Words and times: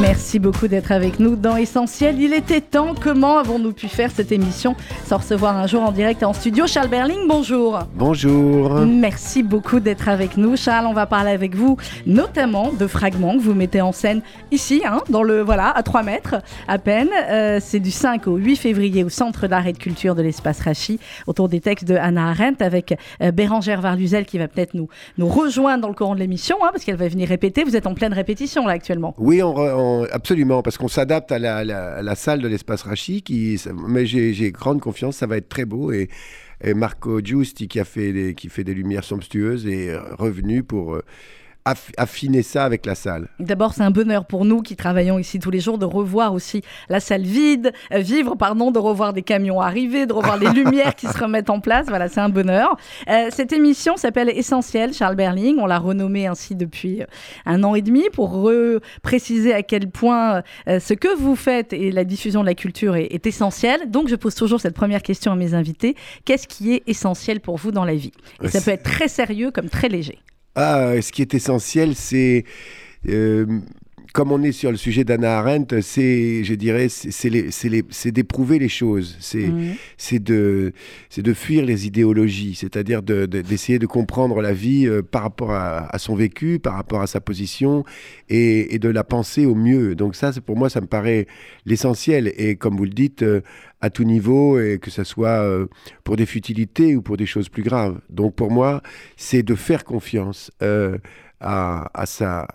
Merci 0.00 0.38
beaucoup 0.38 0.68
d'être 0.68 0.92
avec 0.92 1.18
nous 1.18 1.34
dans 1.34 1.56
Essentiel. 1.56 2.20
Il 2.20 2.32
était 2.32 2.60
temps. 2.60 2.94
Comment 3.00 3.38
avons-nous 3.38 3.72
pu 3.72 3.88
faire 3.88 4.12
cette 4.12 4.30
émission 4.30 4.76
sans 5.04 5.16
recevoir 5.16 5.56
un 5.56 5.66
jour 5.66 5.82
en 5.82 5.90
direct 5.90 6.22
en 6.22 6.32
studio 6.32 6.66
Charles 6.68 6.88
Berling, 6.88 7.26
bonjour. 7.26 7.80
Bonjour. 7.96 8.80
Merci 8.86 9.42
beaucoup 9.42 9.80
d'être 9.80 10.08
avec 10.08 10.36
nous. 10.36 10.56
Charles, 10.56 10.86
on 10.86 10.92
va 10.92 11.06
parler 11.06 11.32
avec 11.32 11.56
vous 11.56 11.76
notamment 12.06 12.72
de 12.72 12.86
fragments 12.86 13.36
que 13.36 13.42
vous 13.42 13.54
mettez 13.54 13.80
en 13.80 13.90
scène 13.90 14.20
ici, 14.52 14.82
hein, 14.84 15.00
dans 15.08 15.22
le, 15.22 15.40
voilà, 15.40 15.70
à 15.70 15.82
3 15.82 16.04
mètres 16.04 16.36
à 16.68 16.78
peine. 16.78 17.08
Euh, 17.30 17.58
c'est 17.60 17.80
du 17.80 17.90
5 17.90 18.28
au 18.28 18.36
8 18.36 18.56
février 18.56 19.02
au 19.02 19.08
Centre 19.08 19.48
d'art 19.48 19.66
et 19.66 19.72
de 19.72 19.78
culture 19.78 20.14
de 20.14 20.22
l'espace 20.22 20.60
Rachi 20.60 21.00
autour 21.26 21.48
des 21.48 21.60
textes 21.60 21.88
de 21.88 21.96
Hannah 21.96 22.30
Arendt 22.30 22.62
avec 22.64 22.94
euh, 23.22 23.32
Bérangère 23.32 23.80
Varluzel 23.80 24.26
qui 24.26 24.38
va 24.38 24.46
peut-être 24.46 24.74
nous, 24.74 24.88
nous 25.16 25.28
rejoindre 25.28 25.82
dans 25.82 25.88
le 25.88 25.94
courant 25.94 26.14
de 26.14 26.20
l'émission 26.20 26.56
hein, 26.62 26.68
parce 26.72 26.84
qu'elle 26.84 26.96
va 26.96 27.08
venir 27.08 27.28
répéter. 27.28 27.64
Vous 27.64 27.74
êtes 27.74 27.86
en 27.86 27.94
pleine 27.94 28.12
répétition 28.12 28.66
là 28.66 28.74
actuellement. 28.74 29.14
Oui, 29.18 29.42
on 29.42 29.87
absolument, 30.10 30.62
parce 30.62 30.78
qu'on 30.78 30.88
s'adapte 30.88 31.32
à 31.32 31.38
la, 31.38 32.14
salle 32.14 32.40
de 32.40 32.48
l'espace 32.48 32.82
Rachi, 32.82 33.22
qui, 33.22 33.60
mais 33.86 34.06
j'ai 34.06 34.52
grande 34.52 34.80
confiance, 34.80 35.16
ça 35.16 35.26
va 35.26 35.36
être 35.36 35.48
très 35.48 35.64
beau. 35.64 35.92
Et, 35.92 36.08
Marco 36.74 37.20
Giusti, 37.20 37.68
qui, 37.68 37.80
fait 37.84 38.64
des 38.64 38.74
lumières 38.74 39.04
somptueuses, 39.04 39.66
est 39.66 39.96
revenu 39.96 40.62
pour... 40.62 40.94
Euh, 40.96 41.04
affiner 41.96 42.42
ça 42.42 42.64
avec 42.64 42.86
la 42.86 42.94
salle 42.94 43.28
D'abord, 43.38 43.74
c'est 43.74 43.82
un 43.82 43.90
bonheur 43.90 44.24
pour 44.24 44.44
nous 44.44 44.62
qui 44.62 44.76
travaillons 44.76 45.18
ici 45.18 45.38
tous 45.38 45.50
les 45.50 45.60
jours 45.60 45.78
de 45.78 45.84
revoir 45.84 46.32
aussi 46.32 46.62
la 46.88 47.00
salle 47.00 47.22
vide, 47.22 47.72
euh, 47.92 47.98
vivre, 47.98 48.34
pardon, 48.36 48.70
de 48.70 48.78
revoir 48.78 49.12
des 49.12 49.22
camions 49.22 49.60
arriver, 49.60 50.06
de 50.06 50.12
revoir 50.12 50.38
les 50.38 50.50
lumières 50.52 50.94
qui 50.94 51.06
se 51.06 51.18
remettent 51.18 51.50
en 51.50 51.60
place. 51.60 51.86
Voilà, 51.88 52.08
c'est 52.08 52.20
un 52.20 52.28
bonheur. 52.28 52.76
Euh, 53.08 53.28
cette 53.30 53.52
émission 53.52 53.96
s'appelle 53.96 54.28
Essentiel, 54.30 54.92
Charles 54.92 55.16
Berling. 55.16 55.58
On 55.58 55.66
l'a 55.66 55.78
renommée 55.78 56.26
ainsi 56.26 56.54
depuis 56.54 57.02
euh, 57.02 57.06
un 57.46 57.62
an 57.64 57.74
et 57.74 57.82
demi 57.82 58.04
pour 58.12 58.50
préciser 59.02 59.52
à 59.52 59.62
quel 59.62 59.90
point 59.90 60.42
ce 60.66 60.94
que 60.94 61.14
vous 61.16 61.36
faites 61.36 61.72
et 61.72 61.90
la 61.90 62.04
diffusion 62.04 62.40
de 62.40 62.46
la 62.46 62.54
culture 62.54 62.96
est, 62.96 63.06
est 63.10 63.26
essentiel. 63.26 63.90
Donc, 63.90 64.08
je 64.08 64.16
pose 64.16 64.34
toujours 64.34 64.60
cette 64.60 64.74
première 64.74 65.02
question 65.02 65.32
à 65.32 65.36
mes 65.36 65.54
invités. 65.54 65.96
Qu'est-ce 66.24 66.46
qui 66.46 66.74
est 66.74 66.82
essentiel 66.86 67.40
pour 67.40 67.56
vous 67.56 67.70
dans 67.70 67.84
la 67.84 67.94
vie? 67.94 68.12
Et 68.42 68.48
ça 68.48 68.60
peut 68.60 68.70
être 68.70 68.82
très 68.84 69.08
sérieux 69.08 69.50
comme 69.50 69.68
très 69.68 69.88
léger. 69.88 70.18
Ah, 70.54 71.00
ce 71.00 71.12
qui 71.12 71.22
est 71.22 71.34
essentiel, 71.34 71.94
c'est 71.94 72.44
euh, 73.08 73.60
comme 74.12 74.32
on 74.32 74.42
est 74.42 74.52
sur 74.52 74.70
le 74.70 74.76
sujet 74.76 75.04
d'Anna 75.04 75.38
Arendt, 75.38 75.80
c'est, 75.82 76.42
je 76.44 76.54
dirais, 76.54 76.88
c'est 76.88 78.10
d'éprouver 78.10 78.58
les 78.58 78.68
choses, 78.68 79.16
c'est 79.20 80.18
de, 80.18 80.72
de 81.16 81.32
fuir 81.34 81.64
les 81.64 81.86
idéologies, 81.86 82.54
c'est-à-dire 82.54 83.02
d'essayer 83.02 83.78
de, 83.78 83.86
comprendre 83.86 84.40
la 84.42 84.52
vie 84.52 84.86
euh, 84.86 85.02
par 85.02 85.22
rapport 85.22 85.52
à, 85.52 85.98
son 85.98 86.14
vécu, 86.14 86.58
par 86.58 86.74
rapport 86.74 87.00
à 87.00 87.06
sa 87.06 87.20
position, 87.20 87.84
et, 88.28 88.78
de 88.78 88.88
la 88.88 89.04
penser 89.04 89.46
au 89.46 89.54
mieux. 89.54 89.94
Donc 89.94 90.14
ça, 90.14 90.30
pour 90.44 90.56
moi, 90.56 90.70
ça 90.70 90.80
me 90.80 90.86
paraît 90.86 91.26
l'essentiel. 91.66 92.32
Et 92.36 92.56
comme 92.56 92.76
vous 92.76 92.84
le 92.84 92.90
dites, 92.90 93.22
euh, 93.22 93.40
à 93.80 93.90
tout 93.90 94.04
niveau, 94.04 94.60
et 94.60 94.78
que 94.78 94.90
ce 94.90 95.04
soit 95.04 95.42
euh, 95.42 95.66
pour 96.04 96.16
des 96.16 96.26
futilités 96.26 96.96
ou 96.96 97.02
pour 97.02 97.16
des 97.16 97.26
choses 97.26 97.48
plus 97.48 97.62
graves. 97.62 98.00
Donc 98.10 98.34
pour 98.34 98.50
moi, 98.50 98.82
c'est 99.16 99.42
de 99.42 99.54
faire 99.54 99.84
confiance 99.84 100.50
à, 101.40 102.04
sa, 102.04 102.48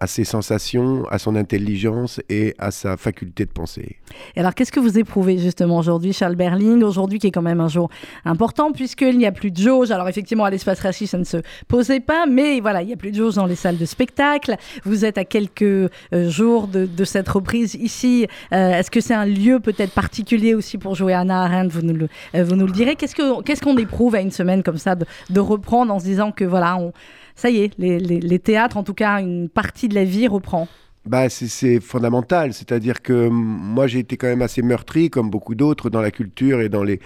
à 0.00 0.06
ses 0.06 0.24
sensations, 0.24 1.04
à 1.10 1.18
son 1.18 1.36
intelligence 1.36 2.20
et 2.28 2.54
à 2.58 2.70
sa 2.70 2.96
faculté 2.96 3.44
de 3.44 3.50
penser. 3.50 3.96
Et 4.34 4.40
alors, 4.40 4.54
qu'est-ce 4.54 4.72
que 4.72 4.80
vous 4.80 4.98
éprouvez 4.98 5.38
justement 5.38 5.78
aujourd'hui, 5.78 6.12
Charles 6.12 6.36
Berling 6.36 6.82
Aujourd'hui, 6.82 7.18
qui 7.18 7.26
est 7.26 7.30
quand 7.30 7.42
même 7.42 7.60
un 7.60 7.68
jour 7.68 7.90
important, 8.24 8.72
puisqu'il 8.72 9.18
n'y 9.18 9.26
a 9.26 9.32
plus 9.32 9.50
de 9.50 9.58
jauge. 9.58 9.90
Alors, 9.90 10.08
effectivement, 10.08 10.44
à 10.44 10.50
l'espace 10.50 10.80
raciste, 10.80 11.12
ça 11.12 11.18
ne 11.18 11.24
se 11.24 11.38
posait 11.68 12.00
pas, 12.00 12.26
mais 12.26 12.60
voilà, 12.60 12.82
il 12.82 12.86
n'y 12.86 12.92
a 12.92 12.96
plus 12.96 13.10
de 13.10 13.16
jauge 13.16 13.34
dans 13.34 13.46
les 13.46 13.56
salles 13.56 13.78
de 13.78 13.86
spectacle. 13.86 14.56
Vous 14.84 15.04
êtes 15.04 15.18
à 15.18 15.24
quelques 15.24 15.62
euh, 15.62 15.88
jours 16.12 16.66
de, 16.66 16.88
cette 17.04 17.28
reprise 17.28 17.74
ici. 17.74 18.26
Euh, 18.52 18.72
est-ce 18.72 18.90
que 18.90 19.00
c'est 19.00 19.14
un 19.14 19.26
lieu 19.26 19.58
peut-être 19.58 19.92
particulier 19.92 20.54
aussi 20.54 20.78
pour 20.78 20.94
jouer 20.94 21.12
Anna 21.12 21.42
Arendt? 21.42 21.68
Vous 21.68 21.82
nous 21.82 21.94
le, 21.94 22.08
euh, 22.34 22.44
vous 22.44 22.56
nous 22.56 22.66
le 22.66 22.72
direz. 22.72 22.94
Qu'est-ce 22.94 23.16
qu'on 23.16 23.42
qu'est-ce 23.42 23.62
qu'on 23.62 23.76
éprouve 23.76 24.14
à 24.14 24.20
une 24.20 24.30
semaine 24.30 24.62
comme 24.62 24.76
ça 24.78 24.94
de 24.94 25.40
reprendre 25.40 25.92
en 25.92 25.98
se 25.98 26.04
disant 26.04 26.30
que 26.30 26.44
voilà, 26.44 26.76
on 26.76 26.92
ça 27.40 27.48
y 27.48 27.62
est, 27.62 27.72
les, 27.78 28.38
théâtres, 28.38 28.76
en 28.76 28.82
tout 28.82 28.92
cas, 28.92 29.18
une 29.18 29.48
partie 29.48 29.88
de 29.88 29.94
la 29.94 30.04
vie 30.04 30.28
reprend 30.28 30.68
bah, 31.06 31.30
c'est 31.30 31.80
fondamental. 31.80 32.52
C'est-à-dire 32.52 33.00
que 33.00 33.28
moi, 33.28 33.86
j'ai 33.86 34.00
été 34.00 34.18
quand 34.18 34.26
même 34.26 34.42
assez 34.42 34.60
meurtri, 34.60 35.08
comme 35.08 35.30
beaucoup 35.30 35.54
d'autres, 35.54 35.88
dans 35.88 36.02
la 36.02 36.10
culture 36.10 36.60
et 36.60 36.68
dans 36.68 36.82
les 36.82 37.00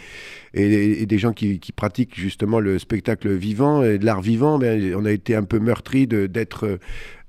et, 0.52 1.06
des 1.06 1.18
gens 1.18 1.32
qui, 1.32 1.60
pratiquent 1.76 2.18
justement 2.18 2.58
le 2.58 2.80
spectacle 2.80 3.32
vivant 3.32 3.84
et 3.84 3.98
l'art 3.98 4.20
vivant. 4.20 4.58
Mais 4.58 4.96
on 4.96 5.04
a 5.04 5.12
été 5.12 5.36
un 5.36 5.44
peu 5.44 5.60
meurtri 5.60 6.08
d'être 6.08 6.80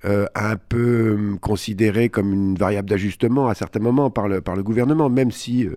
euh, 0.04 0.26
un 0.36 0.56
peu 0.58 1.14
hum, 1.14 1.40
considéré 1.40 2.10
comme 2.10 2.32
une 2.32 2.56
variable 2.56 2.90
d'ajustement 2.90 3.48
à 3.48 3.56
certains 3.56 3.80
moments 3.80 4.12
par 4.12 4.28
le, 4.28 4.42
par 4.42 4.56
le 4.56 4.62
gouvernement, 4.62 5.10
même 5.10 5.32
si 5.32 5.66
euh, 5.66 5.76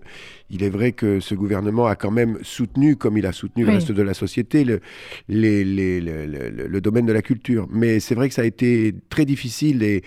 il 0.49 0.61
est 0.61 0.69
vrai 0.69 0.91
que 0.91 1.19
ce 1.19 1.33
gouvernement 1.33 1.87
a 1.87 1.95
quand 1.95 2.11
même 2.11 2.37
soutenu, 2.43 2.95
comme 2.95 3.17
il 3.17 3.25
a 3.25 3.31
soutenu 3.31 3.65
le 3.65 3.71
reste 3.71 3.91
de 3.91 4.01
la 4.03 4.13
société, 4.13 4.65
le, 4.65 4.81
les, 5.29 5.63
les, 5.63 5.99
le, 6.01 6.81
domaine 6.81 7.05
de 7.05 7.13
la 7.13 7.21
culture. 7.21 7.67
Mais 7.71 7.99
c'est 7.99 8.13
vrai 8.13 8.27
que 8.27 8.35
ça 8.35 8.43
a 8.43 8.45
été 8.45 8.93
très 9.09 9.25
difficile 9.25 9.81
et, 9.83 10.03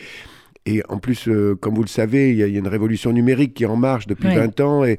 et 0.66 0.82
en 0.88 0.98
plus, 0.98 1.26
euh, 1.26 1.56
comme 1.56 1.74
vous 1.74 1.82
le 1.82 1.88
savez, 1.88 2.30
il 2.30 2.36
y, 2.36 2.42
a 2.42 2.46
une 2.46 2.68
révolution 2.68 3.12
numérique 3.12 3.54
qui 3.54 3.64
est 3.64 3.66
en 3.66 3.76
marche 3.76 4.06
depuis 4.06 4.32
20 4.32 4.60
ans 4.60 4.84
et, 4.84 4.98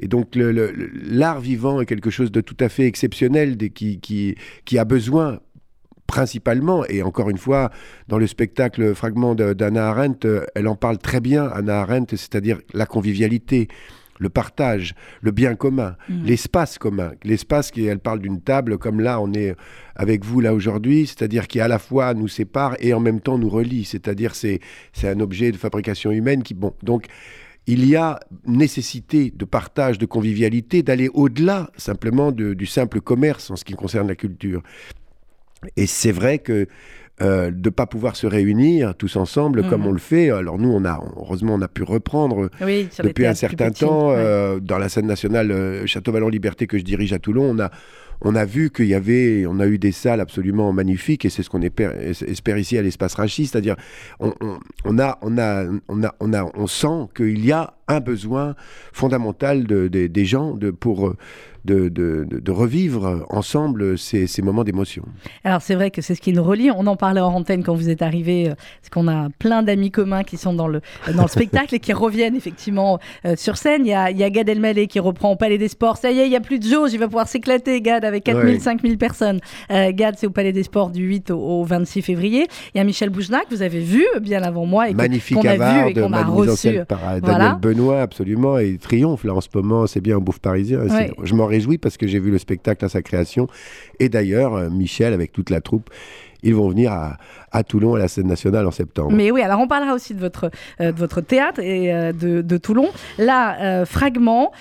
et 0.00 0.08
donc 0.08 0.30
l'art 0.34 1.40
vivant 1.40 1.80
est 1.80 1.86
quelque 1.86 2.10
chose 2.10 2.32
de 2.32 2.40
tout 2.40 2.56
à 2.58 2.68
fait 2.68 2.86
exceptionnel 2.86 3.56
qui, 3.56 4.00
qui, 4.00 4.34
qui 4.64 4.78
a 4.78 4.84
besoin 4.84 5.38
principalement, 6.06 6.84
et 6.86 7.02
encore 7.02 7.30
une 7.30 7.38
fois, 7.38 7.70
dans 8.08 8.18
le 8.18 8.26
spectacle 8.26 8.94
Fragment 8.94 9.34
d'Anna 9.34 9.88
Arendt, 9.88 10.26
euh, 10.26 10.44
elle 10.54 10.68
en 10.68 10.76
parle 10.76 10.98
très 10.98 11.20
bien, 11.20 11.46
Anna 11.46 11.80
Arendt, 11.80 12.16
c'est-à-dire 12.16 12.58
la 12.72 12.86
convivialité, 12.86 13.68
le 14.18 14.28
partage, 14.28 14.94
le 15.22 15.30
bien 15.30 15.54
commun, 15.54 15.96
mm. 16.08 16.24
l'espace 16.24 16.78
commun. 16.78 17.12
L'espace 17.24 17.70
qui, 17.70 17.84
elle 17.84 17.98
parle 17.98 18.20
d'une 18.20 18.40
table 18.40 18.78
comme 18.78 19.00
là, 19.00 19.20
on 19.20 19.32
est 19.32 19.54
avec 19.96 20.24
vous 20.24 20.40
là 20.40 20.54
aujourd'hui, 20.54 21.06
c'est-à-dire 21.06 21.48
qui 21.48 21.60
à 21.60 21.68
la 21.68 21.78
fois 21.78 22.14
nous 22.14 22.28
sépare 22.28 22.76
et 22.80 22.94
en 22.94 23.00
même 23.00 23.20
temps 23.20 23.38
nous 23.38 23.48
relie, 23.48 23.84
c'est-à-dire 23.84 24.34
c'est 24.34 24.60
c'est 24.92 25.08
un 25.08 25.20
objet 25.20 25.52
de 25.52 25.56
fabrication 25.56 26.10
humaine 26.10 26.42
qui 26.42 26.54
bon 26.54 26.74
donc 26.82 27.06
il 27.66 27.86
y 27.86 27.96
a 27.96 28.20
nécessité 28.46 29.32
de 29.34 29.44
partage, 29.46 29.98
de 29.98 30.04
convivialité, 30.06 30.82
d'aller 30.82 31.08
au-delà 31.14 31.70
simplement 31.76 32.30
du 32.30 32.66
simple 32.66 33.00
commerce 33.00 33.50
en 33.50 33.56
ce 33.56 33.64
qui 33.64 33.72
concerne 33.72 34.06
la 34.08 34.16
culture. 34.16 34.62
Et 35.76 35.86
c'est 35.86 36.12
vrai 36.12 36.38
que 36.38 36.66
euh, 37.22 37.52
de 37.52 37.68
ne 37.68 37.70
pas 37.70 37.86
pouvoir 37.86 38.16
se 38.16 38.26
réunir 38.26 38.96
tous 38.96 39.14
ensemble 39.14 39.62
comme 39.68 39.82
mhm. 39.82 39.86
on 39.86 39.92
le 39.92 39.98
fait. 39.98 40.30
Alors 40.30 40.58
nous, 40.58 40.70
on 40.70 40.84
a, 40.84 41.00
heureusement, 41.16 41.54
on 41.54 41.62
a 41.62 41.68
pu 41.68 41.84
reprendre 41.84 42.50
depuis 43.04 43.24
un 43.24 43.34
certain 43.34 43.70
temps 43.70 44.10
euh, 44.10 44.58
dans 44.58 44.78
la 44.78 44.88
scène 44.88 45.06
nationale 45.06 45.52
euh, 45.52 45.86
Château 45.86 46.10
Vallon 46.10 46.28
Liberté 46.28 46.66
que 46.66 46.76
je 46.76 46.82
dirige 46.82 47.12
à 47.12 47.20
Toulon. 47.20 47.44
On 47.44 47.60
a, 47.60 47.70
on 48.20 48.34
a 48.34 48.44
vu 48.44 48.70
qu'il 48.70 48.86
y 48.86 48.94
avait, 48.94 49.46
on 49.46 49.60
a 49.60 49.66
eu 49.68 49.78
des 49.78 49.92
salles 49.92 50.20
absolument 50.20 50.72
magnifiques 50.72 51.24
et 51.24 51.30
c'est 51.30 51.44
ce 51.44 51.50
qu'on 51.50 51.62
espère, 51.62 52.58
ici 52.58 52.78
à 52.78 52.82
l'espace 52.82 53.14
Rachis, 53.14 53.46
c'est-à-dire 53.46 53.76
on, 54.18 54.30
a, 54.98 55.18
on 55.22 55.38
a, 55.38 55.68
on 55.86 56.02
a, 56.02 56.14
on 56.18 56.32
a, 56.32 56.50
on 56.52 56.66
sent 56.66 57.08
qu'il 57.14 57.44
y 57.46 57.52
a 57.52 57.74
un 57.86 58.00
besoin 58.00 58.56
fondamental 58.92 59.68
de, 59.68 59.86
des 59.86 60.24
gens 60.24 60.54
de, 60.54 60.72
pour 60.72 61.14
de, 61.64 61.88
de, 61.88 62.52
revivre 62.52 63.26
ensemble 63.30 63.98
ces, 63.98 64.26
ces 64.26 64.42
moments 64.42 64.64
d'émotion. 64.64 65.04
Alors 65.44 65.62
c'est 65.62 65.74
vrai 65.74 65.90
que 65.90 66.02
c'est 66.02 66.14
ce 66.14 66.20
qui 66.20 66.32
nous 66.32 66.42
relie. 66.42 66.70
On 66.70 66.86
en 66.86 66.96
parlait 66.96 67.20
en 67.20 67.32
antenne 67.32 67.64
quand 67.64 67.74
vous 67.74 67.88
êtes 67.88 68.02
arrivé, 68.02 68.50
euh, 68.50 68.54
parce 68.54 68.90
qu'on 68.92 69.08
a 69.08 69.28
plein 69.38 69.62
d'amis 69.62 69.90
communs 69.90 70.24
qui 70.24 70.36
sont 70.36 70.52
dans 70.52 70.68
le, 70.68 70.80
dans 71.14 71.22
le 71.22 71.28
spectacle 71.28 71.74
et 71.74 71.80
qui 71.80 71.92
reviennent 71.92 72.36
effectivement 72.36 72.98
euh, 73.24 73.34
sur 73.36 73.56
scène. 73.56 73.86
Il 73.86 73.88
y, 73.88 73.94
a, 73.94 74.10
il 74.10 74.18
y 74.18 74.22
a 74.22 74.30
Gad 74.30 74.48
Elmaleh 74.48 74.86
qui 74.86 75.00
reprend 75.00 75.32
au 75.32 75.36
Palais 75.36 75.58
des 75.58 75.68
Sports. 75.68 75.96
Ça 75.96 76.10
y 76.10 76.20
est, 76.20 76.26
il 76.26 76.30
n'y 76.30 76.36
a 76.36 76.40
plus 76.40 76.58
de 76.58 76.66
jauge, 76.66 76.92
il 76.92 76.98
va 76.98 77.06
pouvoir 77.06 77.28
s'éclater, 77.28 77.80
Gad, 77.80 78.04
avec 78.04 78.24
4000, 78.24 78.60
5000 78.60 78.98
personnes. 78.98 79.40
Euh, 79.70 79.90
Gad, 79.92 80.16
c'est 80.18 80.26
au 80.26 80.30
Palais 80.30 80.52
des 80.52 80.62
Sports 80.62 80.90
du 80.90 81.02
8 81.02 81.30
au, 81.30 81.64
26 81.64 82.02
février. 82.02 82.46
Il 82.74 82.78
y 82.78 82.80
a 82.80 82.84
Michel 82.84 83.10
Boujna, 83.10 83.40
que 83.40 83.54
vous 83.54 83.62
avez 83.62 83.80
vu 83.80 84.04
bien 84.20 84.42
avant 84.42 84.66
moi 84.66 84.90
et 84.90 84.92
qu'on 84.92 85.00
a 85.00 85.06
vu 85.06 85.90
et 85.90 85.94
qu'on 85.94 86.12
a 86.12 86.24
reçu. 86.24 86.80
Par 86.86 87.20
Daniel 87.20 87.56
Benoît, 87.60 88.00
absolument, 88.00 88.58
et 88.58 88.68
il 88.68 88.78
triomphe 88.78 89.24
là 89.24 89.34
en 89.34 89.40
ce 89.40 89.48
moment. 89.54 89.86
C'est 89.86 90.00
bien 90.00 90.16
un 90.16 90.20
bouffe 90.20 90.40
parisien. 90.40 90.80
Je 91.22 91.34
m'en 91.34 91.46
réjouis 91.54 91.78
parce 91.78 91.96
que 91.96 92.06
j'ai 92.06 92.18
vu 92.18 92.30
le 92.30 92.38
spectacle 92.38 92.84
à 92.84 92.88
sa 92.88 93.02
création. 93.02 93.46
Et 94.00 94.08
d'ailleurs, 94.08 94.54
euh, 94.54 94.70
Michel, 94.70 95.12
avec 95.12 95.32
toute 95.32 95.50
la 95.50 95.60
troupe, 95.60 95.90
ils 96.44 96.54
vont 96.54 96.68
venir 96.68 96.92
à, 96.92 97.16
à, 97.50 97.64
Toulon, 97.64 97.94
à 97.94 97.98
la 97.98 98.08
scène 98.08 98.26
nationale 98.26 98.66
en 98.66 98.70
septembre. 98.70 99.12
Mais 99.12 99.30
oui, 99.30 99.42
alors 99.42 99.60
on 99.60 99.66
parlera 99.66 99.94
aussi 99.94 100.14
de 100.14 100.20
votre, 100.20 100.50
euh, 100.80 100.92
de 100.92 100.98
votre 100.98 101.20
théâtre 101.20 101.60
et 101.60 101.92
euh, 101.92 102.12
de, 102.12 102.42
de, 102.42 102.56
Toulon. 102.56 102.88
Là, 103.18 103.84
fragment 103.84 104.52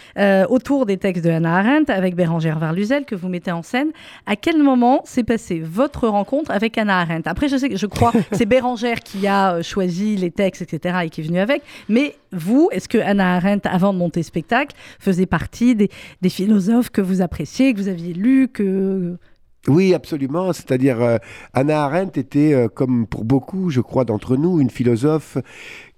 autour 0.50 0.86
des 0.86 0.98
textes 0.98 1.24
de 1.24 1.30
Hannah 1.30 1.58
Arendt 1.58 1.92
avec 1.92 2.16
Bérangère 2.16 2.60
Varluzel 2.60 3.06
que 3.06 3.16
vous 3.16 3.30
mettez 3.30 3.52
en 3.52 3.62
scène. 3.62 3.90
À 4.26 4.36
quel 4.36 4.62
moment 4.62 5.02
s'est 5.06 5.24
passée 5.24 5.62
votre 5.64 6.08
rencontre 6.08 6.52
avec 6.52 6.78
Hannah 6.78 7.00
Arendt? 7.02 7.30
Après, 7.30 7.48
je 7.48 7.58
sais 7.58 7.70
que 7.70 7.78
je 7.78 7.86
crois 7.86 8.12
que 8.12 8.18
c'est 8.32 8.46
Bérangère 8.46 9.00
qui 9.00 9.28
a 9.28 9.62
choisi 9.62 10.16
les 10.16 10.32
textes, 10.32 10.62
etc., 10.62 11.00
et 11.04 11.10
qui 11.10 11.22
est 11.22 11.24
venue 11.24 11.40
avec. 11.40 11.62
Mais 11.90 12.16
vous, 12.32 12.70
est-ce 12.72 12.90
que 12.90 12.98
Hannah 12.98 13.36
Arendt, 13.36 13.68
avant 13.70 13.94
de 13.94 13.98
monter 13.98 14.24
spectacle, 14.24 14.76
faisait 15.00 15.26
partie 15.26 15.76
des, 15.76 15.90
des 16.22 16.30
philosophes 16.30 16.90
que 16.90 17.02
vous 17.02 17.22
appréciez, 17.22 17.74
que 17.74 17.80
vous 17.80 17.88
aviez 17.88 18.14
lus, 18.14 18.48
que 18.48 19.18
Oui, 19.68 19.94
absolument. 19.94 20.52
C'est-à-dire, 20.52 21.02
euh, 21.02 21.18
Anna 21.54 21.86
Arendt 21.86 22.20
était, 22.20 22.54
euh, 22.54 22.68
comme 22.68 23.08
pour 23.08 23.24
beaucoup, 23.24 23.70
je 23.70 23.80
crois, 23.80 24.04
d'entre 24.04 24.36
nous, 24.36 24.60
une 24.60 24.70
philosophe 24.70 25.38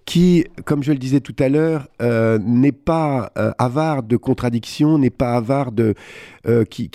qui, 0.05 0.45
comme 0.65 0.83
je 0.83 0.91
le 0.91 0.99
disais 0.99 1.19
tout 1.19 1.35
à 1.39 1.49
l'heure, 1.49 1.87
euh, 2.01 2.37
n'est 2.37 2.71
pas 2.71 3.31
euh, 3.37 3.51
avare 3.57 4.03
de 4.03 4.17
contradictions, 4.17 4.97
n'est 4.99 5.09
pas 5.09 5.33
avare 5.33 5.71
de... 5.71 5.95
Euh, 6.47 6.63
qui, 6.63 6.87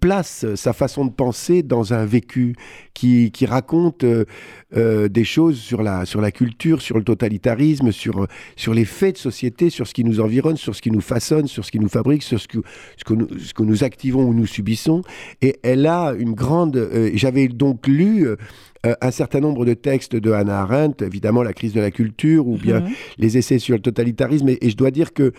place 0.00 0.46
sa 0.54 0.72
façon 0.72 1.04
de 1.04 1.10
penser 1.10 1.64
dans 1.64 1.92
un 1.92 2.06
vécu, 2.06 2.54
qui, 2.94 3.32
raconte 3.46 4.04
des 4.04 5.24
choses 5.24 5.58
sur 5.58 5.82
la, 5.82 6.06
sur 6.06 6.20
la 6.20 6.30
culture, 6.30 6.80
sur 6.80 6.96
le 6.98 7.02
totalitarisme, 7.02 7.90
sur, 7.90 8.28
sur 8.54 8.74
les 8.74 8.84
faits 8.84 9.16
de 9.16 9.18
société, 9.18 9.70
sur 9.70 9.88
ce 9.88 9.94
qui 9.94 10.04
nous 10.04 10.20
environne, 10.20 10.56
sur 10.56 10.76
ce 10.76 10.80
qui 10.80 10.92
nous 10.92 11.00
façonne, 11.00 11.48
sur 11.48 11.64
ce 11.64 11.72
qui 11.72 11.80
nous 11.80 11.88
fabrique, 11.88 12.22
sur 12.22 12.40
ce 12.40 12.46
que, 12.46 12.58
ce 12.96 13.52
que 13.52 13.62
nous 13.64 13.82
activons 13.82 14.24
ou 14.24 14.34
nous 14.34 14.46
subissons. 14.46 15.02
Et 15.40 15.58
elle 15.64 15.86
a 15.86 16.14
une 16.16 16.34
grande... 16.34 16.88
J'avais 17.14 17.48
donc 17.48 17.88
lu 17.88 18.28
euh, 18.84 18.94
un 19.00 19.12
certain 19.12 19.38
nombre 19.38 19.64
de 19.64 19.74
textes 19.74 20.16
de 20.16 20.32
Hannah 20.32 20.62
Arendt, 20.62 21.04
évidemment 21.04 21.44
La 21.44 21.52
crise 21.52 21.72
de 21.72 21.80
la 21.80 21.92
culture 21.92 22.48
ou 22.48 22.56
bien 22.56 22.80
mhm. 22.80 22.90
les 23.18 23.38
essais 23.38 23.60
sur 23.60 23.76
le 23.76 23.80
totalitarisme. 23.80 24.48
Et, 24.48 24.70
je 24.70 24.76
dois 24.76 24.90
dire 24.90 25.12
que 25.12 25.32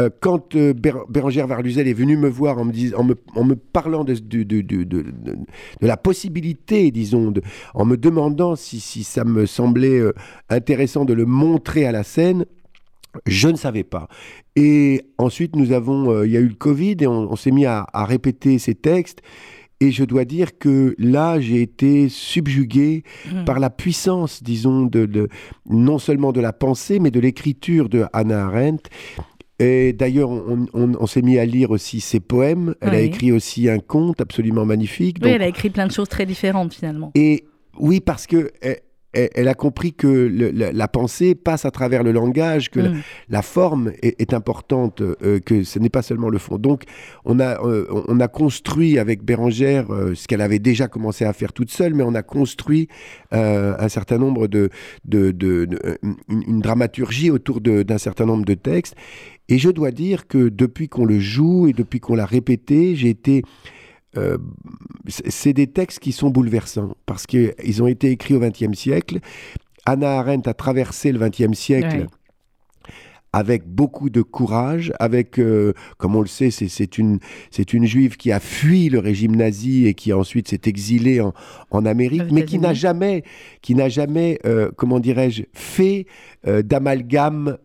euh, 0.00 0.10
quand 0.20 0.54
euh, 0.54 0.74
Bérangère 1.08 1.46
Varluzel 1.46 1.88
est 1.88 1.94
venue 1.94 2.18
me 2.18 2.28
voir 2.28 2.58
en 2.58 2.66
me, 2.66 2.72
en 2.94 3.04
me, 3.04 3.14
en 3.34 3.44
me 3.44 3.54
parlant 3.54 4.04
de, 4.04 4.14
de, 4.14 4.42
de, 4.42 4.82
de, 4.82 5.04
la 5.80 5.96
possibilité, 5.96 6.90
disons, 6.90 7.32
en 7.72 7.84
me 7.86 7.96
demandant 7.96 8.54
si, 8.54 8.80
si 8.80 9.02
ça 9.02 9.24
me 9.24 9.46
semblait 9.46 10.02
intéressant 10.50 11.06
de 11.06 11.14
le 11.14 11.24
montrer 11.24 11.86
à 11.86 11.92
la 11.92 12.02
scène, 12.02 12.44
je 13.24 13.48
ne 13.48 13.56
savais 13.56 13.84
pas. 13.84 14.08
Et 14.56 15.06
ensuite, 15.16 15.56
nous 15.56 15.72
avons, 15.72 16.24
il 16.24 16.32
y 16.32 16.36
a 16.36 16.40
eu 16.40 16.48
le 16.48 16.54
Covid 16.54 16.96
et 17.00 17.06
on, 17.06 17.36
s'est 17.36 17.52
mis 17.52 17.64
à, 17.64 17.86
à, 17.92 18.04
répéter 18.04 18.58
ces 18.58 18.74
textes. 18.74 19.22
Et 19.80 19.90
je 19.90 20.04
dois 20.04 20.24
dire 20.24 20.58
que 20.58 20.94
là, 20.98 21.40
j'ai 21.40 21.60
été 21.60 22.08
subjugué 22.08 23.02
mmh. 23.30 23.44
par 23.44 23.58
la 23.58 23.70
puissance, 23.70 24.42
disons, 24.42 24.82
de, 24.86 25.28
non 25.68 25.98
seulement 25.98 26.32
de 26.32 26.40
la 26.40 26.52
pensée, 26.52 27.00
mais 27.00 27.10
de 27.10 27.20
l'écriture 27.20 27.88
de 27.88 28.04
Hannah 28.12 28.46
Arendt. 28.46 28.88
Et 29.58 29.92
d'ailleurs, 29.92 30.30
on, 30.30 31.06
s'est 31.06 31.22
mis 31.22 31.38
à 31.38 31.44
lire 31.44 31.70
aussi 31.70 32.00
ses 32.00 32.18
poèmes. 32.18 32.74
Elle 32.80 32.94
a 32.94 33.00
écrit 33.00 33.30
aussi 33.30 33.68
un 33.68 33.78
conte 33.78 34.20
absolument 34.20 34.64
magnifique. 34.64 35.18
Oui, 35.22 35.30
elle 35.30 35.42
a 35.42 35.48
écrit 35.48 35.70
plein 35.70 35.86
de 35.86 35.92
choses 35.92 36.08
très 36.08 36.26
différentes 36.26 36.74
finalement. 36.74 37.12
Et 37.14 37.44
oui, 37.78 38.00
parce 38.00 38.26
que 38.26 38.50
elle, 39.14 39.48
a 39.48 39.54
compris 39.54 39.92
que 39.92 40.30
la, 40.52 40.88
pensée 40.88 41.34
passe 41.34 41.64
à 41.64 41.70
travers 41.70 42.02
le 42.02 42.12
langage, 42.12 42.70
que 42.70 42.80
la, 43.28 43.38
mm. 43.38 43.42
forme 43.42 43.92
est, 44.02 44.34
importante, 44.34 45.00
euh, 45.00 45.40
que 45.40 45.64
ce 45.64 45.78
n'est 45.78 45.88
pas 45.88 46.02
seulement 46.02 46.28
le 46.28 46.38
fond. 46.38 46.58
Donc, 46.58 46.82
on 47.24 47.40
a, 47.40 47.62
euh, 47.64 47.86
on 48.08 48.20
a 48.20 48.28
construit 48.28 48.98
avec 48.98 49.22
Bérangère 49.22 49.92
euh, 49.92 50.14
ce 50.14 50.26
qu'elle 50.26 50.40
avait 50.40 50.58
déjà 50.58 50.88
commencé 50.88 51.24
à 51.24 51.32
faire 51.32 51.52
toute 51.52 51.70
seule, 51.70 51.94
mais 51.94 52.02
on 52.02 52.14
a 52.14 52.22
construit 52.22 52.88
un 53.30 53.88
certain 53.88 54.18
nombre 54.18 54.46
de, 54.46 54.70
de, 55.04 55.32
de, 55.32 55.68
une, 56.28 56.60
dramaturgie 56.60 57.30
autour 57.30 57.60
d'un 57.60 57.98
certain 57.98 58.26
nombre 58.26 58.44
de 58.44 58.54
textes. 58.54 58.94
Et 59.48 59.58
je 59.58 59.68
dois 59.70 59.90
dire 59.90 60.26
que 60.26 60.48
depuis 60.48 60.88
qu'on 60.88 61.04
le 61.04 61.18
joue 61.18 61.66
et 61.66 61.72
depuis 61.72 62.00
qu'on 62.00 62.14
l'a 62.14 62.26
répété, 62.26 62.96
j'ai 62.96 63.10
été 63.10 63.42
euh, 64.16 64.38
c'est 65.08 65.52
des 65.52 65.66
textes 65.66 65.98
qui 65.98 66.12
sont 66.12 66.30
bouleversants 66.30 66.96
parce 67.06 67.26
qu'ils 67.26 67.82
ont 67.82 67.86
été 67.86 68.10
écrits 68.10 68.34
au 68.34 68.40
XXe 68.40 68.72
siècle. 68.78 69.18
Anna 69.86 70.18
Arendt 70.18 70.48
a 70.48 70.54
traversé 70.54 71.12
le 71.12 71.18
XXe 71.18 71.52
siècle 71.52 72.06
avec 73.34 73.66
beaucoup 73.66 74.10
de 74.10 74.22
courage, 74.22 74.92
avec, 75.00 75.40
euh, 75.40 75.72
comme 75.98 76.14
on 76.14 76.20
le 76.20 76.28
sait, 76.28 76.52
c'est 76.52 76.98
une, 76.98 77.18
une 77.72 77.84
juive 77.84 78.16
qui 78.16 78.30
a 78.30 78.38
fui 78.38 78.88
le 78.88 79.00
régime 79.00 79.34
nazi 79.34 79.88
et 79.88 79.94
qui 79.94 80.12
ensuite 80.12 80.46
s'est 80.46 80.60
exilée 80.66 81.20
en, 81.20 81.34
en 81.72 81.84
Amérique, 81.84 82.30
mais 82.30 82.44
qui 82.44 82.60
n'a 82.60 82.74
jamais, 82.74 83.24
qui 83.60 83.74
n'a 83.74 83.88
jamais, 83.88 84.38
euh, 84.46 84.70
comment 84.76 85.00
dirais-je, 85.00 85.42
fait 85.52 86.06
euh, 86.46 86.62
d'amalgame 86.62 87.56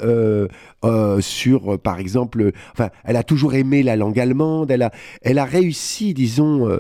sur, 1.20 1.80
par 1.80 2.00
exemple, 2.00 2.52
enfin, 2.72 2.90
elle 3.04 3.18
a 3.18 3.24
toujours 3.24 3.54
aimé 3.54 3.84
la 3.84 3.96
langue 3.96 4.20
allemande, 4.20 4.72
elle 4.72 4.82
a, 4.82 4.92
elle 5.22 5.38
a 5.38 5.46
réussi, 5.46 6.16
disons, 6.16 6.80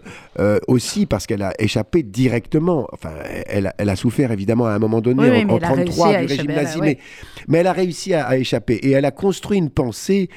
aussi 0.67 1.05
parce 1.05 1.27
qu'elle 1.27 1.43
a 1.43 1.53
échappé 1.59 2.01
directement, 2.01 2.87
enfin, 2.91 3.11
elle 3.45 3.67
a, 3.67 3.75
elle 3.77 3.89
a 3.89 3.95
souffert 3.95 4.31
évidemment 4.31 4.65
à 4.65 4.71
un 4.71 4.79
moment 4.79 5.01
donné 5.01 5.29
en, 5.29 5.33
1933 5.33 6.09
du 6.21 6.25
régime 6.25 6.47
nazi, 6.47 6.79
mais, 6.81 6.97
mais 7.47 7.59
elle 7.59 7.67
a 7.67 7.73
réussi 7.73 8.15
à 8.15 8.35
échapper 8.35 8.78
et 8.81 8.91
elle 8.91 9.05
a 9.05 9.11
construit 9.11 9.57
une 9.57 9.69
pensée, 9.69 10.29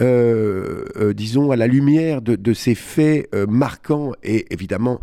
euh, 0.00 0.84
euh, 0.96 1.12
disons, 1.12 1.50
à 1.50 1.56
la 1.56 1.66
lumière 1.66 2.22
de, 2.22 2.52
ces 2.52 2.74
faits 2.74 3.28
euh, 3.34 3.46
marquants. 3.46 4.12
Et 4.22 4.52
évidemment, 4.52 5.00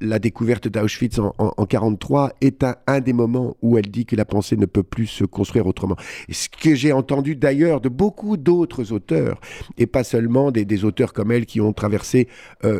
la 0.00 0.18
découverte 0.18 0.68
d'Auschwitz 0.68 1.18
en 1.18 1.34
1943 1.38 2.32
est 2.40 2.64
un, 2.86 3.00
des 3.00 3.12
moments 3.12 3.58
où 3.60 3.76
elle 3.76 3.90
dit 3.90 4.06
que 4.06 4.16
la 4.16 4.24
pensée 4.24 4.56
ne 4.56 4.64
peut 4.64 4.82
plus 4.82 5.06
se 5.06 5.24
construire 5.24 5.66
autrement. 5.66 5.96
Et 6.30 6.32
ce 6.32 6.48
que 6.48 6.74
j'ai 6.74 6.92
entendu 6.92 7.36
d'ailleurs 7.36 7.82
de 7.82 7.90
beaucoup 7.90 8.38
d'autres 8.38 8.92
auteurs, 8.92 9.38
et 9.76 9.86
pas 9.86 10.02
seulement 10.02 10.50
des, 10.50 10.84
auteurs 10.86 11.12
comme 11.12 11.30
elle 11.30 11.44
qui 11.44 11.60
ont 11.60 11.74
traversé 11.74 12.26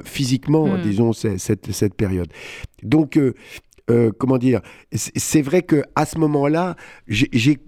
physiquement, 0.05 0.69
hmm. 0.69 0.81
disons, 0.81 1.13
cette, 1.13 1.71
cette, 1.71 1.95
période. 1.95 2.29
Donc, 2.83 3.21
comment 4.17 4.39
dire, 4.39 4.63
c'est 4.95 5.43
vrai 5.43 5.61
que 5.61 5.83
à 5.97 6.07
ce 6.07 6.17
moment-là, 6.17 6.77
j'ai 7.09 7.59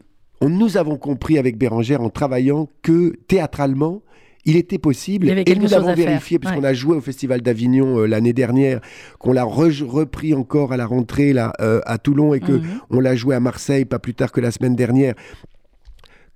nous 0.43 0.77
avons 0.77 0.97
compris 0.97 1.39
avec 1.39 1.57
Bérangère 1.57 2.01
en 2.01 2.11
travaillant 2.11 2.69
que 2.83 3.15
théâtralement, 3.27 4.03
il 4.45 4.57
était 4.57 4.79
possible, 4.79 5.29
et 5.29 5.55
nous 5.57 5.69
l'avons 5.69 5.95
vérifié, 5.95 6.39
puisqu'on 6.39 6.65
a 6.65 6.73
joué 6.73 6.97
au 6.97 7.01
Festival 7.01 7.43
d'Avignon 7.43 7.99
euh, 7.99 8.07
l'année 8.07 8.33
dernière, 8.33 8.81
qu'on 9.19 9.33
l'a 9.33 9.45
repris 9.45 10.33
encore 10.33 10.73
à 10.73 10.77
la 10.77 10.87
rentrée 10.87 11.33
là, 11.33 11.53
euh, 11.61 11.81
à 11.85 11.99
Toulon, 11.99 12.33
et 12.33 12.41
qu'on 12.41 12.53
mhm. 12.53 12.81
on 12.91 13.01
l'a 13.01 13.15
joué 13.15 13.35
à 13.35 13.41
Marseille 13.41 13.85
pas 13.85 13.99
plus 13.99 14.15
tard 14.15 14.33
que 14.33 14.41
la 14.41 14.51
semaine 14.51 14.75
dernière, 14.75 15.15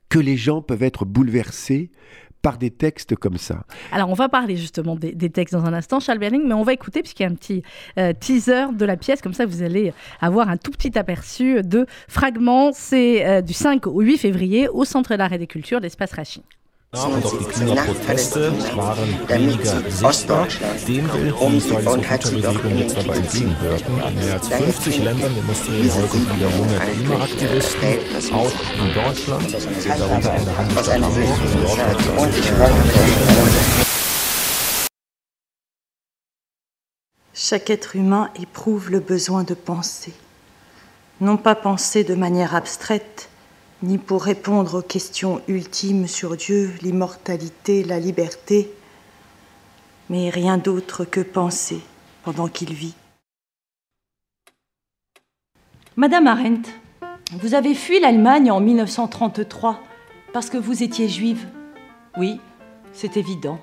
que 0.08 0.18
les 0.18 0.36
gens 0.36 0.60
peuvent 0.60 0.82
être 0.82 1.06
bouleversés 1.06 1.90
par 2.42 2.58
des 2.58 2.70
textes 2.70 3.14
comme 3.16 3.38
ça. 3.38 3.64
Alors, 3.92 4.10
on 4.10 4.14
va 4.14 4.28
parler 4.28 4.56
justement 4.56 4.96
des, 4.96 5.30
textes 5.30 5.54
dans 5.54 5.64
un 5.64 5.72
instant, 5.72 6.00
Charles 6.00 6.18
Berling, 6.18 6.42
mais 6.46 6.54
on 6.54 6.64
va 6.64 6.72
écouter, 6.72 7.00
puisqu'il 7.00 7.22
y 7.22 7.26
a 7.26 7.28
un 7.28 7.34
petit 7.34 7.62
euh, 7.98 8.12
teaser 8.18 8.66
de 8.74 8.84
la 8.84 8.96
pièce, 8.96 9.22
comme 9.22 9.34
ça 9.34 9.46
vous 9.46 9.62
allez 9.62 9.94
avoir 10.20 10.48
un 10.48 10.56
tout 10.56 10.72
petit 10.72 10.98
aperçu 10.98 11.62
de 11.62 11.86
fragments. 12.08 12.72
C'est 12.72 13.26
euh, 13.26 13.40
du 13.40 13.52
5 13.52 13.86
au 13.86 14.00
8 14.00 14.18
février 14.18 14.68
au 14.68 14.84
Centre 14.84 15.16
d'art 15.16 15.32
et 15.32 15.38
des 15.38 15.46
cultures 15.46 15.80
d'Espace 15.80 16.12
Die 16.94 17.44
Klimaproteste 17.46 18.52
waren 18.76 19.26
weniger 19.26 19.90
sichtbar. 19.90 20.46
Dem 20.86 21.10
will 21.14 21.32
die 21.32 21.60
Fridays 21.62 22.78
jetzt 22.78 22.96
dabei 22.98 23.16
entgegenwirken. 23.16 23.96
In 23.96 24.14
mehr 24.14 24.34
als 24.34 24.48
50 24.48 24.98
Ländern 25.02 25.34
demonstrieren 25.34 25.90
heute 25.94 26.18
wieder 26.20 26.50
junge 26.50 26.78
Klimaaktivisten, 26.78 28.34
auch 28.34 28.52
in 28.76 28.92
Deutschland, 28.92 29.56
darunter 29.88 30.36
in 30.36 30.44
der 30.44 30.58
Handelsstadt 30.58 31.00
Chaque 37.32 37.70
être 37.70 37.94
humain 37.94 38.28
éprouve 38.34 38.90
le 38.90 39.00
besoin 39.00 39.44
de 39.44 39.54
penser. 39.54 40.12
Non 41.20 41.38
pas 41.38 41.54
penser 41.54 42.04
de 42.04 42.14
manière 42.14 42.54
abstraite, 42.54 43.30
ni 43.82 43.98
pour 43.98 44.22
répondre 44.22 44.78
aux 44.78 44.82
questions 44.82 45.42
ultimes 45.48 46.06
sur 46.06 46.36
Dieu, 46.36 46.72
l'immortalité, 46.82 47.82
la 47.82 47.98
liberté, 47.98 48.72
mais 50.08 50.30
rien 50.30 50.58
d'autre 50.58 51.04
que 51.04 51.20
penser 51.20 51.80
pendant 52.22 52.48
qu'il 52.48 52.72
vit. 52.72 52.94
Madame 55.96 56.26
Arendt, 56.26 56.70
vous 57.32 57.54
avez 57.54 57.74
fui 57.74 57.98
l'Allemagne 57.98 58.50
en 58.50 58.60
1933 58.60 59.80
parce 60.32 60.48
que 60.48 60.58
vous 60.58 60.82
étiez 60.82 61.08
juive. 61.08 61.46
Oui, 62.16 62.40
c'est 62.92 63.16
évident. 63.16 63.58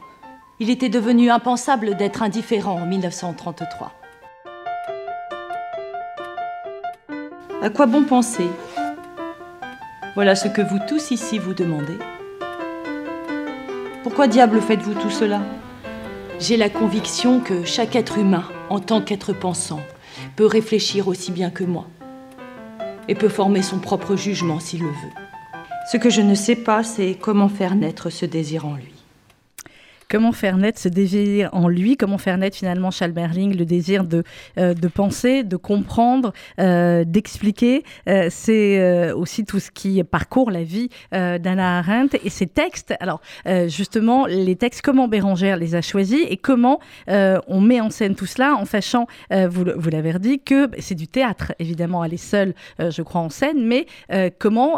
Il 0.60 0.70
était 0.70 0.90
devenu 0.90 1.32
impensable 1.32 1.96
d'être 1.96 2.22
indifférent 2.22 2.82
en 2.82 2.86
1933. 2.86 3.94
À 7.62 7.70
quoi 7.70 7.86
bon 7.86 8.04
penser? 8.04 8.48
Voilà 10.20 10.36
ce 10.36 10.50
que 10.50 10.62
vous 10.62 10.80
tous 10.86 11.12
ici 11.12 11.40
vous 11.40 11.54
demandez. 11.54 11.98
Pourquoi 14.04 14.28
diable 14.28 14.60
faites-vous 14.60 14.96
tout 14.96 15.10
cela? 15.10 15.40
J'ai 16.42 16.58
la 16.58 16.68
conviction 16.68 17.40
que 17.40 17.64
chaque 17.64 17.96
être 17.96 18.18
humain, 18.18 18.44
en 18.70 18.82
tant 18.82 19.00
qu'être 19.00 19.32
pensant, 19.32 19.80
peut 20.36 20.46
réfléchir 20.46 21.08
aussi 21.08 21.32
bien 21.32 21.50
que 21.50 21.64
moi 21.64 21.88
et 23.08 23.16
peut 23.16 23.30
former 23.30 23.62
son 23.62 23.80
propre 23.80 24.18
jugement 24.18 24.60
s'il 24.60 24.82
le 24.82 24.90
veut. 24.90 25.16
Ce 25.90 25.96
que 25.96 26.10
je 26.10 26.20
ne 26.20 26.36
sais 26.36 26.58
pas, 26.58 26.84
c'est 26.84 27.16
comment 27.16 27.48
faire 27.48 27.76
naître 27.76 28.10
ce 28.10 28.26
désir 28.26 28.66
en 28.66 28.76
lui. 28.76 28.99
Comment 30.10 30.32
faire 30.32 30.58
naître 30.58 30.80
ce 30.80 30.90
désir 30.90 31.50
en 31.54 31.68
lui? 31.68 31.96
Comment 31.96 32.18
faire 32.18 32.38
naître 32.40 32.58
finalement 32.58 32.90
Charles 32.90 33.12
Berling 33.12 33.56
le 33.56 33.64
désir 33.64 34.04
de, 34.04 34.24
de 34.58 34.88
penser, 34.88 35.44
de 35.44 35.56
comprendre, 35.56 36.34
d'expliquer? 36.58 37.84
C'est 38.30 39.12
aussi 39.12 39.46
tout 39.46 39.60
ce 39.60 39.70
qui 39.70 40.04
parcourt 40.04 40.50
la 40.50 40.64
vie 40.64 40.90
d'Anna 41.12 41.78
Arendt. 41.78 42.20
Et 42.24 42.30
ses 42.32 42.48
textes. 42.48 42.96
Alors 43.00 43.22
justement, 43.68 44.26
les 44.26 44.56
textes, 44.56 44.82
comment 44.82 45.08
Bérangère 45.08 45.58
les 45.58 45.76
a 45.76 45.82
choisis 45.82 46.26
et 46.28 46.38
comment 46.38 46.80
on 47.08 47.62
met 47.62 47.80
en 47.80 47.92
scène 47.92 48.16
tout 48.16 48.26
cela 48.26 48.56
en 48.56 48.66
sachant, 48.66 49.06
vous, 49.32 49.66
vous 49.76 49.90
l'avez 49.90 50.18
dit, 50.18 50.40
que 50.40 50.70
c'est 50.80 50.96
du 50.96 51.08
théâtre, 51.08 51.54
évidemment, 51.60 52.04
elle 52.04 52.16
est 52.16 52.18
seule, 52.18 52.56
je 52.80 53.02
crois, 53.04 53.22
en 53.22 53.30
scène, 53.30 53.64
mais 53.64 53.86
comment, 54.40 54.78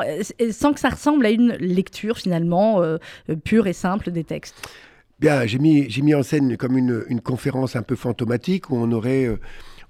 sans 0.52 0.74
que 0.74 0.80
ça 0.82 0.90
ressemble 0.90 1.26
à 1.26 1.30
une 1.30 1.54
lecture 1.54 2.18
finalement 2.18 2.82
pure 3.46 3.68
et 3.68 3.74
simple 3.74 4.12
des 4.12 4.26
textes 4.26 4.68
Bien, 5.22 5.46
j'ai 5.46 5.60
mis, 5.60 5.88
j'ai 5.88 6.02
mis 6.02 6.16
en 6.16 6.24
scène 6.24 6.58
comme 6.58 6.76
une, 6.76 7.06
une, 7.08 7.22
conférence 7.22 7.76
un 7.76 7.84
peu 7.84 7.96
fantomatique 7.96 8.72
où 8.72 8.76
on 8.76 8.92
aurait, 8.92 9.26
euh, 9.26 9.40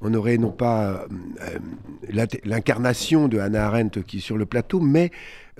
on 0.01 0.13
aurait 0.13 0.37
non 0.37 0.51
pas 0.51 1.05
euh, 1.39 2.27
l'incarnation 2.43 3.29
de 3.29 3.39
Hannah 3.39 3.67
Arendt 3.67 4.03
qui 4.03 4.17
est 4.17 4.19
sur 4.19 4.37
le 4.37 4.45
plateau, 4.45 4.81
mais 4.81 5.09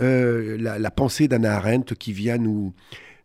euh, 0.01 0.58
la, 0.60 0.78
la, 0.78 0.92
pensée 0.92 1.30
d'Hannah 1.30 1.56
Arendt 1.56 1.96
qui 1.96 2.12
vient 2.12 2.38
nous, 2.38 2.74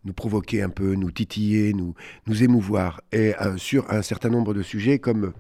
nous 0.05 0.13
provoquer 0.13 0.63
un 0.63 0.69
peu, 0.69 0.95
nous 0.95 1.11
titiller, 1.11 1.75
nous, 1.75 1.97
nous 2.29 2.45
émouvoir, 2.45 3.01
et 3.11 3.33
sur 3.57 3.91
un 3.91 4.03
certain 4.03 4.29
nombre 4.29 4.55
de 4.55 4.63
sujets 4.63 5.01
comme 5.01 5.33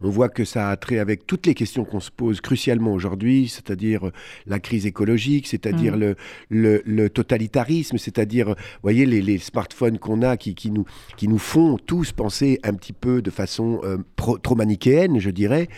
on 0.00 0.10
voit 0.10 0.28
que 0.28 0.44
ça 0.44 0.70
a 0.70 0.76
trait 0.76 0.98
avec 0.98 1.26
toutes 1.26 1.46
les 1.46 1.54
questions 1.54 1.84
qu'on 1.84 2.00
se 2.00 2.10
pose 2.10 2.40
crucialement 2.40 2.92
aujourd'hui, 2.92 3.48
c'est-à-dire 3.48 4.08
euh, 4.08 4.12
la 4.46 4.58
crise 4.58 4.86
écologique, 4.86 5.46
c'est-à-dire 5.46 5.96
mm. 5.96 6.14
le, 6.50 7.08
totalitarisme, 7.08 7.98
c'est-à-dire, 7.98 8.54
voyez, 8.82 9.06
les, 9.06 9.38
smartphones 9.38 9.98
qu'on 9.98 10.22
a 10.22 10.36
qui, 10.36 10.70
nous, 10.70 10.84
qui 11.16 11.28
nous 11.28 11.38
font 11.38 11.78
tous 11.78 12.12
penser 12.12 12.58
un 12.62 12.74
petit 12.74 12.92
peu 12.92 13.22
de 13.22 13.30
façon 13.30 13.80
euh, 13.84 13.98
trop 14.16 14.54
manichéenne, 14.54 15.18
je 15.18 15.30
dirais. 15.30 15.68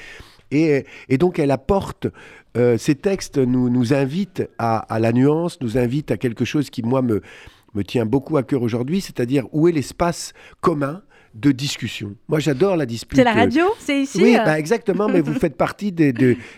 Et, 0.51 0.85
donc 1.19 1.39
elle 1.39 1.51
apporte, 1.51 2.07
euh, 2.57 2.79
ces 2.79 2.95
textes 2.95 3.39
nous, 3.39 3.69
nous 3.69 3.93
invitent 3.93 4.49
à, 4.59 4.99
la 4.99 5.13
nuance, 5.13 5.61
nous 5.61 5.77
invitent 5.77 6.11
à 6.11 6.17
quelque 6.17 6.45
chose 6.45 6.71
qui, 6.71 6.83
moi, 6.83 7.03
me, 7.03 7.21
me 7.75 7.85
tient 7.85 8.07
beaucoup 8.07 8.37
à 8.37 8.43
cœur 8.43 8.63
aujourd'hui, 8.63 9.01
c'est-à-dire 9.01 9.45
où 9.53 9.69
est 9.69 9.73
l'espace 9.73 10.33
commun 10.61 11.03
de 11.40 11.52
discussion. 11.52 12.14
Moi, 12.28 12.40
j'adore 12.40 12.76
la 12.76 12.87
dispute. 12.87 13.16
C'est 13.16 13.25
la 13.25 13.33
radio 13.33 13.64
C'est 13.78 14.00
ici 14.02 14.21
Oui, 14.23 14.37
euh 14.37 14.45
bah, 14.45 14.59
exactement, 14.59 15.09
mais 15.09 15.21
vous 15.21 15.35
faites 15.35 15.57
partie 15.57 15.92
de, 15.92 16.11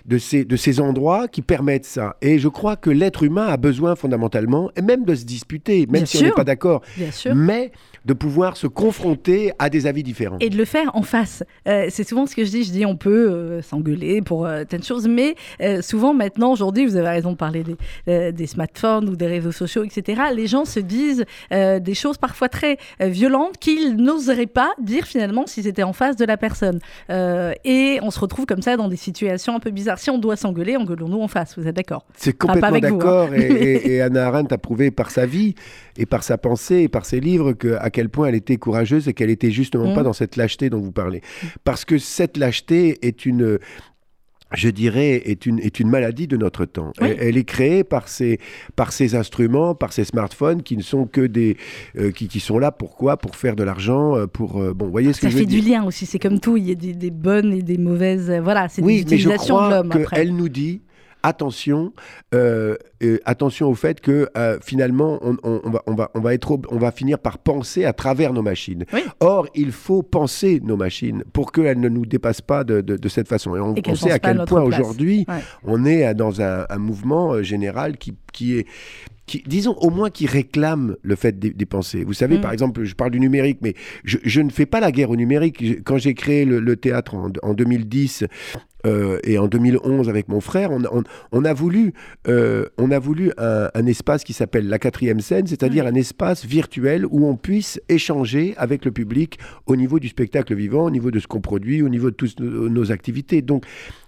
de, 0.07 0.19
ces, 0.19 0.45
de 0.45 0.57
ces 0.57 0.81
endroits 0.81 1.29
qui 1.29 1.43
permettent 1.43 1.85
ça. 1.85 2.17
Et 2.23 2.39
je 2.39 2.49
crois 2.49 2.77
que 2.77 2.89
l'être 2.89 3.23
humain 3.23 3.47
a 3.47 3.57
besoin 3.57 3.95
fondamentalement, 3.95 4.71
et 4.77 4.83
même 4.83 5.05
de 5.05 5.15
se 5.15 5.25
disputer, 5.25 5.87
même 5.87 6.07
si 6.07 6.19
on 6.19 6.23
n'est 6.23 6.33
pas 6.33 6.45
d'accord, 6.45 6.83
mais 7.35 7.73
de 8.07 8.15
pouvoir 8.15 8.57
se 8.57 8.67
confronter 8.67 9.53
à 9.59 9.69
des 9.69 9.87
avis 9.87 10.03
différents. 10.03 10.39
Et 10.41 10.49
de 10.49 10.57
le 10.57 10.65
faire 10.65 10.91
en 10.95 11.03
face. 11.03 11.45
Euh, 11.69 11.89
c'est 11.91 12.09
souvent 12.09 12.25
ce 12.25 12.35
que 12.35 12.45
je 12.45 12.51
dis. 12.51 12.65
Je 12.65 12.73
dis 12.73 12.87
on 12.87 12.97
peut 12.97 13.31
euh, 13.31 13.63
s'engueuler 13.63 14.23
pour 14.23 14.47
de 14.49 14.83
choses, 14.83 15.07
mais 15.07 15.35
souvent 15.83 16.15
maintenant, 16.15 16.53
aujourd'hui, 16.53 16.87
vous 16.87 16.97
avez 16.97 17.09
raison 17.09 17.33
de 17.33 17.37
parler 17.37 17.65
des, 18.07 18.33
des, 18.33 18.47
smartphones 18.47 19.09
ou 19.09 19.17
des 19.17 19.27
réseaux 19.27 19.53
sociaux, 19.53 19.85
etc. 19.85 20.23
Les 20.35 20.47
gens 20.47 20.65
se 20.65 20.81
disent 20.81 21.27
des 21.51 21.95
choses 21.95 22.17
parfois 22.17 22.49
très 22.49 22.79
violentes 23.01 23.59
qu'ils 23.59 23.97
n'oseraient 23.97 24.47
pas 24.47 24.70
dire 24.81 25.05
finalement 25.05 25.47
si 25.47 25.63
c'était 25.63 25.83
en 25.83 25.93
face 25.93 26.17
de 26.17 26.25
la 26.25 26.37
personne. 26.37 26.81
et 27.09 27.99
on 28.03 28.11
se 28.11 28.21
retrouve 28.21 28.47
comme 28.47 28.63
ça 28.63 28.77
dans 28.77 28.89
des 28.89 28.97
situations 28.97 29.57
un 29.57 29.61
peu 29.61 29.71
bizarres. 29.71 29.99
Si 29.99 30.11
on 30.11 30.19
doit 30.19 30.37
s'engueuler, 30.37 30.77
engueulons-nous 30.77 31.21
en 31.21 31.29
face. 31.29 31.59
Vous 31.59 31.67
êtes 31.67 31.77
d'accord? 31.77 32.05
C'est 32.17 32.37
complètement 32.37 32.77
hein. 32.77 32.81
d'accord. 32.81 33.35
et, 33.35 33.95
et, 33.95 34.03
Anna 34.03 34.27
Arendt 34.27 34.55
a 34.55 34.59
prouvé 34.59 34.91
par 34.91 35.11
sa 35.11 35.27
vie 35.27 35.55
et 35.97 36.07
par 36.07 36.23
sa 36.23 36.39
pensée 36.39 36.77
et 36.77 36.89
par 36.89 37.05
ses 37.05 37.21
livres 37.21 37.53
que 37.53 37.77
à 37.79 37.91
quel 37.91 38.09
point 38.09 38.29
elle 38.29 38.35
était 38.35 38.57
courageuse 38.57 39.09
et 39.09 39.15
qu'elle 39.15 39.31
était 39.31 39.51
justement 39.51 39.95
pas 39.95 40.01
mmh. 40.01 40.05
dans 40.05 40.13
cette 40.13 40.37
lâcheté 40.37 40.71
dont 40.71 40.81
vous 40.81 40.93
parlez. 40.93 41.23
Parce 41.65 41.85
que 41.85 41.99
cette 41.99 42.37
lâcheté 42.37 42.99
est 43.07 43.27
une 43.27 43.59
je 44.53 44.69
dirais, 44.69 45.23
est 45.25 45.47
une, 45.47 45.59
est 45.61 45.81
une 45.81 45.89
maladie 45.89 46.27
de 46.27 46.37
notre 46.37 46.65
temps. 46.65 46.93
Elle, 47.01 47.37
est 47.37 47.45
créée 47.45 47.85
par 47.85 48.09
ces, 48.09 48.39
par 48.77 48.93
ces 48.93 49.15
instruments, 49.15 49.75
par 49.75 49.93
ces 49.93 50.05
smartphones 50.05 50.63
qui 50.63 50.77
ne 50.77 50.83
sont 50.83 51.07
que 51.07 51.21
des... 51.21 51.57
Euh, 51.97 52.11
qui, 52.11 52.29
qui, 52.29 52.41
sont 52.41 52.59
là, 52.59 52.73
pourquoi? 52.73 53.17
Pour 53.17 53.37
faire 53.37 53.57
de 53.57 53.63
l'argent, 53.63 54.17
euh, 54.17 54.27
pour... 54.27 54.61
Euh, 54.61 54.75
bon, 54.75 54.89
voyez 54.89 55.13
ce 55.13 55.21
Ça 55.21 55.29
que 55.29 55.37
fait 55.37 55.47
du 55.47 55.61
lien 55.61 55.85
aussi, 55.85 56.07
c'est 56.07 56.19
comme 56.19 56.41
tout, 56.41 56.57
il 56.57 56.69
y 56.69 56.73
a 56.73 56.75
des, 56.75 56.95
des, 56.95 57.11
bonnes 57.11 57.53
et 57.53 57.63
des 57.63 57.79
mauvaises... 57.79 58.31
voilà, 58.43 58.69
c'est 58.69 58.83
oui, 58.83 59.05
des 59.05 59.15
utilisations 59.15 59.67
de 59.67 59.71
l'homme. 59.71 59.93
Elle 60.13 60.35
nous 60.35 60.49
dit, 60.49 60.81
attention, 61.23 61.93
euh, 62.35 62.77
attention 63.25 63.69
au 63.69 63.75
fait 63.75 64.01
que 64.01 64.29
euh, 64.37 64.59
finalement, 64.63 65.19
on, 65.23 65.35
va, 65.71 65.83
on, 65.87 65.95
va, 65.95 66.11
on, 66.15 66.21
va 66.21 66.35
être, 66.35 66.59
on 66.71 66.79
va 66.79 66.93
finir 66.93 67.19
par 67.19 67.39
penser 67.39 67.85
à 67.85 67.93
travers 67.93 68.33
nos 68.33 68.43
machines. 68.43 68.85
Or, 69.21 69.47
il 69.55 69.73
faut 69.73 70.03
penser 70.03 70.61
nos 70.63 70.77
machines 70.77 71.25
pour 71.33 71.53
qu'elles 71.53 71.81
ne 71.81 71.89
nous 71.89 72.07
dépassent 72.07 72.41
pas 72.41 72.65
de, 72.65 72.81
de, 72.81 73.09
cette 73.09 73.29
façon. 73.29 73.57
Et 73.57 73.61
on, 73.61 73.95
sait 73.95 74.13
à 74.13 74.19
quel 74.19 74.45
point 74.45 74.63
aujourd'hui, 74.63 75.27
on 75.65 75.85
est 75.85 76.15
dans 76.15 76.41
un, 76.41 76.67
un 76.69 76.79
mouvement 76.79 77.33
euh, 77.33 77.43
général 77.43 77.97
qui, 77.97 78.15
qui 78.33 78.59
est 78.59 78.67
qui, 79.31 79.45
disons 79.47 79.75
au 79.75 79.91
moins 79.91 80.11
qui 80.11 80.27
réclament 80.27 80.97
le 81.03 81.15
fait 81.15 81.39
des, 81.39 81.67
pensées. 81.67 82.03
Vous 82.03 82.15
savez, 82.15 82.39
mm. 82.39 82.41
par 82.41 82.53
exemple, 82.53 82.83
je 82.83 82.95
parle 82.97 83.13
du 83.13 83.21
numérique, 83.21 83.59
mais 83.63 83.75
je, 84.03 84.41
ne 84.41 84.51
fais 84.51 84.67
pas 84.67 84.81
la 84.81 84.91
guerre 84.91 85.11
au 85.11 85.17
numérique. 85.17 85.85
Quand 85.85 85.99
j'ai 85.99 86.15
créé 86.15 86.45
le, 86.45 86.77
théâtre 86.77 87.15
en, 87.15 87.31
en 87.43 87.55
2010, 87.55 88.25
euh, 88.87 89.19
et 89.25 89.39
en 89.39 89.47
2011 89.47 90.09
avec 90.09 90.29
mon 90.29 90.41
frère, 90.41 90.71
on, 90.71 91.03
on, 91.33 91.45
a 91.45 91.53
voulu, 91.53 91.93
euh, 92.29 92.67
on 92.79 92.91
a 92.91 92.99
voulu 92.99 93.33
un, 93.39 93.87
espace 93.87 94.25
qui 94.25 94.33
s'appelle 94.33 94.69
la 94.69 94.79
quatrième 94.79 95.21
scène, 95.21 95.47
c'est-à-dire 95.47 95.87
un 95.87 95.95
espace 95.95 96.45
virtuel 96.45 97.07
où 97.07 97.27
on 97.27 97.37
puisse 97.37 97.81
échanger 97.89 98.55
avec 98.57 98.85
le 98.85 98.93
public 98.93 99.39
au 99.67 99.77
niveau 99.77 99.99
du 99.99 100.09
spectacle 100.09 100.55
vivant, 100.55 100.85
au 100.85 100.91
niveau 100.91 101.11
de 101.11 101.19
ce 101.19 101.27
qu'on 101.27 101.41
produit, 101.41 101.83
au 101.83 101.89
niveau 101.89 102.11
de 102.11 102.17
toutes 102.17 102.41
nos, 102.41 102.93
activités. 102.93 103.43
Donc, 103.43 103.65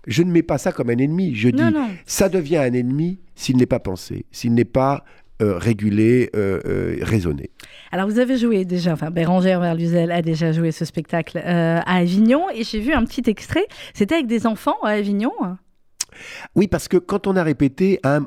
je 0.07 0.23
ne 0.23 0.31
mets 0.31 0.43
pas 0.43 0.59
ça 0.59 0.73
comme 0.73 0.91
un 0.91 0.99
ennemi. 0.99 1.35
Je 1.35 1.51
dis, 1.51 1.63
ça 2.07 2.29
devient 2.29 2.57
un 2.57 2.73
ennemi 2.73 3.19
s'il 3.35 3.57
n'est 3.57 3.67
pas 3.67 3.81
pensé, 3.81 4.25
s'il 4.31 4.55
n'est 4.55 4.65
pas 4.65 5.05
euh, 5.43 5.59
régulé, 5.59 6.31
euh, 6.37 6.61
euh, 6.67 6.97
raisonné. 7.03 7.51
Alors 7.91 8.09
vous 8.09 8.21
avez 8.21 8.37
joué 8.39 8.65
déjà, 8.65 8.93
enfin 8.93 9.11
Bérangère 9.11 9.61
Verluzel 9.61 10.13
a 10.13 10.23
déjà 10.23 10.53
joué 10.53 10.71
ce 10.71 10.85
spectacle 10.85 11.39
à 11.39 11.97
Avignon 11.97 12.49
et 12.55 12.63
j'ai 12.63 12.79
vu 12.79 12.93
un 12.93 13.05
petit 13.05 13.29
extrait, 13.29 13.67
c'était 13.93 14.15
avec 14.15 14.29
des 14.29 14.47
enfants 14.47 14.77
à 14.85 14.91
Avignon? 14.91 15.33
Oui, 16.55 16.69
parce 16.69 16.87
que 16.87 16.97
quand 16.97 17.27
on 17.27 17.35
a 17.37 17.43
répété, 17.43 17.99
un 18.05 18.25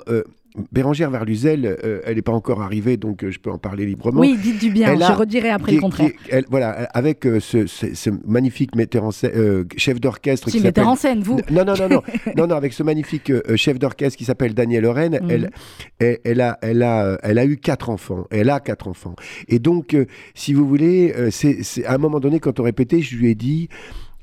Bérangère 0.71 1.09
Verluzel, 1.09 1.65
euh, 1.65 2.01
elle 2.05 2.15
n'est 2.15 2.21
pas 2.21 2.31
encore 2.31 2.62
arrivée, 2.62 2.97
donc 2.97 3.24
euh, 3.24 3.31
je 3.31 3.39
peux 3.39 3.51
en 3.51 3.57
parler 3.57 3.85
librement. 3.85 4.21
Oui, 4.21 4.38
dites 4.41 4.59
du 4.59 4.69
bien, 4.69 4.95
je 4.95 5.12
redirai 5.12 5.50
après 5.50 5.74
le 5.74 5.81
contraire. 5.81 6.12
voilà, 6.50 6.71
avec 6.93 7.25
euh, 7.25 7.39
ce, 7.39 8.09
magnifique 8.25 8.75
metteur 8.75 9.03
en 9.03 9.12
scène, 9.12 9.65
chef 9.77 10.00
d'orchestre. 10.00 10.50
Si, 10.50 10.59
metteur 10.59 10.88
en 10.88 10.95
scène, 10.95 11.21
vous 11.21 11.39
Non, 11.51 11.65
non, 11.65 11.74
non, 11.77 11.89
non, 11.89 12.01
non, 12.38 12.47
non, 12.47 12.55
avec 12.55 12.74
ce 12.74 12.83
magnifique 12.83 13.31
chef 13.55 13.79
d'orchestre 13.79 14.17
qui 14.17 14.25
s'appelle 14.25 14.53
Daniel 14.53 14.85
Oren, 14.85 15.19
mhm. 15.21 15.29
elle, 15.29 16.19
elle, 16.24 16.41
a, 16.41 16.57
elle, 16.62 16.83
a, 16.83 17.17
elle 17.24 17.38
a 17.38 17.45
eu 17.45 17.57
quatre 17.57 17.89
enfants. 17.89 18.25
Elle 18.31 18.50
a 18.50 18.59
quatre 18.59 18.88
enfants. 18.88 19.15
Et 19.47 19.59
donc, 19.59 19.95
si 20.33 20.53
vous 20.53 20.67
voulez, 20.67 21.13
c'est 21.31 21.85
à 21.85 21.93
un 21.93 21.97
moment 21.97 22.19
donné, 22.19 22.39
quand 22.39 22.59
on 22.59 22.63
répétait, 22.63 23.01
je 23.01 23.15
lui 23.17 23.29
ai 23.29 23.35
dit, 23.35 23.69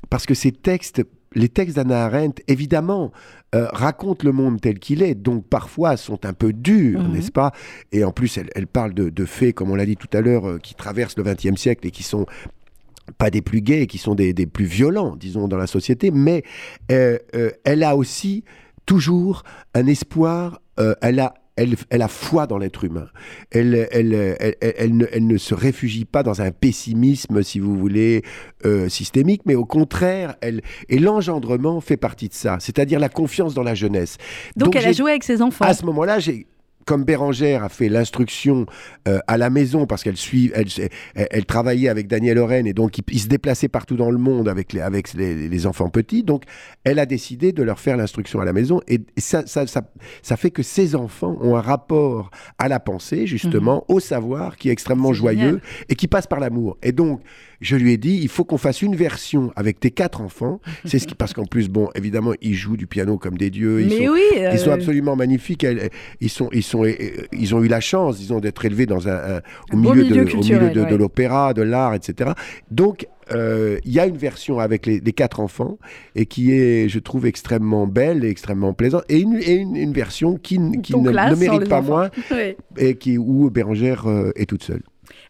parce 0.09 0.25
que 0.25 0.33
ces 0.33 0.51
textes 0.51 1.03
les 1.35 1.49
textes 1.49 1.75
d'Anna 1.75 2.05
Arendt, 2.05 2.43
évidemment, 2.47 3.11
euh, 3.55 3.67
racontent 3.71 4.25
le 4.25 4.31
monde 4.31 4.59
tel 4.61 4.79
qu'il 4.79 5.03
est, 5.03 5.15
donc 5.15 5.45
parfois 5.47 5.97
sont 5.97 6.25
un 6.25 6.33
peu 6.33 6.53
durs, 6.53 7.03
mhm. 7.03 7.11
n'est-ce 7.13 7.31
pas? 7.31 7.51
Et 7.91 8.03
en 8.03 8.11
plus, 8.11 8.37
elle, 8.37 8.67
parle 8.67 8.93
de, 8.93 9.25
faits, 9.25 9.53
comme 9.55 9.71
on 9.71 9.75
l'a 9.75 9.85
dit 9.85 9.97
tout 9.97 10.09
à 10.13 10.21
l'heure, 10.21 10.47
euh, 10.47 10.57
qui 10.57 10.75
traversent 10.75 11.17
le 11.17 11.23
XXe 11.23 11.59
siècle 11.59 11.87
et 11.87 11.91
qui 11.91 12.03
sont 12.03 12.25
pas 13.17 13.29
des 13.29 13.41
plus 13.41 13.61
gays, 13.61 13.87
qui 13.87 13.97
sont 13.97 14.15
des, 14.15 14.33
plus 14.45 14.65
violents, 14.65 15.15
disons, 15.15 15.47
dans 15.47 15.57
la 15.57 15.67
société, 15.67 16.09
mais 16.09 16.43
euh, 16.91 17.17
elle 17.63 17.83
a 17.83 17.95
aussi 17.95 18.43
toujours 18.85 19.43
un 19.73 19.87
espoir, 19.87 20.61
elle 21.01 21.19
a 21.19 21.33
elle, 21.55 22.01
a 22.01 22.07
foi 22.07 22.47
dans 22.47 22.57
l'être 22.57 22.83
humain. 22.83 23.07
Elle, 23.51 23.87
elle, 23.91 25.27
ne, 25.27 25.37
se 25.37 25.53
réfugie 25.53 26.05
pas 26.05 26.23
dans 26.23 26.41
un 26.41 26.51
pessimisme, 26.51 27.43
si 27.43 27.59
vous 27.59 27.77
voulez, 27.77 28.23
euh, 28.65 28.89
systémique, 28.89 29.41
mais 29.45 29.55
au 29.55 29.65
contraire, 29.65 30.35
elle, 30.41 30.61
et 30.89 30.99
l'engendrement 30.99 31.79
fait 31.81 31.97
partie 31.97 32.29
de 32.29 32.33
ça, 32.33 32.57
c'est-à-dire 32.59 32.99
la 32.99 33.09
confiance 33.09 33.53
dans 33.53 33.63
la 33.63 33.75
jeunesse. 33.75 34.17
Donc 34.55 34.75
elle 34.75 34.85
a 34.85 34.91
joué 34.91 35.11
avec 35.11 35.23
ses 35.23 35.41
enfants. 35.41 35.65
À 35.65 35.73
ce 35.73 35.85
moment-là, 35.85 36.19
j'ai 36.19 36.47
comme 36.85 37.03
Bérangère 37.03 37.63
a 37.63 37.69
fait 37.69 37.89
l'instruction 37.89 38.65
euh, 39.07 39.19
à 39.27 39.37
la 39.37 39.49
maison 39.49 39.85
parce 39.85 40.03
qu'elle 40.03 40.17
suit, 40.17 40.51
elle, 40.53 40.67
elle, 41.15 41.45
travaillait 41.45 41.89
avec 41.89 42.07
Daniel 42.07 42.37
Oren 42.37 42.67
et 42.67 42.73
donc 42.73 42.97
il, 43.07 43.19
se 43.19 43.27
déplaçait 43.27 43.67
partout 43.67 43.95
dans 43.95 44.11
le 44.11 44.17
monde 44.17 44.47
avec 44.47 44.73
les, 44.73 44.81
avec 44.81 45.13
les, 45.13 45.65
enfants 45.65 45.89
petits. 45.89 46.23
Donc 46.23 46.43
elle 46.83 46.99
a 46.99 47.05
décidé 47.05 47.51
de 47.51 47.63
leur 47.63 47.79
faire 47.79 47.97
l'instruction 47.97 48.41
à 48.41 48.45
la 48.45 48.53
maison 48.53 48.81
et 48.87 49.01
ça, 49.17 49.45
ça, 49.45 49.67
ça, 49.67 49.81
ça, 50.21 50.37
fait 50.37 50.51
que 50.51 50.63
ces 50.63 50.95
enfants 50.95 51.37
ont 51.41 51.55
un 51.55 51.61
rapport 51.61 52.31
à 52.57 52.67
la 52.67 52.79
pensée, 52.79 53.27
justement, 53.27 53.85
mhm. 53.87 53.95
au 53.95 53.99
savoir 53.99 54.57
qui 54.57 54.69
est 54.69 54.71
extrêmement 54.71 55.13
joyeux 55.13 55.61
et 55.89 55.95
qui 55.95 56.07
passe 56.07 56.27
par 56.27 56.39
l'amour. 56.39 56.77
Et 56.83 56.91
donc 56.91 57.21
je 57.63 57.75
lui 57.75 57.93
ai 57.93 57.97
dit, 57.97 58.19
il 58.21 58.27
faut 58.27 58.43
qu'on 58.43 58.57
fasse 58.57 58.81
une 58.81 58.95
version 58.95 59.51
avec 59.55 59.79
tes 59.79 59.89
quatre 59.89 60.21
enfants. 60.21 60.59
C'est 60.85 60.99
ce 60.99 61.07
qui, 61.07 61.15
parce 61.15 61.33
qu'en 61.33 61.45
plus, 61.45 61.69
bon, 61.69 61.89
évidemment, 61.95 62.33
ils 62.41 62.53
jouent 62.53 62.77
du 62.77 62.85
piano 62.87 63.17
comme 63.17 63.37
des 63.37 63.49
dieux. 63.49 63.81
Ils 63.81 63.87
Mais 63.87 64.05
sont, 64.05 64.11
oui. 64.13 64.21
ils 64.51 64.59
sont 64.59 64.69
euh, 64.69 64.73
absolument 64.75 65.15
magnifiques. 65.15 65.65
Ils 66.21 66.29
sont, 66.29 66.49
ils 66.51 66.61
sont, 66.63 66.83
euh, 66.85 66.91
ils 67.31 67.55
ont 67.55 67.63
eu 67.63 67.67
la 67.67 67.79
chance, 67.79 68.17
disons, 68.17 68.39
d'être 68.39 68.63
élevés 68.65 68.85
dans 68.85 69.07
un, 69.07 69.15
un- 69.15 69.41
au 69.71 69.75
Un 69.75 69.77
milieu, 69.77 69.93
milieu 70.03 70.25
de, 70.25 70.31
au 70.35 70.41
milieu 70.43 70.97
l'opéra, 70.97 71.53
de 71.53 71.61
l'art, 71.61 71.93
etc. 71.95 72.31
Donc, 72.69 73.07
euh, 73.31 73.77
il 73.85 73.93
y 73.93 73.99
a 73.99 74.05
une 74.05 74.17
version 74.17 74.59
avec 74.59 74.85
les, 74.85 74.99
les 74.99 75.13
quatre 75.13 75.39
enfants 75.39 75.77
et 76.15 76.25
qui 76.25 76.51
est, 76.51 76.89
je 76.89 76.99
trouve, 76.99 77.25
extrêmement 77.25 77.87
belle 77.87 78.25
et 78.25 78.29
extrêmement 78.29 78.73
plaisante, 78.73 79.03
et 79.07 79.19
une, 79.21 79.37
et 79.37 79.53
une, 79.53 79.77
une 79.77 79.93
version 79.93 80.35
qui, 80.35 80.59
ne, 80.59 81.09
là, 81.09 81.29
ne 81.29 81.35
sans 81.35 81.39
mérite 81.39 81.69
pas 81.69 81.79
enfants. 81.79 81.89
moins 81.95 82.09
et 82.77 82.95
qui 82.95 83.17
où 83.17 83.49
Bérangère 83.49 84.07
euh, 84.07 84.31
est 84.35 84.45
toute 84.49 84.63
seule. 84.63 84.81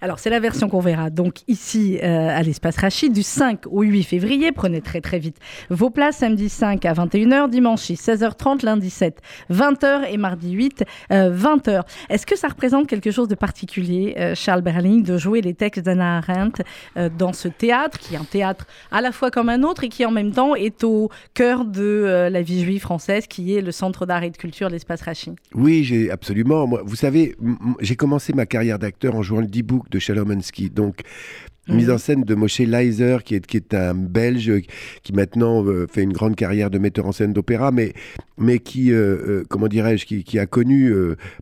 Alors, 0.04 0.20
c'est 0.20 0.30
la 0.30 0.42
version 0.42 0.68
qu'on 0.68 0.82
verra 0.82 1.10
donc 1.10 1.44
ici 1.48 1.98
euh, 2.04 2.28
à 2.28 2.44
l'espace 2.44 2.76
Rachid 2.76 3.14
du 3.14 3.24
5 3.24 3.68
au 3.68 3.84
8 3.84 4.04
février. 4.04 4.52
Prenez 4.52 4.82
très 4.82 5.00
très 5.00 5.18
vite 5.18 5.38
vos 5.70 5.90
places. 5.90 6.18
Samedi 6.18 6.50
5 6.50 6.84
à 6.84 6.92
21h, 6.92 7.50
dimanche 7.50 7.84
6, 7.84 8.10
16h30, 8.10 8.66
lundi 8.66 8.90
7, 8.90 9.22
20h 9.50 10.12
et 10.12 10.18
mardi 10.18 10.52
8, 10.52 10.84
euh, 11.14 11.34
20h. 11.34 11.84
Est-ce 12.10 12.26
que 12.26 12.38
ça 12.38 12.50
représente 12.50 12.88
quelque 12.88 13.12
chose 13.12 13.30
de 13.30 13.36
particulier, 13.36 14.14
euh, 14.18 14.36
Charles 14.36 14.62
Berling, 14.62 15.04
de 15.04 15.18
jouer 15.18 15.40
les 15.40 15.54
textes 15.54 15.86
d'Anna 15.86 16.18
Arendt 16.18 16.66
euh, 16.98 17.08
dans 17.18 17.32
ce 17.32 17.48
théâtre, 17.48 17.98
qui 17.98 18.16
est 18.16 18.18
un 18.18 18.26
théâtre 18.26 18.68
à 18.92 19.00
la 19.00 19.14
fois 19.14 19.32
comme 19.32 19.48
un 19.48 19.64
autre 19.64 19.86
et 19.86 19.90
qui 19.90 20.06
en 20.06 20.12
même 20.12 20.32
temps 20.32 20.54
est 20.54 20.84
au 20.84 21.12
cœur 21.34 21.64
de 21.64 21.82
euh, 21.82 22.30
la 22.30 22.42
vie 22.42 22.62
juive 22.62 22.82
française, 22.82 23.26
qui 23.26 23.56
est 23.56 23.62
le 23.62 23.72
centre 23.72 24.06
d'art 24.06 24.24
et 24.24 24.32
de 24.32 24.38
culture 24.38 24.68
de 24.68 24.74
l'espace 24.74 25.02
Rachid? 25.04 25.36
Oui, 25.56 25.86
j'ai 25.86 26.12
absolument. 26.12 26.68
Vous 26.84 26.98
savez, 26.98 27.38
j'ai 27.80 27.96
commencé 27.96 28.34
ma 28.34 28.46
carrière 28.46 28.80
d'acteur 28.80 29.16
en 29.16 29.22
jouant 29.22 29.40
le 29.40 29.48
D-Book 29.48 29.93
de 29.94 30.00
Shalomensky. 30.00 30.70
Donc, 30.70 31.04
Mhm. 31.70 31.76
mise 31.78 31.90
en 31.90 31.98
scène 31.98 32.24
de 32.24 32.36
Moshe 32.36 32.60
Leiser, 32.60 33.20
qui 33.24 33.36
est, 33.36 33.46
qui 33.46 33.56
est 33.56 33.74
un 33.74 33.94
Belge 33.94 34.52
qui 35.02 35.14
maintenant 35.14 35.66
euh, 35.66 35.88
fait 35.88 36.04
une 36.04 36.12
grande 36.12 36.36
carrière 36.36 36.70
de 36.70 36.78
metteur 36.78 37.06
en 37.06 37.14
scène 37.14 37.32
d'opéra, 37.32 37.72
mais, 37.72 37.94
mais 38.38 38.60
qui, 38.60 38.92
euh, 38.92 38.98
euh, 38.98 39.44
comment 39.48 39.70
dirais-je, 39.70 40.06
qui, 40.06 40.26
qui 40.26 40.40
a 40.40 40.46
connu 40.46 40.94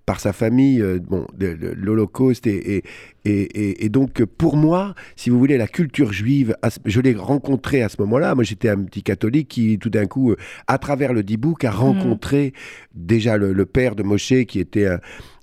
par 0.06 0.20
sa 0.20 0.32
famille 0.32 0.84
bon, 1.10 1.26
l'Holocauste. 1.40 2.46
Et, 2.46 2.84
et, 3.26 3.86
et, 3.86 3.90
donc, 3.90 4.24
pour 4.24 4.58
moi, 4.58 4.94
si 5.16 5.32
vous 5.32 5.40
voulez, 5.40 5.58
la 5.58 5.68
culture 5.68 6.14
juive, 6.14 6.56
je 6.86 7.02
l'ai 7.02 7.14
rencontrée 7.14 7.82
à 7.82 7.90
ce 7.90 7.96
moment-là. 8.02 8.36
Moi, 8.36 8.44
j'étais 8.44 8.70
un 8.70 8.84
petit 8.84 9.02
catholique 9.02 9.48
qui, 9.48 9.80
tout 9.80 9.90
d'un 9.90 10.06
coup, 10.06 10.36
à 10.68 10.78
travers 10.78 11.14
le 11.14 11.24
D-Book, 11.24 11.64
a 11.64 11.72
rencontré 11.72 12.54
déjà 12.94 13.38
le, 13.38 13.54
le 13.54 13.66
père 13.66 13.96
de 13.96 14.04
Moshe, 14.04 14.46
qui 14.48 14.60
était 14.60 14.86
un, 14.86 15.00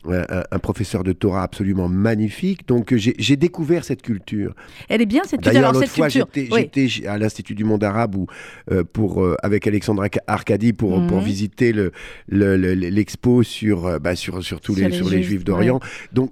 un- 0.06 0.44
un 0.50 0.58
professeur 0.58 1.02
de 1.04 1.12
Torah 1.12 1.42
absolument 1.42 1.88
magnifique. 1.88 2.66
Donc, 2.68 2.92
euh, 2.92 2.96
j'ai 2.98 3.36
découvert 3.36 3.84
cette 3.84 4.02
culture. 4.02 4.54
Elle 4.88 5.02
est 5.02 5.06
bien 5.06 5.22
cette 5.24 5.40
culture. 5.40 5.52
D'ailleurs, 5.52 5.72
l'autre 5.72 5.88
fois, 5.88 6.08
j'étais 6.08 6.48
oui. 6.52 7.06
à 7.06 7.18
l'Institut 7.18 7.54
du 7.54 7.64
monde 7.64 7.82
arabe 7.84 8.14
où, 8.14 8.26
euh, 8.70 8.84
pour, 8.84 9.22
euh, 9.24 9.34
avec 9.42 9.66
Alexandre 9.66 10.02
Arca- 10.04 10.22
Arcadi 10.26 10.72
pour, 10.72 11.00
Mhm. 11.00 11.06
pour 11.08 11.20
visiter 11.20 11.72
le- 11.72 11.92
le- 12.28 12.56
le- 12.56 12.74
l'expo 12.74 13.42
sur, 13.42 13.86
euh, 13.86 13.98
bah, 13.98 14.14
sur, 14.16 14.42
sur, 14.42 14.60
tous 14.60 14.74
Sur 14.74 14.84
les, 14.84 14.90
les 14.90 14.96
sur 14.96 15.08
les 15.08 15.16
Juifs, 15.18 15.28
Juifs 15.28 15.44
d'Orient. 15.44 15.80
Donc, 16.12 16.30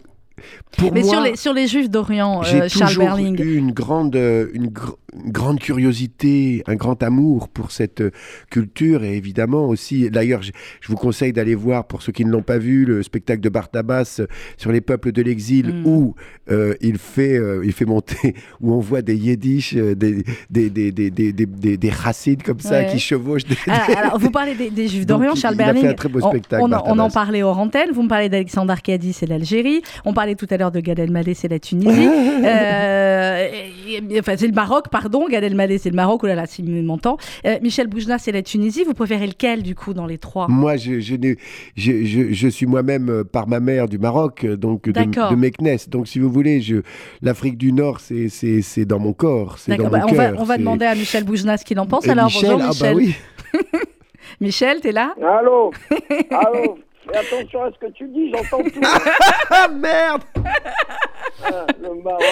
pour 0.76 0.93
Mais 0.93 1.00
moi, 1.00 1.11
sur, 1.11 1.21
les, 1.23 1.37
sur 1.37 1.52
les 1.55 1.66
Juifs 1.66 1.90
d'Orient, 1.90 2.43
euh, 2.43 2.69
Charles 2.69 2.88
toujours 2.90 3.05
Berling. 3.05 3.40
eu 3.40 3.57
une 3.57 3.73
grande, 3.73 4.14
euh, 4.16 4.49
une, 4.52 4.66
gr- 4.69 4.97
une 5.25 5.31
grande 5.33 5.59
curiosité, 5.59 6.62
un 6.66 6.75
grand 6.75 7.02
amour 7.02 7.49
pour 7.49 7.71
cette 7.71 8.00
euh, 8.02 8.11
culture 8.50 9.02
et 9.05 9.16
évidemment 9.16 9.66
aussi, 9.69 10.11
d'ailleurs, 10.11 10.43
je, 10.43 10.52
je 10.81 10.88
vous 10.88 10.97
conseille 10.97 11.33
d'aller 11.33 11.55
voir, 11.55 11.87
pour 11.87 12.02
ceux 12.02 12.12
qui 12.12 12.25
ne 12.25 12.31
l'ont 12.31 12.43
pas 12.43 12.59
vu, 12.59 12.85
le 12.85 13.02
spectacle 13.02 13.40
de 13.40 13.49
Bartabas 13.49 14.16
euh, 14.21 14.26
sur 14.59 14.73
les 14.73 14.81
peuples 14.81 15.12
de 15.12 15.23
l'exil 15.23 15.66
Mm. 15.66 15.87
où 15.87 16.14
euh, 16.50 16.75
il, 16.81 16.99
fait, 16.99 17.37
euh, 17.38 17.62
il 17.64 17.73
fait 17.73 17.87
monter, 17.87 18.35
où 18.61 18.73
on 18.75 18.81
voit 18.81 19.02
des 19.02 19.16
yiddish, 19.16 19.75
des, 19.75 19.95
des, 20.50 20.71
des, 20.71 20.71
des, 20.71 21.11
des, 21.11 21.33
des, 21.33 21.47
des- 21.47 21.76
des 21.76 21.90
chassides 21.90 22.43
comme 22.43 22.61
ça 22.61 22.81
Ouais. 22.81 22.88
qui 22.90 22.99
chevauchent 22.99 23.45
des, 23.45 23.57
Ah, 23.69 23.87
alors, 23.97 24.19
vous 24.19 24.31
parlez 24.31 24.55
des, 24.55 24.71
des 24.71 24.87
Juifs 24.88 25.07
d'Orient, 25.07 25.35
Charles 25.35 25.55
il 25.55 25.62
a 25.62 25.66
fait 25.69 25.73
Berling. 25.73 25.90
un 25.90 25.95
très 25.95 26.09
beau 26.09 26.21
on- 26.23 26.28
spectacle, 26.28 26.62
On, 26.62 26.66
en- 26.73 26.83
on 26.85 26.90
en 26.93 26.97
Bartabas. 26.97 27.11
parlait 27.11 27.43
hors 27.43 27.59
antenne. 27.59 27.90
Vous 27.93 28.02
me 28.02 28.09
parlez 28.09 28.28
d'Alexandre 28.28 28.71
Arcadi, 28.73 29.12
c'est 29.12 29.26
l'Algérie. 29.26 29.81
On 30.05 30.12
parlait 30.26 30.35
tout 30.35 30.47
à 30.50 30.56
l'heure 30.56 30.73
de 30.73 30.80
Gad 30.80 30.99
Elmaleh, 30.99 31.35
c'est 31.35 31.47
la 31.47 31.61
Tunisie. 31.61 32.09
Euh, 32.45 33.49
et- 33.88 34.02
et- 34.14 34.18
enfin, 34.21 34.35
c'est 34.37 34.49
le 34.49 34.52
Maroc, 34.52 34.87
pardon. 34.90 35.26
Gad 35.28 35.45
Elmaleh, 35.45 35.78
c'est 35.78 35.90
le 35.90 35.95
Maroc. 35.95 36.21
Oh 36.25 36.26
là 36.26 36.35
là, 36.35 36.47
s'il 36.47 36.83
m'entend. 36.85 37.16
Euh, 37.45 37.59
Michel 37.62 37.87
Boujna, 37.87 38.18
c'est 38.18 38.33
la 38.33 38.42
Tunisie. 38.42 38.83
Vous 38.83 38.92
préférez 38.95 39.28
lequel, 39.28 39.62
du 39.62 39.76
coup, 39.76 39.95
dans 39.95 40.06
les 40.06 40.18
trois? 40.18 40.49
Moi, 40.49 40.76
je, 40.76 40.99
je, 40.99 41.14
n'ai- 41.14 41.37
je, 41.76 42.04
je, 42.04 42.33
je 42.33 42.49
suis 42.49 42.66
moi-même 42.66 43.09
euh, 43.09 43.23
par 43.25 43.47
ma 43.47 43.61
mère 43.61 43.87
du 43.88 43.99
Maroc, 43.99 44.42
euh, 44.45 44.56
donc 44.56 44.88
de, 44.88 44.92
de 45.30 45.35
Meknès. 45.37 45.88
Donc, 45.88 46.09
si 46.09 46.18
vous 46.18 46.30
voulez, 46.30 46.61
je, 46.61 46.76
l'Afrique 47.23 47.56
du 47.56 47.73
Nord, 47.73 48.00
c'est, 48.00 48.28
c'est, 48.28 48.62
c'est 48.62 48.85
dans 48.85 48.99
mon 48.99 49.12
corps, 49.12 49.59
c'est 49.59 49.76
dans 49.76 49.85
mon 49.85 49.90
bah, 49.90 50.06
on, 50.09 50.12
va, 50.12 50.26
cœur. 50.30 50.40
on 50.40 50.45
va 50.45 50.54
c'est- 50.54 50.59
demander 50.61 50.87
à 50.87 50.97
Michel 50.97 51.23
Boujna 51.23 51.56
ce 51.56 51.65
qu'il 51.65 51.78
en 51.78 51.86
pense. 51.86 52.08
Alors, 52.08 52.25
Michel, 52.26 52.50
bonjour, 52.50 52.62
ah 52.65 52.69
Michel. 52.71 52.95
bah 52.95 52.97
oui. 52.97 53.15
Michel, 54.41 54.80
t'es 54.80 54.91
là? 54.93 55.15
Allô? 55.23 55.71
Allô? 56.30 56.78
Fais 57.10 57.16
attention 57.19 57.62
à 57.62 57.71
ce 57.73 57.78
que 57.78 57.90
tu 57.92 58.08
dis, 58.08 58.30
j'entends 58.30 58.62
tout. 58.71 58.80
Ah 59.50 59.69
merde 59.69 60.23
Ah, 61.45 61.67
le 61.82 61.95
Maroc, 62.02 62.23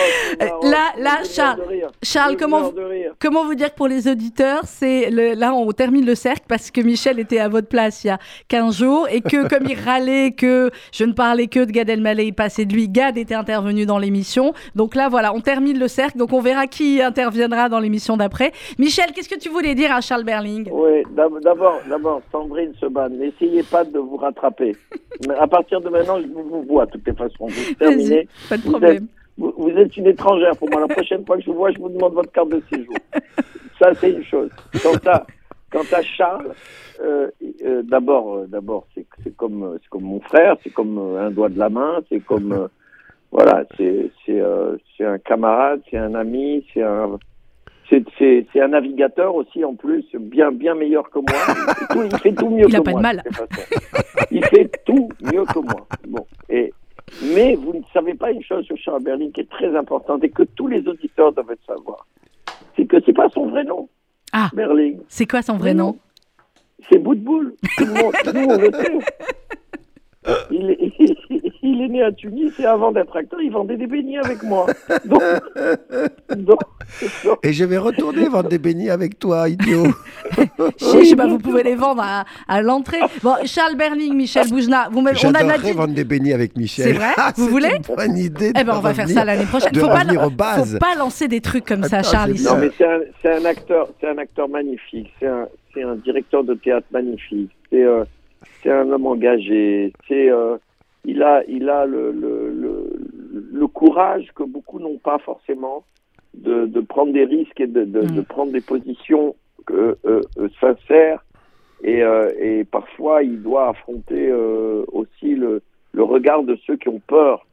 le 0.41 0.47
Maroc, 0.47 0.65
Là- 0.65 0.93
là, 1.03 1.19
Charles-. 1.25 1.63
Charles, 2.03 2.37
comment. 2.37 2.73
Comment 3.19 3.45
vous 3.45 3.55
dire 3.55 3.71
que 3.71 3.77
pour 3.77 3.89
les 3.89 4.09
auditeurs, 4.09 4.63
c'est 4.65 5.11
le- 5.11 5.35
là 5.35 5.53
on 5.55 5.71
termine 5.73 6.05
le 6.07 6.15
cercle 6.15 6.45
parce 6.49 6.71
que 6.71 6.81
Michel 6.81 7.19
était 7.19 7.39
à 7.39 7.49
votre 7.49 7.69
place 7.69 8.05
il 8.05 8.09
y 8.09 8.11
a 8.11 8.19
15 8.49 8.79
jours 8.79 9.07
et 9.11 9.21
que 9.21 9.49
comme 9.49 9.67
il 9.69 9.79
râlait 9.79 10.33
que 10.33 10.71
je 10.93 11.05
ne 11.05 11.13
parlais 11.13 11.47
que 11.47 11.61
de 11.65 11.71
Gad 11.71 11.89
Elmaleh, 11.89 12.27
il 12.27 12.35
passait 12.35 12.65
de 12.65 12.73
lui, 12.73 12.89
Gad 12.89 13.17
était 13.19 13.35
intervenu 13.35 13.87
dans 13.87 13.99
l'émission. 13.99 14.53
Donc 14.75 14.95
là 14.95 15.09
voilà, 15.09 15.35
on 15.35 15.41
termine 15.41 15.79
le 15.79 15.89
cercle. 15.89 16.19
Donc 16.19 16.33
on 16.33 16.41
verra 16.41 16.67
qui 16.67 17.01
interviendra 17.03 17.69
dans 17.69 17.79
l'émission 17.81 18.17
d'après. 18.17 18.53
Michel, 18.79 19.07
qu'est-ce 19.15 19.29
que 19.29 19.39
tu 19.39 19.49
voulais 19.49 19.75
dire 19.75 19.93
à 19.93 20.01
Charles 20.01 20.25
Berling? 20.25 20.69
Oui, 20.73 21.03
d'ab- 21.11 21.41
d'abord, 21.43 21.79
d'abord, 21.89 22.23
Sandrine 22.33 22.73
Seban, 22.81 23.09
n'essayez 23.11 23.63
pas 23.63 23.85
de 23.85 23.99
vous 23.99 24.17
rattraper. 24.17 24.77
À 25.39 25.47
partir 25.47 25.81
de 25.81 25.89
maintenant, 25.89 26.21
je 26.21 26.27
vous, 26.27 26.43
vous 26.43 26.63
vois 26.65 26.87
de 26.87 26.91
toutes 26.93 27.07
les 27.07 27.13
façons. 27.15 27.47
Vous 27.47 27.75
terminez. 27.79 28.27
Pas 28.49 28.57
de 28.57 28.63
Vous 28.63 28.73
Vous, 29.37 29.53
vous 29.57 29.71
êtes 29.71 29.97
une 29.97 30.07
étrangère 30.07 30.57
pour 30.57 30.71
moi. 30.71 30.81
La 30.81 30.89
prochaine 30.89 31.25
fois 31.27 31.37
que 31.37 31.43
je 31.43 31.51
vous 31.51 31.57
vois, 31.57 31.73
je 31.73 31.79
vous 31.79 31.89
demande 31.89 32.15
votre 32.15 32.31
carte 32.33 32.51
de 32.51 32.63
séjour. 32.73 32.95
Ça, 33.79 33.93
c'est 33.95 34.11
une 34.13 34.25
chose. 34.25 34.51
Quant 34.83 35.11
à, 35.11 35.27
quant 35.73 35.83
à 35.93 36.03
Charles, 36.03 36.53
euh, 37.03 37.29
euh, 37.65 37.83
d'abord, 37.83 38.37
euh, 38.37 38.47
d'abord, 38.47 38.87
c'est 38.95 39.05
c'est 39.25 39.37
comme, 39.37 39.77
c'est 39.83 39.89
comme 39.89 40.05
mon 40.05 40.21
frère, 40.21 40.57
c'est 40.63 40.71
comme 40.71 41.17
un 41.19 41.31
doigt 41.33 41.49
de 41.49 41.59
la 41.59 41.69
main, 41.69 42.01
c'est 42.09 42.21
comme, 42.21 42.69
voilà, 43.33 43.65
c'est 43.77 44.11
c'est 44.25 44.41
c'est 44.97 45.05
un 45.05 45.19
camarade, 45.19 45.81
c'est 45.91 45.97
un 45.99 46.15
ami, 46.15 46.65
c'est 46.73 46.83
un 46.85 47.19
c'est- 47.91 48.05
c'est 48.17 48.47
c'est 48.53 48.61
un 48.61 48.69
navigateur 48.69 49.35
aussi 49.35 49.65
en 49.65 49.75
plus, 49.75 50.05
bien 50.15 50.53
bien 50.53 50.77
meilleur 50.77 51.11
que 51.11 51.19
moi. 51.19 51.27
Il 51.49 51.75
fait 51.75 51.87
tout, 51.93 52.03
il 52.13 52.19
fait 52.21 52.33
tout 52.35 52.49
mieux 52.51 52.67
Il 52.69 52.77
a 52.77 52.79
que 52.79 52.85
pas 52.85 52.91
de 52.93 52.95
moi. 52.95 53.03
mal. 53.03 53.23
de 53.27 53.35
façon. 53.35 53.63
Il 54.31 54.45
fait 54.47 54.71
tout 54.87 55.09
mieux 55.21 55.45
que 55.45 55.59
moi. 55.59 55.87
Bon, 56.07 56.25
et 56.49 56.73
mais 57.23 57.55
vous 57.55 57.73
ne 57.73 57.83
savez 57.93 58.15
pas 58.15 58.31
une 58.31 58.43
chose 58.43 58.65
sur 58.65 58.77
Charles 58.77 59.03
Berling 59.03 59.33
qui 59.33 59.41
est 59.41 59.51
très 59.51 59.75
importante 59.77 60.25
et 60.25 60.31
que 60.31 60.43
tous 60.43 60.67
les 60.67 60.87
auditeurs 60.87 61.33
doivent 61.33 61.55
savoir. 61.67 62.07
C'est 62.77 62.87
que 62.87 62.97
c'est 63.05 63.13
pas 63.13 63.29
son 63.29 63.47
vrai 63.47 63.65
nom. 63.65 63.89
Ah. 64.33 64.51
Berling. 64.53 65.01
C'est 65.09 65.27
quoi 65.27 65.43
son 65.43 65.57
vrai 65.57 65.75
nom? 65.75 65.97
C'est 66.91 66.99
bout 66.99 67.15
de 67.15 67.21
boule. 67.21 67.55
Tout 67.79 67.85
le 67.87 67.93
monde, 67.93 68.15
nous, 68.35 68.55
on 68.55 68.59
le 68.59 68.73
sait. 68.73 68.99
Il 70.51 70.71
est, 70.71 70.79
il 71.63 71.83
est 71.83 71.89
né 71.89 72.03
à 72.03 72.13
Tunis 72.13 72.53
et 72.59 72.65
avant 72.65 72.93
d'être 72.93 73.15
acteur, 73.17 73.41
il 73.43 73.51
vendait 73.53 73.77
des 73.77 73.87
beignets 73.87 74.19
avec 74.25 74.43
moi. 74.43 74.67
Donc, 75.05 75.23
donc, 76.37 76.59
donc, 77.25 77.39
Et 77.43 77.53
je 77.53 77.65
vais 77.65 77.79
retourner 77.79 78.29
vendre 78.29 78.49
des 78.49 78.59
beignets 78.59 78.91
avec 78.91 79.19
toi, 79.19 79.49
idiot. 79.49 79.85
Je 80.79 81.05
sais- 81.05 81.17
pas, 81.17 81.27
vous 81.27 81.39
pouvez 81.39 81.63
les 81.63 81.75
vendre 81.75 82.03
à, 82.03 82.25
à 82.49 82.63
l'entrée. 82.63 83.01
Bon, 83.23 83.35
Charles 83.45 83.77
Berling, 83.77 84.15
Michel 84.15 84.49
Boujna, 84.49 84.89
vous 84.91 85.01
m'avez- 85.01 85.19
on 85.27 85.33
a 85.33 85.43
la 85.43 85.57
vendre 85.57 85.95
des 85.95 86.05
beignets 86.05 86.33
avec 86.35 86.57
Michel. 86.57 86.87
C'est 86.87 86.93
vrai 86.93 87.13
Ah, 87.17 87.33
Vous 87.37 87.49
voulez 87.49 87.69
une 87.77 87.95
bonne 87.97 88.17
idée. 88.17 88.53
Eh 88.59 88.65
ben, 88.65 88.75
on 88.77 88.81
va 88.81 88.95
faire 88.95 89.09
ça 89.09 89.25
l'année 89.25 89.47
prochaine. 89.47 89.75
Faut 89.75 89.87
pas, 89.87 90.01
revenir 90.01 90.23
aux 90.23 90.31
bases. 90.31 90.73
faut 90.75 90.79
pas 90.79 90.95
lancer 90.99 91.29
des 91.29 91.41
trucs 91.41 91.65
comme 91.65 91.85
ça, 91.85 92.03
Charles. 92.03 92.35
Non, 92.43 92.57
mais 92.59 92.71
c'est 92.79 93.31
un, 93.33 93.45
acteur, 93.45 93.89
c'est 94.01 94.09
un 94.09 94.19
acteur 94.19 94.49
magnifique. 94.49 95.13
C'est 95.21 95.27
un, 95.27 95.49
c'est 95.73 95.83
un 95.83 95.97
directeur 95.97 96.45
de 96.45 96.55
théâtre 96.55 96.87
magnifique. 96.93 97.51
C'est, 97.71 97.83
euh, 97.83 98.05
c'est 98.63 98.71
un 98.71 98.91
homme 98.91 99.07
engagé. 99.07 99.93
C'est, 100.09 100.31
euh, 100.31 100.57
il 101.05 101.23
a, 101.23 101.43
il 101.49 101.69
a 101.69 101.87
le, 101.87 102.13
le, 102.13 102.51
le, 102.53 102.93
le 103.53 103.67
courage 103.67 104.29
que 104.35 104.43
beaucoup 104.43 104.79
n'ont 104.79 104.99
pas 104.99 105.19
forcément 105.19 105.85
de, 106.35 106.67
de 106.67 106.81
prendre 106.81 107.13
des 107.13 107.25
risques 107.25 107.61
et 107.61 107.67
de, 107.67 107.85
de, 107.85 108.01
Mm. 108.01 108.17
de 108.17 108.21
prendre 108.23 108.53
des 108.53 108.61
positions 108.61 109.35
euh, 109.71 109.95
euh, 110.07 110.23
sincères. 110.61 111.25
Et, 111.83 112.01
et 112.41 112.65
parfois, 112.65 113.23
il 113.23 113.43
doit 113.43 113.69
affronter 113.69 114.33
aussi 114.33 115.35
le, 115.35 115.61
le 115.93 116.03
regard 116.03 116.43
de 116.43 116.57
ceux 116.67 116.77
qui 116.77 116.89
ont 116.89 117.03
peur 117.07 117.45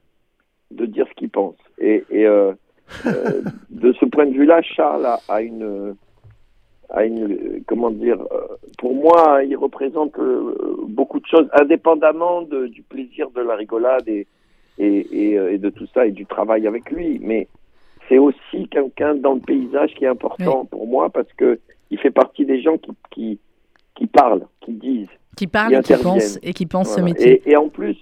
de 0.71 0.85
dire 0.85 1.05
ce 1.09 1.13
qu'ils 1.15 1.29
pensent. 1.29 1.55
Et, 1.79 2.05
et 2.09 2.23
de 3.69 3.93
ce 3.93 4.05
point 4.05 4.25
de 4.27 4.31
vue-là, 4.31 4.61
Charles 4.61 5.05
a, 5.05 5.19
a 5.27 5.41
une, 5.41 5.95
une, 6.99 7.63
comment 7.67 7.91
dire, 7.91 8.19
euh, 8.31 8.47
pour 8.77 8.93
moi, 8.93 9.41
il 9.45 9.55
représente 9.55 10.17
euh, 10.19 10.55
beaucoup 10.87 11.19
de 11.19 11.25
choses, 11.25 11.47
indépendamment 11.53 12.41
de, 12.41 12.67
du 12.67 12.81
plaisir 12.81 13.29
de 13.31 13.41
la 13.41 13.55
rigolade 13.55 14.07
et, 14.07 14.27
et, 14.77 15.07
et, 15.11 15.37
euh, 15.37 15.53
et 15.53 15.57
de 15.57 15.69
tout 15.69 15.87
ça 15.93 16.05
et 16.05 16.11
du 16.11 16.25
travail 16.25 16.67
avec 16.67 16.91
lui. 16.91 17.19
Mais 17.21 17.47
c'est 18.09 18.17
aussi 18.17 18.67
quelqu'un 18.69 19.15
dans 19.15 19.35
le 19.35 19.39
paysage 19.39 19.93
qui 19.95 20.05
est 20.05 20.09
important 20.09 20.65
pour 20.65 20.85
moi 20.87 21.09
parce 21.09 21.31
que 21.37 21.59
il 21.91 21.99
fait 21.99 22.11
partie 22.11 22.45
des 22.45 22.61
gens 22.61 22.77
qui, 22.77 22.91
qui, 23.11 23.39
qui 23.95 24.07
parlent, 24.07 24.45
qui 24.61 24.71
disent. 24.73 25.07
Qui 25.37 25.47
parlent 25.47 25.75
et 25.75 25.81
qui 25.81 25.93
pensent, 25.95 26.39
et 26.43 26.53
qui 26.53 26.65
pensent 26.65 26.95
ce 26.95 27.01
métier. 27.01 27.41
Et, 27.45 27.51
et, 27.51 27.57
en 27.57 27.69
plus, 27.69 27.97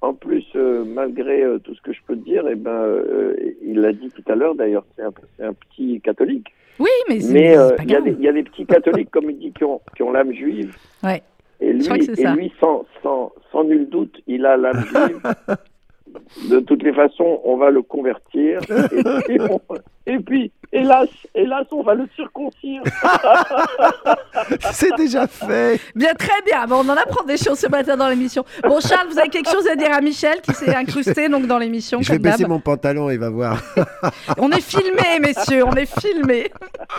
en 0.00 0.14
plus 0.14 0.44
euh, 0.54 0.84
malgré 0.84 1.42
euh, 1.42 1.58
tout 1.58 1.74
ce 1.74 1.80
que 1.82 1.92
je 1.92 2.00
peux 2.06 2.16
te 2.16 2.24
dire, 2.24 2.46
eh 2.48 2.54
ben, 2.54 2.70
euh, 2.70 3.34
il 3.62 3.80
l'a 3.80 3.92
dit 3.92 4.08
tout 4.10 4.24
à 4.30 4.34
l'heure 4.34 4.54
d'ailleurs, 4.54 4.84
c'est 4.96 5.02
un, 5.02 5.12
un, 5.40 5.52
petit 5.52 6.00
catholique. 6.00 6.48
Oui, 6.78 6.90
mais 7.08 7.18
Mais 7.30 7.56
il 7.82 7.90
y, 7.90 8.22
y, 8.22 8.28
a 8.28 8.32
des 8.32 8.42
petits 8.42 8.66
catholiques, 8.66 9.10
comme 9.10 9.30
il 9.30 9.38
dit, 9.38 9.52
qui 9.52 9.64
ont, 9.64 9.80
qui 9.96 10.02
ont 10.02 10.12
l'âme 10.12 10.32
juive. 10.32 10.76
Ouais. 11.02 11.22
Et 11.60 11.72
lui, 11.72 11.86
et 11.86 12.26
lui 12.34 12.52
sans, 12.60 12.84
sans, 13.02 13.32
sans 13.50 13.64
nul 13.64 13.88
doute, 13.88 14.16
il 14.26 14.46
a 14.46 14.56
l'âme 14.56 14.84
juive. 14.84 15.20
de 16.50 16.60
toutes 16.60 16.82
les 16.82 16.92
façons, 16.92 17.40
on 17.44 17.56
va 17.56 17.70
le 17.70 17.82
convertir. 17.82 18.60
Et 18.92 19.02
puis, 19.26 19.38
on, 19.40 19.60
et 20.08 20.18
puis 20.18 20.50
hélas, 20.72 21.08
hélas, 21.34 21.66
on 21.70 21.82
va 21.82 21.94
le 21.94 22.06
circoncire. 22.16 22.82
C'est 24.72 24.96
déjà 24.96 25.26
fait. 25.26 25.80
Bien, 25.94 26.14
très 26.14 26.42
bien. 26.46 26.66
Bon, 26.66 26.76
on 26.76 26.88
en 26.88 26.96
apprend 26.96 27.24
des 27.24 27.36
choses 27.36 27.58
ce 27.58 27.68
matin 27.68 27.96
dans 27.96 28.08
l'émission. 28.08 28.44
Bon, 28.62 28.80
Charles, 28.80 29.08
vous 29.10 29.18
avez 29.18 29.28
quelque 29.28 29.50
chose 29.50 29.66
à 29.68 29.76
dire 29.76 29.92
à 29.92 30.00
Michel 30.00 30.40
qui 30.40 30.52
s'est 30.54 30.74
incrusté 30.74 31.28
donc 31.28 31.46
dans 31.46 31.58
l'émission. 31.58 32.00
Je 32.02 32.12
vais 32.12 32.18
baisser 32.18 32.46
mon 32.46 32.60
pantalon 32.60 33.10
et 33.10 33.18
va 33.18 33.30
voir. 33.30 33.62
on 34.38 34.50
est 34.50 34.62
filmé, 34.62 35.20
messieurs, 35.20 35.64
on 35.64 35.74
est 35.74 36.00
filmé. 36.00 36.50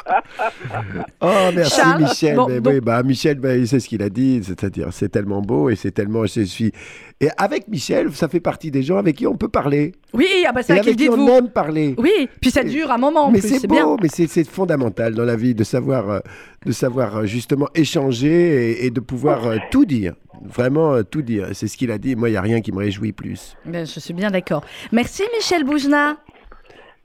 oh, 1.22 1.50
merci 1.56 1.82
Michel. 2.00 2.38
mais, 2.48 2.60
oui, 2.60 2.80
bah, 2.80 3.02
Michel, 3.04 3.40
bah, 3.40 3.50
c'est 3.66 3.80
ce 3.80 3.88
qu'il 3.88 4.04
a 4.04 4.10
dit, 4.10 4.42
c'est-à-dire 4.44 4.90
c'est 4.92 5.10
tellement 5.10 5.42
beau 5.42 5.70
et 5.70 5.76
c'est 5.76 5.92
tellement, 5.92 6.26
je 6.26 6.42
suis. 6.42 6.72
Et 7.22 7.30
avec 7.38 7.68
Michel, 7.68 8.14
ça 8.14 8.30
fait 8.30 8.40
partie 8.40 8.72
des 8.72 8.82
gens 8.82 8.98
avec 8.98 9.18
qui 9.18 9.28
on 9.28 9.36
peut 9.36 9.50
parler. 9.50 9.94
Oui, 10.14 10.28
ah 10.48 10.52
bah 10.54 10.64
c'est 10.64 10.80
avec 10.80 10.96
qui 10.96 11.10
on 11.10 11.28
aime 11.28 11.50
parler. 11.50 11.94
Oui, 11.98 12.30
puis 12.42 12.50
ça 12.50 12.64
dure 12.64 12.92
un 12.92 12.98
moment. 13.00 13.32
Mais 13.32 13.42
c'est 13.42 13.68
beau, 13.68 13.98
mais 14.02 14.10
c'est 14.10 14.48
fondamental 14.48 15.14
dans 15.14 15.26
la 15.26 15.36
vie 15.36 15.56
de 15.56 15.64
savoir, 15.64 16.10
euh, 16.10 16.20
de 16.66 16.72
savoir 16.72 17.18
euh, 17.18 17.26
justement 17.26 17.68
échanger 17.76 18.86
et, 18.86 18.90
de 18.90 19.00
pouvoir 19.00 19.46
euh, 19.48 19.58
tout 19.72 19.86
dire. 19.86 20.14
Vraiment 20.42 21.04
tout 21.04 21.22
dire. 21.22 21.48
C'est 21.54 21.68
ce 21.68 21.76
qu'il 21.76 21.92
a 21.92 21.98
dit. 21.98 22.16
Moi, 22.16 22.30
il 22.30 22.34
n'y 22.34 22.38
a 22.38 22.42
rien 22.42 22.62
qui 22.62 22.72
me 22.72 22.78
réjouit 22.78 23.12
plus. 23.12 23.58
Ben, 23.66 23.86
je 23.86 24.00
suis 24.00 24.14
bien 24.14 24.32
d'accord. 24.32 24.64
Merci 24.92 25.24
Michel 25.36 25.66
Boujna. 25.66 26.16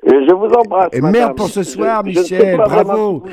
Je 0.07 0.35
vous 0.35 0.53
embrasse. 0.53 0.91
Et 0.93 1.01
merde 1.01 1.37
pour 1.37 1.49
ce 1.49 1.63
soir, 1.63 2.05
Michel. 2.05 2.57
Bravo. 2.57 3.25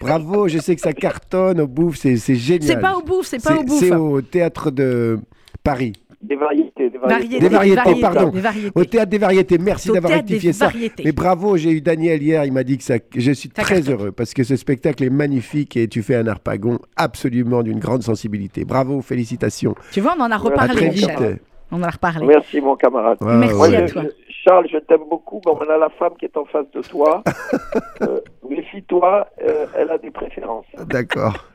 Bravo. 0.00 0.48
Je 0.48 0.58
sais 0.58 0.74
que 0.74 0.80
ça 0.80 0.92
cartonne 0.92 1.60
au 1.60 1.66
bouffe. 1.66 1.96
C'est 1.96 2.16
génial. 2.16 2.62
C'est 2.62 2.80
pas 2.80 2.96
au 2.96 3.02
bouffe. 3.02 3.26
C'est 3.26 3.42
pas 3.42 3.56
au 3.56 3.62
bouffe. 3.62 3.80
C'est 3.80 3.94
au 3.94 4.22
théâtre 4.22 4.70
de 4.70 5.18
Paris. 5.62 5.92
Des 6.22 6.36
variétés, 6.36 6.88
des 6.88 6.98
variétés. 6.98 7.38
Des 7.40 7.48
variétés, 7.48 8.00
pardon. 8.00 8.32
Au 8.74 8.84
théâtre 8.84 9.10
des 9.10 9.18
variétés, 9.18 9.58
merci 9.58 9.90
d'avoir 9.90 10.12
rectifié 10.12 10.52
ça. 10.52 10.70
Mais 11.04 11.12
bravo, 11.12 11.56
j'ai 11.56 11.70
eu 11.70 11.80
Daniel 11.80 12.22
hier, 12.22 12.44
il 12.44 12.52
m'a 12.52 12.62
dit 12.62 12.78
que 12.78 12.84
ça. 12.84 12.94
Je 13.14 13.32
suis 13.32 13.48
très 13.48 13.80
heureux 13.90 14.12
parce 14.12 14.32
que 14.32 14.44
ce 14.44 14.54
spectacle 14.54 15.02
est 15.02 15.10
magnifique 15.10 15.76
et 15.76 15.88
tu 15.88 16.02
fais 16.02 16.14
un 16.14 16.26
arpagon 16.28 16.78
absolument 16.96 17.62
d'une 17.62 17.80
grande 17.80 18.02
sensibilité. 18.02 18.64
Bravo, 18.64 19.02
félicitations. 19.02 19.74
Tu 19.90 20.00
vois, 20.00 20.14
on 20.16 20.22
en 20.22 20.30
a 20.30 20.36
reparlé, 20.36 20.90
Michel. 20.90 21.40
On 21.72 21.76
en 21.76 21.82
a 21.84 21.90
reparlé. 21.90 22.26
Merci, 22.26 22.60
mon 22.60 22.76
camarade. 22.76 23.18
merci 23.20 23.76
à 23.76 23.88
toi. 23.88 24.02
Charles, 24.44 24.66
je 24.72 24.78
t'aime 24.78 25.04
beaucoup, 25.08 25.40
mais 25.46 25.52
on 25.52 25.70
a 25.70 25.78
la 25.78 25.88
femme 25.90 26.14
qui 26.18 26.24
est 26.24 26.36
en 26.36 26.44
face 26.44 26.66
de 26.72 26.80
toi. 26.82 27.22
euh, 28.02 28.20
Méfie-toi, 28.48 29.26
euh, 29.42 29.66
elle 29.76 29.90
a 29.90 29.98
des 29.98 30.10
préférences. 30.10 30.66
D'accord. 30.86 31.46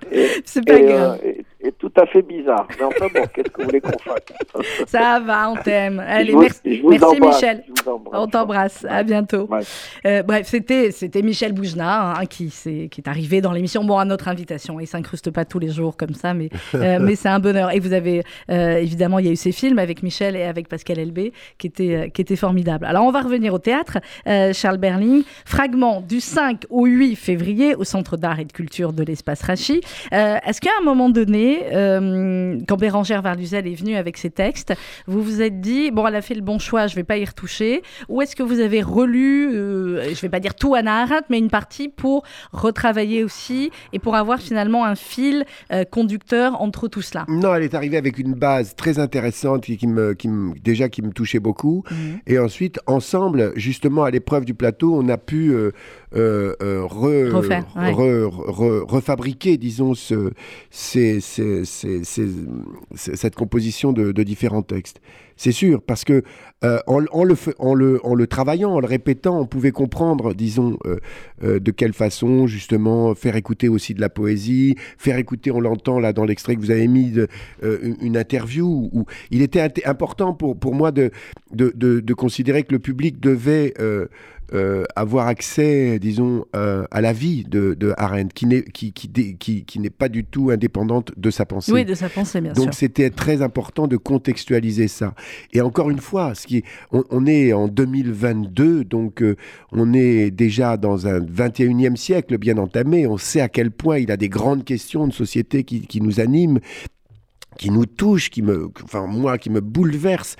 C'est 0.45 0.65
pas 0.65 0.79
grave. 0.79 1.19
Euh, 1.23 1.33
et, 1.59 1.71
tout 1.73 1.91
à 1.97 2.05
fait 2.05 2.21
bizarre. 2.21 2.65
Mais 2.79 2.85
enfin 2.85 3.07
bon, 3.13 3.25
qu'est-ce 3.33 3.49
que 3.49 3.61
vous 3.61 3.67
voulez 3.67 3.81
qu'on 3.81 3.97
fasse 3.99 4.23
Ça 4.87 5.19
va, 5.19 5.51
on 5.51 5.57
t'aime. 5.57 5.99
Allez, 5.99 6.33
merci, 6.33 6.81
merci 6.87 7.19
Michel. 7.19 7.63
On 8.13 8.27
t'embrasse. 8.27 8.85
À 8.89 9.03
bientôt. 9.03 9.49
Euh, 10.05 10.23
bref, 10.23 10.47
c'était 10.47 10.91
c'était 10.91 11.21
Michel 11.21 11.51
Boujna 11.51 12.13
hein, 12.13 12.25
qui, 12.25 12.45
est, 12.45 12.87
qui 12.87 13.01
est 13.01 13.07
arrivé 13.07 13.41
dans 13.41 13.51
l'émission. 13.51 13.83
Bon, 13.83 13.97
à 13.97 14.05
notre 14.05 14.29
invitation. 14.29 14.79
Il 14.79 14.87
s'incruste 14.87 15.29
pas 15.29 15.43
tous 15.43 15.59
les 15.59 15.69
jours 15.69 15.97
comme 15.97 16.13
ça, 16.13 16.33
mais, 16.33 16.49
mais 16.73 17.15
c'est 17.15 17.29
un 17.29 17.39
bonheur. 17.39 17.71
Et 17.75 17.79
vous 17.79 17.91
avez, 17.91 18.23
évidemment, 18.47 19.19
il 19.19 19.25
y 19.25 19.29
a 19.29 19.33
eu 19.33 19.37
ces 19.37 19.51
films 19.51 19.77
avec 19.77 20.03
Michel 20.03 20.37
et 20.37 20.43
avec 20.43 20.69
Pascal 20.69 20.99
Elbé 20.99 21.33
qui 21.57 21.67
étaient, 21.67 22.11
qui 22.11 22.21
étaient 22.21 22.37
formidables. 22.37 22.76
Alors, 22.83 23.05
on 23.05 23.11
va 23.11 23.21
revenir 23.21 23.53
au 23.53 23.59
théâtre. 23.59 23.97
Charles 24.53 24.77
Berling, 24.77 25.23
fragment 25.45 26.01
du 26.01 26.19
5 26.19 26.65
au 26.69 26.85
8 26.85 27.15
février 27.15 27.75
au 27.75 27.83
Centre 27.83 28.17
d'art 28.17 28.39
et 28.39 28.45
de 28.45 28.51
culture 28.51 28.93
de 28.93 29.03
l'espace 29.03 29.41
Rachi. 29.41 29.81
Euh, 30.13 30.37
est-ce 30.45 30.61
qu'à 30.61 30.71
un 30.79 30.83
moment 30.83 31.09
donné, 31.09 31.63
euh, 31.73 32.59
quand 32.67 32.77
Bérangère 32.77 33.21
Varluzel 33.21 33.67
est 33.67 33.75
venue 33.75 33.95
avec 33.95 34.17
ses 34.17 34.29
textes, 34.29 34.73
vous 35.07 35.21
vous 35.21 35.41
êtes 35.41 35.61
dit, 35.61 35.91
bon, 35.91 36.05
elle 36.07 36.15
a 36.15 36.21
fait 36.21 36.35
le 36.35 36.41
bon 36.41 36.59
choix, 36.59 36.87
je 36.87 36.93
ne 36.93 36.97
vais 36.97 37.03
pas 37.03 37.17
y 37.17 37.25
retoucher 37.25 37.81
Ou 38.09 38.21
est-ce 38.21 38.35
que 38.35 38.43
vous 38.43 38.59
avez 38.59 38.81
relu, 38.81 39.49
euh, 39.53 40.03
je 40.03 40.09
ne 40.09 40.15
vais 40.15 40.29
pas 40.29 40.39
dire 40.39 40.55
tout 40.55 40.75
Anna 40.75 41.01
Arendt, 41.01 41.25
mais 41.29 41.37
une 41.37 41.49
partie 41.49 41.89
pour 41.89 42.23
retravailler 42.51 43.23
aussi 43.23 43.71
et 43.93 43.99
pour 43.99 44.15
avoir 44.15 44.39
finalement 44.39 44.85
un 44.85 44.95
fil 44.95 45.45
conducteur 45.91 46.61
entre 46.61 46.87
tout 46.87 47.01
cela? 47.01 47.25
Non, 47.27 47.53
elle 47.55 47.63
est 47.63 47.73
arrivée 47.73 47.97
avec 47.97 48.17
une 48.17 48.33
base 48.33 48.75
très 48.75 48.99
intéressante 48.99 49.63
qui, 49.63 49.87
me, 49.87 50.13
qui 50.13 50.27
me, 50.27 50.53
déjà 50.59 50.89
qui 50.89 51.01
me 51.01 51.11
touchait 51.11 51.39
beaucoup. 51.39 51.83
Mhm. 51.89 52.19
Et 52.27 52.39
ensuite, 52.39 52.66
ensemble, 52.85 53.53
justement, 53.55 54.03
à 54.03 54.11
l'épreuve 54.11 54.45
du 54.45 54.53
plateau, 54.53 54.95
on 54.95 55.07
a 55.09 55.17
pu 55.17 55.53
euh, 55.53 55.71
euh, 56.15 56.85
refabriquer, 58.87 59.57
disons, 59.57 59.93
ce, 59.93 60.31
cette 62.95 63.35
composition 63.35 63.93
de, 63.93 64.23
différents 64.23 64.61
textes. 64.61 64.99
C'est 65.37 65.51
sûr, 65.51 65.81
parce 65.81 66.03
que 66.03 66.23
euh, 66.63 66.79
en, 66.87 66.99
le, 66.99 68.25
travaillant, 68.25 68.71
en 68.71 68.79
le 68.79 68.87
répétant, 68.87 69.39
on 69.39 69.45
pouvait 69.45 69.71
comprendre, 69.71 70.33
disons, 70.33 70.77
de 71.41 71.71
quelle 71.71 71.93
façon, 71.93 72.47
justement, 72.47 73.13
faire 73.15 73.35
écouter 73.35 73.69
aussi 73.69 73.93
de 73.93 74.01
la 74.01 74.09
poésie, 74.09 74.75
faire 74.97 75.17
écouter, 75.17 75.51
on 75.51 75.59
l'entend 75.59 75.99
là 75.99 76.13
dans 76.13 76.25
l'extrait 76.25 76.55
que 76.55 76.61
vous 76.61 76.71
avez 76.71 76.87
mis, 76.87 77.11
de, 77.11 77.27
une 78.01 78.17
interview 78.17 78.89
où 78.91 79.05
il 79.31 79.41
était 79.41 79.85
important 79.85 80.33
pour, 80.33 80.57
pour 80.57 80.73
moi 80.73 80.91
de, 80.91 81.11
considérer 82.13 82.63
que 82.63 82.73
le 82.73 82.79
public 82.79 83.19
devait 83.19 83.73
euh, 84.53 84.85
avoir 84.95 85.27
accès, 85.27 85.99
disons, 85.99 86.45
euh, 86.55 86.85
à 86.91 87.01
la 87.01 87.11
vie 87.11 87.43
de, 87.43 87.73
de 87.73 87.93
Arendt, 87.97 88.33
qui 88.33 88.45
n'est 88.45 88.63
qui, 88.63 88.93
qui, 88.93 89.09
qui, 89.37 89.65
qui 89.65 89.79
n'est 89.79 89.89
pas 89.89 90.07
du 90.09 90.23
tout 90.23 90.51
indépendante 90.51 91.11
de 91.17 91.29
sa 91.29 91.45
pensée. 91.45 91.71
Oui, 91.71 91.83
de 91.83 91.93
sa 91.93 92.07
pensée, 92.09 92.39
bien 92.39 92.51
Donc, 92.51 92.57
sûr. 92.57 92.65
Donc 92.65 92.73
c'était 92.73 93.09
très 93.09 93.41
important 93.41 93.87
de 93.87 93.97
contextualiser 93.97 94.87
ça. 94.87 95.13
Et 95.51 95.61
encore 95.61 95.89
une 95.89 95.99
fois, 95.99 96.33
ce 96.35 96.47
qui 96.47 96.63
on, 96.91 97.25
est 97.25 97.51
en 97.51 97.67
2022, 97.67 98.85
donc 98.85 99.21
euh, 99.21 99.35
on 99.71 99.93
est 99.93 100.31
déjà 100.31 100.77
dans 100.77 101.07
un 101.07 101.19
21e 101.19 101.95
siècle 101.95 102.37
bien 102.37 102.57
entamé. 102.57 103.05
On 103.05 103.17
sait 103.17 103.41
à 103.41 103.49
quel 103.49 103.71
point 103.71 103.99
il 103.99 104.11
a 104.11 104.17
des 104.17 104.29
grandes 104.29 104.63
questions 104.63 105.07
de 105.07 105.13
société 105.13 105.63
qui, 105.63 105.81
qui 105.81 106.01
nous 106.01 106.19
animent 106.19 106.59
qui 107.57 107.71
nous 107.71 107.85
touche, 107.85 108.29
qui 108.29 108.41
me, 108.41 108.69
enfin 108.83 109.05
moi, 109.07 109.37
qui 109.37 109.49
me 109.49 109.61
bouleverse. 109.61 110.35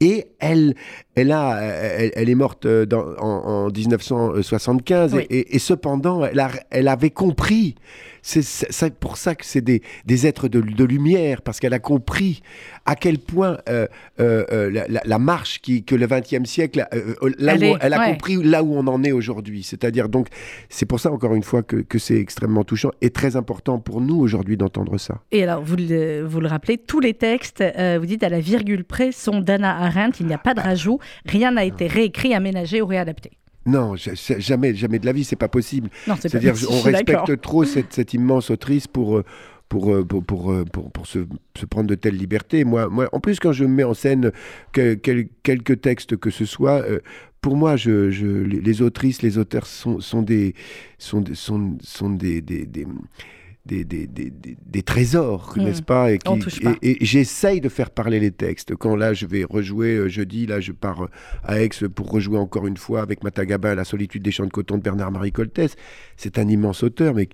Et 0.00 0.28
elle, 0.38 0.74
elle 1.14 1.32
a, 1.32 1.60
elle, 1.60 2.28
est 2.28 2.34
morte 2.34 2.64
euh, 2.66 2.86
en, 3.18 3.68
1975 3.70 5.16
et, 5.28 5.58
cependant, 5.58 6.24
elle, 6.24 6.42
elle 6.70 6.88
avait 6.88 7.10
compris 7.10 7.74
c'est 8.22 8.94
pour 8.94 9.16
ça 9.16 9.34
que 9.34 9.44
c'est 9.44 9.60
des, 9.60 9.82
des, 10.04 10.26
êtres 10.26 10.48
de, 10.48 10.60
de 10.60 10.84
lumière, 10.84 11.42
parce 11.42 11.60
qu'elle 11.60 11.74
a 11.74 11.78
compris 11.78 12.42
à 12.86 12.96
quel 12.96 13.18
point 13.18 13.58
euh, 13.68 13.86
euh, 14.20 14.44
euh, 14.52 14.86
la, 15.04 15.18
marche 15.18 15.60
qui, 15.60 15.84
que 15.84 15.94
le 15.94 16.06
XXe 16.06 16.48
siècle, 16.48 16.86
là 17.38 17.54
elle, 17.54 17.76
elle 17.80 17.92
a 17.92 18.10
compris 18.10 18.42
là 18.42 18.62
où 18.62 18.74
on 18.74 18.86
en 18.86 19.02
est 19.04 19.12
aujourd'hui. 19.12 19.62
C'est-à-dire, 19.62 20.08
donc, 20.08 20.28
c'est 20.68 20.86
pour 20.86 21.00
ça, 21.00 21.10
encore 21.12 21.34
une 21.34 21.42
fois, 21.42 21.62
que, 21.62 21.76
que 21.76 21.98
c'est 21.98 22.16
extrêmement 22.16 22.64
touchant 22.64 22.90
et 23.00 23.10
très 23.10 23.36
important 23.36 23.78
pour 23.78 24.00
nous 24.00 24.18
aujourd'hui 24.18 24.56
d'entendre 24.56 24.98
ça. 24.98 25.20
Et 25.32 25.42
alors, 25.42 25.62
vous 25.62 25.76
le, 25.76 26.22
vous 26.22 26.40
le 26.40 26.48
rappelez, 26.48 26.78
tous 26.78 27.00
les 27.00 27.14
textes, 27.14 27.62
vous 27.98 28.06
dites 28.06 28.22
à 28.22 28.28
la 28.28 28.40
virgule 28.40 28.84
près, 28.84 29.12
sont 29.12 29.40
d'Anna 29.40 29.76
Arendt, 29.76 30.18
il 30.20 30.26
n'y 30.26 30.34
a 30.34 30.38
pas 30.38 30.54
de 30.54 30.60
rajout, 30.60 30.98
rien 31.26 31.52
n'a 31.52 31.64
été 31.64 31.86
réécrit, 31.86 32.34
aménagé 32.34 32.82
ou 32.82 32.86
réadapté. 32.86 33.30
Non, 33.66 33.94
jamais, 33.96 34.74
jamais 34.74 34.98
de 34.98 35.06
la 35.06 35.12
vie, 35.12 35.24
c'est 35.24 35.36
pas 35.36 35.48
possible. 35.48 35.90
C'est-à-dire, 36.18 36.54
on 36.70 36.80
respecte 36.80 37.40
trop 37.40 37.64
cette, 37.64 37.92
cette, 37.92 38.14
immense 38.14 38.50
autrice 38.50 38.86
pour. 38.86 39.18
Euh, 39.18 39.24
pour, 39.68 39.94
euh, 39.94 40.04
pour, 40.04 40.24
pour, 40.24 40.50
euh, 40.50 40.64
pour, 40.64 40.90
pour 40.90 41.06
se, 41.06 41.20
se, 41.56 41.64
prendre 41.64 41.86
de 41.88 41.94
telles 41.94 42.16
libertés. 42.16 42.64
Moi, 42.64 42.88
moi, 42.88 43.08
en 43.12 43.20
plus, 43.20 43.38
quand 43.38 43.52
je 43.52 43.64
mets 43.64 43.84
en 43.84 43.94
scène 43.94 44.32
quelques 44.72 45.80
textes 45.80 46.16
que 46.16 46.30
ce 46.30 46.44
soit, 46.44 46.84
pour 47.40 47.54
moi, 47.54 47.76
je, 47.76 48.10
je, 48.10 48.26
les, 48.26 48.82
autrices, 48.82 49.22
les 49.22 49.38
auteurs 49.38 49.66
sont, 49.66 50.00
sont, 50.00 50.22
des, 50.22 50.56
sont, 50.98 51.22
sont, 51.34 51.78
sont 51.84 52.10
des, 52.10 52.40
des, 52.40 52.66
des 52.66 52.84
des, 53.66 53.84
des, 53.84 54.06
des, 54.06 54.32
des, 54.66 54.82
trésors, 54.82 55.54
hmm. 55.56 55.62
n'est-ce 55.62 55.82
pas 55.82 56.10
Et, 56.12 56.18
et, 56.82 56.98
j'essaye 57.04 57.60
de 57.60 57.68
faire 57.68 57.90
parler 57.90 58.18
les 58.18 58.30
textes. 58.30 58.74
Quand 58.74 58.96
là, 58.96 59.12
je 59.12 59.26
vais 59.26 59.44
rejouer 59.44 59.96
euh, 59.96 60.08
jeudi, 60.08 60.46
là, 60.46 60.60
je 60.60 60.72
pars 60.72 61.04
euh, 61.04 61.08
à 61.44 61.60
Aix 61.60 61.68
pour 61.94 62.10
rejouer 62.10 62.38
encore 62.38 62.66
une 62.66 62.76
fois 62.76 63.02
avec 63.02 63.22
Matagaba, 63.22 63.74
La 63.74 63.84
solitude 63.84 64.22
des 64.22 64.30
champs 64.30 64.46
de 64.46 64.50
coton 64.50 64.78
de 64.78 64.82
Bernard-Marie 64.82 65.32
Coltès. 65.32 65.76
C'est 66.16 66.38
un 66.38 66.48
immense 66.48 66.82
auteur, 66.82 67.14
mais 67.14 67.28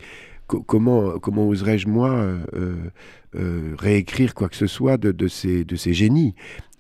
comment, 0.46 1.18
comment 1.18 1.48
oserais-je, 1.48 1.88
moi, 1.88 2.10
euh, 2.54 3.74
réécrire 3.78 4.34
quoi 4.34 4.48
que 4.48 4.56
ce 4.56 4.66
soit 4.66 4.96
de, 4.96 5.12
de, 5.12 5.28
ces, 5.28 5.64
de 5.64 5.76
ces 5.76 5.92
génies? 5.92 6.34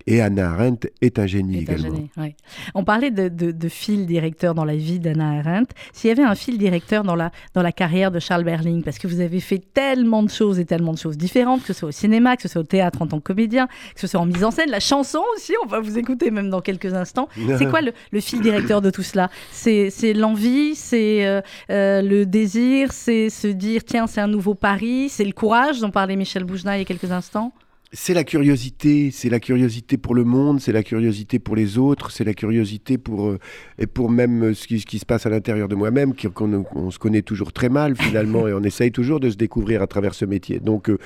Et 0.08 0.20
Anna 0.20 0.52
Arendt 0.52 0.88
est 1.02 1.18
un 1.18 1.26
génie 1.26 1.56
Est 1.56 1.58
un 1.70 1.74
également. 1.74 1.96
génie, 1.96 2.10
ouais. 2.16 2.36
On 2.76 2.84
parlait 2.84 3.10
de, 3.10 3.28
de- 3.28 3.50
de 3.50 3.68
fil 3.68 4.06
directeur 4.06 4.54
dans 4.54 4.64
la 4.64 4.76
vie 4.76 5.00
d'Anna 5.00 5.40
Arendt. 5.40 5.74
S'il 5.92 6.08
y 6.08 6.12
avait 6.12 6.22
un 6.22 6.36
fil 6.36 6.58
directeur 6.58 7.02
dans 7.02 7.16
la, 7.16 7.32
dans 7.54 7.62
la 7.62 7.72
carrière 7.72 8.12
de 8.12 8.20
Charles 8.20 8.44
Berling, 8.44 8.84
parce 8.84 8.98
que 8.98 9.08
vous 9.08 9.18
avez 9.20 9.40
fait 9.40 9.60
tellement 9.74 10.22
de 10.22 10.30
choses 10.30 10.60
et 10.60 10.64
tellement 10.64 10.92
de 10.92 10.98
choses 10.98 11.18
différentes, 11.18 11.62
que 11.62 11.66
ce 11.68 11.72
soit 11.72 11.88
au 11.88 11.92
cinéma, 11.92 12.36
que 12.36 12.42
ce 12.42 12.48
soit 12.48 12.60
au 12.60 12.64
théâtre 12.64 13.02
en 13.02 13.08
tant 13.08 13.18
que 13.18 13.24
comédien, 13.24 13.66
que 13.66 14.00
ce 14.00 14.06
soit 14.06 14.20
en 14.20 14.26
mise 14.26 14.44
en 14.44 14.52
scène, 14.52 14.70
la 14.70 14.78
chanson 14.80 15.20
aussi, 15.34 15.54
on 15.64 15.66
va 15.68 15.80
vous 15.80 15.98
écouter 15.98 16.30
même 16.30 16.50
dans 16.50 16.60
quelques 16.60 16.94
instants. 16.94 17.28
C'est 17.58 17.68
quoi 17.68 17.80
le, 17.80 17.92
le 18.12 18.20
fil 18.20 18.40
directeur 18.40 18.80
de 18.80 18.90
tout 18.90 19.02
cela? 19.02 19.28
C'est 19.50 19.90
c'est 19.90 20.12
l'envie, 20.12 20.76
c'est 20.76 21.26
euh, 21.26 21.40
euh, 21.70 22.00
le 22.02 22.26
désir, 22.26 22.92
c'est 22.92 23.28
se 23.28 23.48
dire 23.48 23.82
tiens, 23.84 24.06
c'est 24.06 24.20
un 24.20 24.28
nouveau 24.28 24.54
pari, 24.54 25.08
c'est 25.08 25.24
le 25.24 25.32
courage 25.32 25.80
dont 25.80 25.90
parlait 25.90 26.14
Michel 26.16 26.44
Boujna 26.44 26.76
il 26.76 26.80
y 26.80 26.82
a 26.82 26.84
quelques 26.84 27.10
instants? 27.10 27.52
C'est 27.98 28.12
la 28.12 28.24
curiosité, 28.24 29.10
c'est 29.10 29.30
la 29.30 29.40
curiosité 29.40 29.96
pour 29.96 30.14
le 30.14 30.22
monde, 30.22 30.60
c'est 30.60 30.70
la 30.70 30.82
curiosité 30.82 31.38
pour 31.38 31.56
les 31.56 31.78
autres, 31.78 32.10
c'est 32.10 32.24
la 32.24 32.34
curiosité 32.34 32.98
pour 32.98 33.28
euh, 33.28 33.38
et 33.78 33.86
pour 33.86 34.10
même 34.10 34.42
euh, 34.44 34.54
ce 34.54 34.66
qui, 34.66 34.80
ce 34.80 34.84
qui 34.84 34.98
se 34.98 35.06
passe 35.06 35.24
à 35.24 35.30
l'intérieur 35.30 35.66
de 35.66 35.74
moi-même, 35.74 36.12
qu'on 36.14 36.66
on 36.74 36.90
se 36.90 36.98
connaît 36.98 37.22
toujours 37.22 37.54
très 37.54 37.70
mal 37.70 37.96
finalement, 37.96 38.46
et 38.48 38.52
on 38.52 38.62
essaye 38.62 38.92
toujours 38.92 39.18
de 39.18 39.30
se 39.30 39.36
découvrir 39.36 39.80
à 39.80 39.86
travers 39.86 40.12
ce 40.12 40.26
métier. 40.26 40.60
Donc 40.60 40.90
euh, 40.90 40.98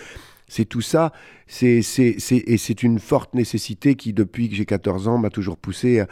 c'est 0.48 0.64
tout 0.64 0.80
ça, 0.80 1.12
c'est 1.46 1.80
c'est- 1.80 2.16
c'est- 2.18 2.42
et 2.48 2.56
c'est 2.58 2.82
une 2.82 2.98
forte 2.98 3.34
nécessité 3.34 3.94
qui 3.94 4.12
depuis 4.12 4.48
que 4.48 4.56
j'ai 4.56 4.66
14 4.66 5.06
ans 5.06 5.16
m'a 5.16 5.30
toujours 5.30 5.58
poussé. 5.58 6.00
à- 6.00 6.08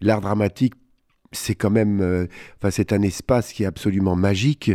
L'art 0.00 0.22
dramatique, 0.22 0.72
c'est 1.32 1.54
quand 1.54 1.70
même, 1.70 2.00
euh, 2.00 2.26
enfin 2.56 2.70
c'est 2.70 2.94
un 2.94 3.02
espace 3.02 3.52
qui 3.52 3.64
est 3.64 3.66
absolument 3.66 4.16
magique, 4.16 4.72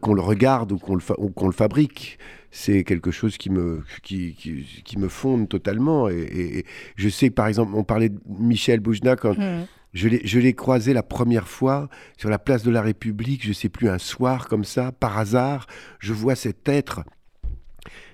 qu'on 0.00 0.14
le 0.14 0.20
regarde 0.22 0.70
ou 0.72 0.78
qu'on 0.78 0.94
le, 0.94 1.00
fa- 1.00 1.16
ou 1.18 1.30
qu'on 1.30 1.46
le 1.46 1.52
fabrique 1.52 2.16
c'est 2.54 2.84
quelque 2.84 3.10
chose 3.10 3.38
qui 3.38 3.50
me, 3.50 3.82
qui, 4.02 4.34
qui, 4.34 4.64
qui 4.84 4.98
me 4.98 5.08
fonde 5.08 5.48
totalement. 5.48 6.08
Et, 6.08 6.14
et- 6.20 6.58
et 6.58 6.64
je 6.96 7.08
sais 7.08 7.30
par 7.30 7.46
exemple, 7.48 7.72
on 7.74 7.82
parlait 7.82 8.10
de 8.10 8.20
Michel 8.28 8.78
Boujna 8.80 9.16
quand 9.16 9.36
Hmm. 9.36 9.64
je 9.94 10.38
l'ai, 10.38 10.52
croisé 10.54 10.92
la 10.92 11.02
première 11.02 11.48
fois 11.48 11.88
sur 12.18 12.28
la 12.30 12.38
place 12.38 12.62
de 12.62 12.70
la 12.70 12.82
République, 12.82 13.44
je 13.44 13.52
sais 13.52 13.68
plus, 13.70 13.88
un 13.88 13.98
soir 13.98 14.48
comme 14.48 14.64
ça, 14.64 14.92
par 14.92 15.18
hasard, 15.18 15.66
je 15.98 16.12
vois 16.12 16.34
cet 16.36 16.68
être. 16.68 17.02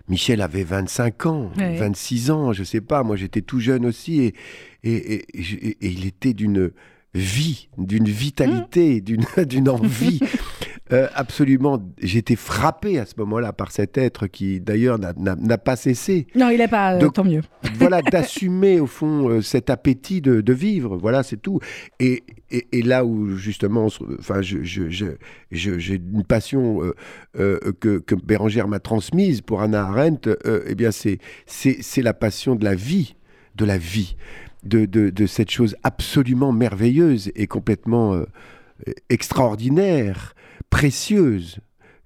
Michel 0.09 0.41
avait 0.41 0.65
25 0.65 1.27
ans, 1.27 1.53
Ouais. 1.59 1.77
26 1.77 2.31
ans, 2.31 2.53
je 2.53 2.65
sais 2.65 2.81
pas, 2.81 3.03
moi 3.03 3.17
j'étais 3.17 3.43
tout 3.43 3.61
jeune 3.61 3.85
aussi, 3.85 4.21
et, 4.23 4.35
et, 4.83 4.95
et- 5.15 5.25
et- 5.41 5.69
et 5.83 5.89
il 5.91 6.07
était 6.07 6.33
d'une 6.33 6.71
vie, 7.15 7.69
d'une 7.77 8.09
vitalité, 8.09 9.01
d'une, 9.03 9.25
d'une 9.47 9.69
envie. 9.69 10.21
Euh, 10.93 11.07
absolument, 11.15 11.83
j'étais 12.01 12.35
frappé 12.37 12.99
à 12.99 13.05
ce 13.05 13.13
moment-là 13.19 13.53
par 13.53 13.73
cet 13.73 13.99
être 13.99 14.27
qui 14.27 14.59
d'ailleurs 14.61 14.99
n'a, 14.99 15.13
n'a- 15.17 15.37
n'a 15.37 15.59
pas 15.59 15.77
cessé 15.77 16.27
Non, 16.35 16.49
il 16.49 16.59
n'est 16.59 16.69
pas, 16.69 16.95
euh, 16.95 16.99
Donc- 16.99 17.13
tant 17.15 17.25
mieux. 17.25 17.43
voilà, 17.75 18.01
d'assumer 18.03 18.81
au 18.81 18.87
fond 18.87 19.29
euh, 19.29 19.43
cet 19.43 19.69
appétit 19.71 20.21
de, 20.23 20.41
de 20.41 20.53
vivre. 20.55 20.97
Voilà, 20.97 21.23
c'est 21.23 21.37
tout. 21.37 21.61
Et, 22.01 22.23
et, 22.51 22.67
et 22.73 22.83
là 22.83 23.05
où 23.05 23.37
justement, 23.37 23.89
enfin, 24.19 24.41
je, 24.41 24.63
je- 24.63 24.89
je- 24.89 25.17
je- 25.51 25.79
j'ai 25.79 25.95
une 25.97 26.25
passion 26.25 26.83
euh, 26.83 26.95
euh, 27.39 27.59
que, 27.81 27.99
que 27.99 28.15
Bérangère 28.15 28.67
m'a 28.69 28.81
transmise 28.81 29.43
pour 29.43 29.61
Anna 29.61 29.83
Arendt, 29.85 30.31
eh 30.67 30.75
bien, 30.75 30.91
c'est, 30.91 31.19
la 32.03 32.15
passion 32.15 32.55
de 32.57 32.65
la 32.65 32.75
vie, 32.75 33.15
de 33.57 33.65
la 33.67 33.77
vie, 33.77 34.17
de, 34.65 34.87
de, 34.87 35.11
de 35.11 35.27
cette 35.27 35.51
chose 35.51 35.77
absolument 35.83 36.53
merveilleuse 36.53 37.31
et 37.37 37.47
complètement 37.47 38.15
euh, 38.15 38.25
extraordinaire, 39.11 40.35
précieuse 40.71 41.59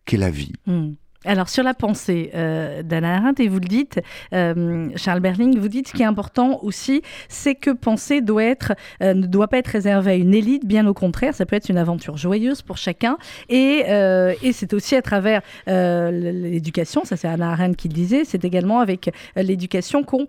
qu'est 0.04 0.16
la 0.16 0.30
vie. 0.30 0.52
Hmm. 0.66 0.92
Alors, 1.24 1.48
sur 1.48 1.62
la 1.62 1.72
pensée 1.72 2.30
euh, 2.34 2.82
d'Anna 2.82 3.16
Arendt, 3.16 3.42
et 3.42 3.48
vous 3.48 3.60
le 3.60 3.68
dites, 3.68 4.00
euh, 4.34 4.88
Charles 4.96 5.20
Berling, 5.20 5.56
vous 5.56 5.68
dites 5.68 5.88
ce 5.88 5.92
qui 5.92 6.02
est 6.02 6.06
important 6.06 6.58
aussi, 6.62 7.02
c'est 7.28 7.54
que 7.54 7.70
penser 7.70 8.20
doit 8.20 8.42
être, 8.42 8.72
euh, 9.02 9.14
ne 9.14 9.26
doit 9.26 9.46
pas 9.46 9.58
être 9.58 9.68
réservé 9.68 10.12
à 10.12 10.14
une 10.16 10.34
élite, 10.34 10.66
bien 10.66 10.84
au 10.86 10.94
contraire, 10.94 11.32
ça 11.32 11.46
peut 11.46 11.54
être 11.54 11.68
une 11.68 11.78
aventure 11.78 12.16
joyeuse 12.16 12.62
pour 12.62 12.76
chacun. 12.76 13.18
Et, 13.48 13.84
euh, 13.88 14.34
et 14.42 14.52
c'est 14.52 14.74
aussi 14.74 14.96
à 14.96 15.02
travers 15.02 15.42
l'éducation, 15.66 17.04
ça 17.04 17.16
c'est 17.16 17.28
Anna 17.28 17.52
Arendt 17.52 17.76
qui 17.76 17.88
le 17.88 17.94
disait, 17.94 18.24
c'est 18.24 18.44
également 18.44 18.80
avec 18.80 19.10
l'éducation 19.36 20.02
qu'on 20.02 20.26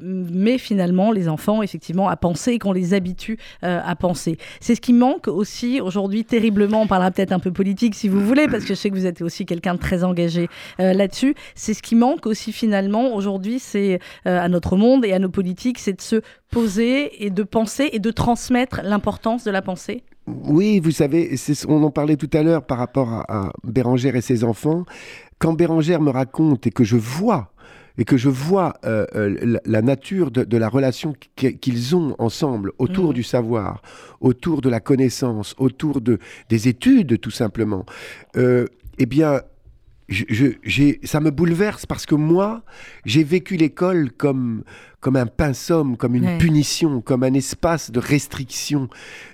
met 0.00 0.58
finalement 0.58 1.12
les 1.12 1.28
enfants 1.28 1.62
effectivement 1.62 2.08
à 2.08 2.16
penser 2.16 2.52
et 2.52 2.58
qu'on 2.58 2.72
les 2.72 2.94
habitue 2.94 3.38
à 3.62 3.94
penser. 3.96 4.38
C'est 4.60 4.74
ce 4.74 4.80
qui 4.80 4.92
manque 4.92 5.28
aussi 5.28 5.80
aujourd'hui 5.80 6.24
terriblement, 6.24 6.82
on 6.82 6.86
parlera 6.86 7.10
peut-être 7.10 7.32
un 7.32 7.38
peu 7.38 7.50
politique 7.50 7.94
si 7.94 8.08
vous 8.08 8.20
voulez, 8.24 8.46
parce 8.46 8.62
que 8.62 8.68
je 8.70 8.74
sais 8.74 8.90
que 8.90 8.94
vous 8.94 9.06
êtes 9.06 9.22
aussi 9.22 9.44
quelqu'un 9.46 9.74
de 9.74 9.80
très 9.80 10.04
engagé 10.04 10.35
euh, 10.80 10.92
là-dessus. 10.92 11.34
C'est 11.54 11.74
ce 11.74 11.82
qui 11.82 11.94
manque 11.96 12.26
aussi 12.26 12.52
finalement 12.52 13.14
aujourd'hui, 13.14 13.58
c'est 13.58 13.98
euh, 14.26 14.40
à 14.46 14.48
notre 14.48 14.76
monde 14.76 15.04
et 15.04 15.12
à 15.12 15.18
nos 15.18 15.28
politiques, 15.30 15.78
c'est 15.78 15.96
de 15.96 16.00
se 16.02 16.18
poser 16.50 17.24
et 17.24 17.30
de 17.30 17.42
penser 17.42 17.88
et 17.92 17.98
de 17.98 18.10
transmettre 18.10 18.80
l'importance 18.84 19.44
de 19.44 19.50
la 19.50 19.62
pensée. 19.62 20.02
Oui, 20.26 20.80
vous 20.80 20.90
savez, 20.90 21.34
on 21.68 21.82
en 21.84 21.90
parlait 21.90 22.16
tout 22.16 22.30
à 22.32 22.42
l'heure 22.42 22.64
par 22.66 22.78
rapport 22.78 23.10
à, 23.12 23.20
à 23.46 23.52
Bérangère 23.64 24.16
et 24.16 24.20
ses 24.20 24.42
enfants. 24.44 24.84
Quand 25.38 25.52
Bérangère 25.52 26.00
me 26.00 26.10
raconte 26.10 26.66
et 26.66 26.70
que 26.70 26.82
je 26.84 26.96
vois, 26.96 27.52
et 27.98 28.04
que 28.04 28.16
je 28.16 28.28
vois 28.28 28.74
euh, 28.84 29.06
la, 29.42 29.60
la 29.64 29.82
nature 29.82 30.30
de, 30.30 30.44
de 30.44 30.56
la 30.58 30.68
relation 30.68 31.14
qu'- 31.36 31.56
qu'ils 31.58 31.94
ont 31.96 32.14
ensemble 32.18 32.72
autour 32.78 33.08
Mhm. 33.08 33.14
du 33.14 33.22
savoir, 33.22 33.82
autour 34.20 34.60
de 34.62 34.68
la 34.68 34.80
connaissance, 34.80 35.54
autour 35.58 36.00
de, 36.00 36.18
des 36.50 36.68
études 36.68 37.20
tout 37.20 37.30
simplement, 37.30 37.86
euh, 38.36 38.66
eh 38.98 39.06
bien, 39.06 39.40
je, 40.08 40.24
je- 40.62 40.94
ça 41.04 41.20
me 41.20 41.30
bouleverse 41.30 41.86
parce 41.86 42.06
que 42.06 42.14
moi, 42.14 42.62
j'ai 43.04 43.24
vécu 43.24 43.56
l'école 43.56 44.10
comme, 44.12 44.62
comme 45.06 45.14
un 45.14 45.26
pinceau, 45.26 45.84
comme 45.96 46.16
une 46.16 46.24
Ouais. 46.26 46.38
punition, 46.38 47.00
comme 47.00 47.22
un 47.22 47.32
espace 47.34 47.92
de 47.92 48.00
restriction, 48.00 48.88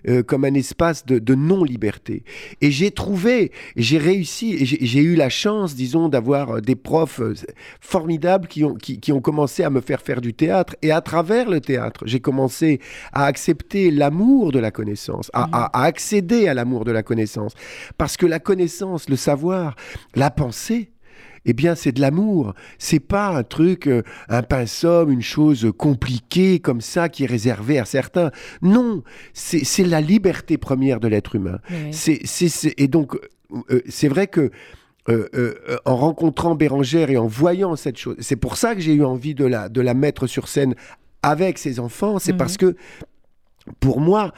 euh, 0.06 0.22
comme 0.22 0.44
un 0.44 0.52
espace 0.52 1.06
de, 1.06 1.18
de 1.18 1.34
non-liberté. 1.34 2.24
Et 2.60 2.70
j'ai 2.70 2.90
trouvé, 2.90 3.52
j'ai 3.74 3.96
réussi, 3.96 4.66
j'ai 4.66 5.00
eu 5.00 5.14
la 5.14 5.30
chance, 5.30 5.74
disons, 5.74 6.10
d'avoir 6.10 6.56
euh, 6.56 6.60
des 6.60 6.76
profs 6.76 7.20
euh, 7.22 7.32
formidables 7.80 8.48
qui 8.48 8.64
ont, 8.64 8.74
qui, 8.74 9.00
qui 9.00 9.12
ont 9.12 9.22
commencé 9.22 9.64
à 9.64 9.70
me 9.70 9.80
faire 9.80 10.02
faire 10.02 10.20
du 10.20 10.34
théâtre. 10.34 10.76
Et 10.82 10.92
à 10.92 11.00
travers 11.00 11.48
le 11.48 11.60
théâtre, 11.60 12.02
j'ai 12.04 12.20
commencé 12.20 12.78
à 13.14 13.24
accepter 13.24 13.90
l'amour 13.90 14.52
de 14.52 14.58
la 14.58 14.70
connaissance, 14.70 15.30
à, 15.32 15.44
à- 15.52 15.80
à 15.80 15.84
accéder 15.84 16.48
à 16.48 16.52
l'amour 16.54 16.84
de 16.84 16.92
la 16.92 17.02
connaissance. 17.02 17.54
Parce 17.96 18.18
que 18.18 18.26
la 18.26 18.40
connaissance, 18.40 19.08
le 19.08 19.16
savoir, 19.16 19.74
la 20.14 20.30
pensée, 20.30 20.90
eh 21.44 21.52
bien, 21.52 21.74
c'est 21.74 21.92
de 21.92 22.00
l'amour. 22.00 22.54
C'est 22.78 23.00
pas 23.00 23.28
un 23.28 23.42
truc, 23.42 23.86
euh, 23.86 24.02
un 24.28 24.42
pinceau, 24.42 25.08
une 25.08 25.22
chose 25.22 25.72
compliquée 25.76 26.60
comme 26.60 26.80
ça 26.80 27.08
qui 27.08 27.24
est 27.24 27.26
réservée 27.26 27.78
à 27.78 27.84
certains. 27.84 28.30
Non, 28.62 29.02
c'est 29.32 29.84
la 29.84 30.00
liberté 30.00 30.58
première 30.58 31.00
de 31.00 31.08
l'être 31.08 31.34
humain. 31.34 31.58
C'est- 31.90 32.20
et 32.78 32.88
donc, 32.88 33.16
euh, 33.70 33.80
c'est 33.88 34.08
vrai 34.08 34.26
que 34.28 34.50
euh, 35.08 35.26
euh, 35.34 35.54
euh, 35.68 35.76
en 35.84 35.96
rencontrant 35.96 36.54
Bérangère 36.54 37.10
et 37.10 37.16
en 37.16 37.26
voyant 37.26 37.74
cette 37.74 37.98
chose, 37.98 38.14
c'est 38.20 38.36
pour 38.36 38.56
ça 38.56 38.76
que 38.76 38.80
j'ai 38.80 38.94
eu 38.94 39.02
envie 39.04 39.34
de 39.34 39.44
la, 39.44 39.68
de 39.68 39.80
la 39.80 39.94
mettre 39.94 40.28
sur 40.28 40.46
scène 40.46 40.76
avec 41.24 41.58
ses 41.58 41.80
enfants. 41.80 42.20
C'est 42.20 42.32
Mhm. 42.32 42.38
parce 42.38 42.56
que 42.56 42.76
pour 43.80 44.00
moi, 44.00 44.32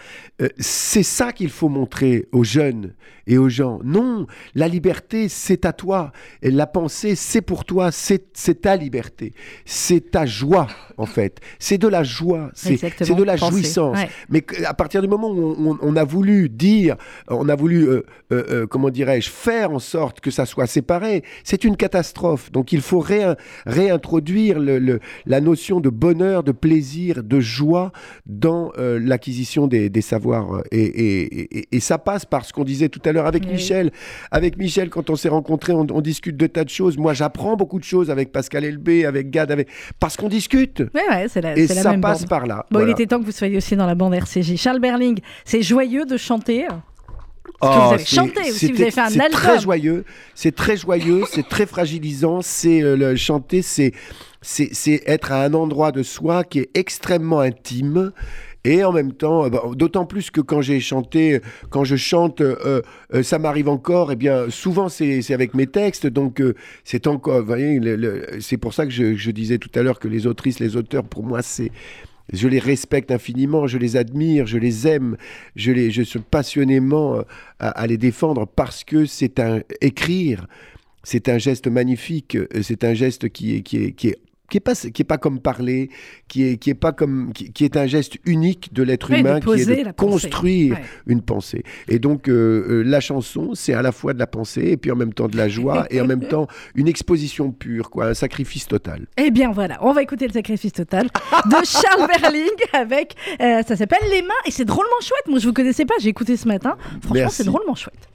c'est 0.58 1.02
ça 1.02 1.32
qu'il 1.32 1.50
faut 1.50 1.68
montrer 1.68 2.28
aux 2.32 2.44
jeunes 2.44 2.94
et 3.26 3.38
aux 3.38 3.48
gens. 3.48 3.80
Non, 3.84 4.26
la 4.54 4.68
liberté, 4.68 5.28
c'est 5.28 5.64
à 5.64 5.72
toi. 5.72 6.12
Et 6.42 6.50
la 6.50 6.66
pensée, 6.66 7.14
c'est 7.14 7.40
pour 7.42 7.64
toi. 7.64 7.90
C'est 7.92 8.60
ta 8.60 8.76
liberté. 8.76 9.32
C'est 9.64 10.10
ta 10.10 10.26
joie, 10.26 10.68
en 10.96 11.06
fait. 11.06 11.40
C'est 11.58 11.78
de 11.78 11.88
la 11.88 12.02
joie. 12.02 12.50
C'est 12.54 12.76
de 13.14 13.22
la 13.22 13.36
jouissance. 13.36 13.96
Ouais. 13.96 14.08
Mais 14.28 14.44
à 14.66 14.74
partir 14.74 15.00
du 15.02 15.08
moment 15.08 15.30
où 15.30 15.54
on, 15.58 15.70
on- 15.72 15.78
on 15.80 15.96
a 15.96 16.04
voulu 16.04 16.48
dire, 16.48 16.96
on 17.28 17.48
a 17.48 17.54
voulu, 17.56 17.88
euh, 17.88 18.02
euh, 18.32 18.44
euh, 18.50 18.66
comment 18.66 18.90
dirais-je, 18.90 19.30
faire 19.30 19.70
en 19.70 19.78
sorte 19.78 20.20
que 20.20 20.30
ça 20.30 20.46
soit 20.46 20.66
séparé, 20.66 21.22
c'est 21.44 21.64
une 21.64 21.76
catastrophe. 21.76 22.50
Donc 22.52 22.72
il 22.72 22.80
faut 22.80 23.00
réin- 23.00 23.36
réintroduire 23.66 24.58
le- 24.58 24.78
le- 24.78 25.00
la 25.26 25.40
notion 25.40 25.80
de 25.80 25.88
bonheur, 25.90 26.42
de 26.42 26.52
plaisir, 26.52 27.22
de 27.22 27.40
joie 27.40 27.92
dans 28.26 28.72
l'acquisition 28.76 29.66
des, 29.66 29.88
des 29.90 30.00
savoirs. 30.00 30.62
Et, 30.70 30.80
et- 30.82 31.58
et- 31.58 31.68
et 31.76 31.80
ça 31.80 31.98
passe 31.98 32.24
par 32.24 32.44
ce 32.44 32.52
qu'on 32.52 32.64
disait 32.64 32.88
tout 32.88 33.00
à 33.04 33.12
l'heure 33.12 33.13
avec 33.20 33.44
Oui. 33.44 33.52
Michel. 33.52 33.90
Avec 34.30 34.56
Michel, 34.58 34.90
quand 34.90 35.10
on 35.10 35.16
s'est 35.16 35.28
rencontrés, 35.28 35.72
on, 35.72 35.86
on 35.90 36.00
discute 36.00 36.36
de 36.36 36.46
tas 36.46 36.64
de 36.64 36.68
choses. 36.70 36.96
Moi, 36.98 37.14
j'apprends 37.14 37.56
beaucoup 37.56 37.78
de 37.78 37.84
choses 37.84 38.10
avec 38.10 38.32
Pascal 38.32 38.64
Elbé, 38.64 39.04
avec 39.06 39.30
Gad, 39.30 39.50
avec... 39.50 39.68
parce 40.00 40.16
qu'on 40.16 40.28
discute. 40.28 40.80
Ouais, 40.94 41.02
ouais, 41.10 41.26
c'est 41.28 41.40
la, 41.40 41.56
Et 41.56 41.66
c'est 41.66 41.74
la 41.74 41.82
ça 41.82 41.90
même 41.92 42.00
passe 42.00 42.20
bande. 42.20 42.28
par 42.28 42.46
là. 42.46 42.66
Bon, 42.70 42.78
Voilà. 42.80 42.88
il 42.88 42.92
était 42.92 43.06
temps 43.06 43.20
que 43.20 43.24
vous 43.26 43.32
soyez 43.32 43.56
aussi 43.56 43.76
dans 43.76 43.86
la 43.86 43.94
bande 43.94 44.14
RCJ. 44.14 44.56
Charles 44.56 44.80
Berling, 44.80 45.18
c'est 45.44 45.62
joyeux 45.62 46.04
de 46.06 46.16
chanter. 46.16 46.66
Oh, 47.60 47.66
que 47.68 47.72
vous 47.74 47.94
avez 47.94 47.98
c'est- 48.04 48.16
chanté 48.16 48.40
aussi, 48.50 48.72
vous 48.72 48.80
avez 48.82 48.90
fait 48.90 49.00
un 49.00 49.08
c'est 49.10 49.20
album. 49.20 49.38
très 49.38 49.58
joyeux, 49.60 50.04
c'est 50.34 50.54
très 50.54 50.76
joyeux, 50.76 51.22
c'est 51.30 51.46
très 51.48 51.66
fragilisant, 51.66 52.40
c'est 52.42 52.82
euh, 52.82 52.96
le 52.96 53.16
chanter, 53.16 53.62
c'est 53.62 53.92
c'est 54.42 54.70
c'est 54.72 55.02
être 55.06 55.30
à 55.32 55.44
un 55.44 55.54
endroit 55.54 55.92
de 55.92 56.02
soi 56.02 56.42
qui 56.44 56.60
est 56.60 56.70
extrêmement 56.74 57.40
intime. 57.40 58.12
Et 58.64 58.82
en 58.82 58.92
même 58.92 59.12
temps, 59.12 59.44
euh, 59.44 59.50
bah, 59.50 59.62
d'autant 59.74 60.06
plus 60.06 60.30
que 60.30 60.40
quand 60.40 60.62
j'ai 60.62 60.80
chanté, 60.80 61.40
quand 61.68 61.84
je 61.84 61.96
chante, 61.96 62.40
euh, 62.40 62.80
euh, 63.12 63.22
ça 63.22 63.38
m'arrive 63.38 63.68
encore. 63.68 64.10
Et 64.10 64.16
bien, 64.16 64.48
souvent 64.48 64.88
c'est 64.88 65.32
avec 65.32 65.54
mes 65.54 65.66
textes, 65.66 66.06
donc 66.06 66.42
c'est 66.82 67.06
encore. 67.06 67.40
Vous 67.40 67.46
voyez, 67.46 67.78
c'est 68.40 68.56
pour 68.56 68.72
ça 68.72 68.86
que 68.86 68.92
je, 68.92 69.30
disais 69.30 69.58
tout 69.58 69.70
à 69.74 69.82
l'heure 69.82 69.98
que 69.98 70.08
les 70.08 70.26
autrices, 70.26 70.60
les 70.60 70.76
auteurs, 70.76 71.04
pour 71.04 71.24
moi, 71.24 71.42
c'est 71.42 71.70
je 72.32 72.48
les 72.48 72.58
respecte 72.58 73.10
infiniment, 73.10 73.66
je 73.66 73.76
les 73.76 73.96
admire, 73.96 74.46
je 74.46 74.56
les 74.56 74.88
aime, 74.88 75.18
je, 75.56 75.72
les, 75.72 75.90
je 75.90 76.00
suis 76.00 76.20
passionnément 76.20 77.22
à, 77.58 77.86
les 77.86 77.98
défendre 77.98 78.46
parce 78.46 78.82
que 78.82 79.04
c'est 79.04 79.40
un 79.40 79.60
écrire, 79.82 80.46
c'est 81.02 81.28
un 81.28 81.36
geste 81.36 81.66
magnifique, 81.66 82.38
c'est 82.62 82.84
un 82.84 82.94
geste 82.94 83.28
qui 83.28 83.56
est, 83.56 83.60
qui 83.60 83.76
est, 83.76 83.92
qui 83.92 84.08
est 84.08 84.18
qui 84.50 84.58
est 84.58 84.60
pas 84.60 84.74
qui 84.74 85.02
est 85.02 85.04
pas 85.04 85.18
comme 85.18 85.40
parler, 85.40 85.90
qui 86.28 86.44
est 86.46 86.56
qui 86.58 86.70
est 86.70 86.74
pas 86.74 86.92
comme 86.92 87.32
qui, 87.32 87.50
qui 87.52 87.64
est 87.64 87.76
un 87.76 87.86
geste 87.86 88.16
unique 88.26 88.72
de 88.74 88.82
l'être 88.82 89.10
de 89.10 89.16
humain, 89.16 89.40
qui 89.40 89.50
est 89.52 89.66
de 89.66 89.90
pensée. 89.92 90.28
construire 90.28 90.74
Ouais. 90.74 90.82
une 91.06 91.22
pensée. 91.22 91.62
Et 91.88 91.98
donc 91.98 92.28
euh, 92.28 92.64
euh, 92.68 92.82
la 92.82 93.00
chanson, 93.00 93.54
c'est 93.54 93.72
à 93.74 93.82
la 93.82 93.90
fois 93.92 94.12
de 94.12 94.18
la 94.18 94.26
pensée 94.26 94.66
et 94.72 94.76
puis 94.76 94.90
en 94.90 94.96
même 94.96 95.12
temps 95.14 95.28
de 95.28 95.36
la 95.36 95.48
joie 95.48 95.86
et 95.90 96.00
en 96.00 96.06
même 96.06 96.26
temps 96.28 96.46
une 96.74 96.88
exposition 96.88 97.50
pure, 97.52 97.90
quoi, 97.90 98.06
un 98.06 98.14
sacrifice 98.14 98.66
total. 98.68 99.06
Eh 99.16 99.30
bien 99.30 99.50
voilà, 99.50 99.78
on 99.82 99.92
va 99.92 100.02
écouter 100.02 100.26
le 100.26 100.32
sacrifice 100.32 100.72
total 100.72 101.06
de 101.06 101.56
Charles 101.64 102.06
Berling 102.08 102.48
avec, 102.72 103.14
euh, 103.40 103.62
ça 103.66 103.76
s'appelle 103.76 103.98
Les 104.10 104.22
Mains 104.22 104.28
et 104.46 104.50
c'est 104.50 104.64
drôlement 104.64 105.00
chouette. 105.00 105.26
Moi 105.28 105.38
je 105.38 105.46
vous 105.46 105.52
connaissais 105.54 105.84
pas, 105.86 105.94
j'ai 106.00 106.10
écouté 106.10 106.36
ce 106.36 106.46
matin. 106.48 106.76
Franchement 107.02 107.28
c'est 107.30 107.44
drôlement 107.44 107.74
chouette. 107.74 108.08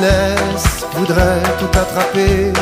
Naissent 0.00 0.86
voudraient 0.96 1.42
tout 1.58 1.78
attraper. 1.78 2.52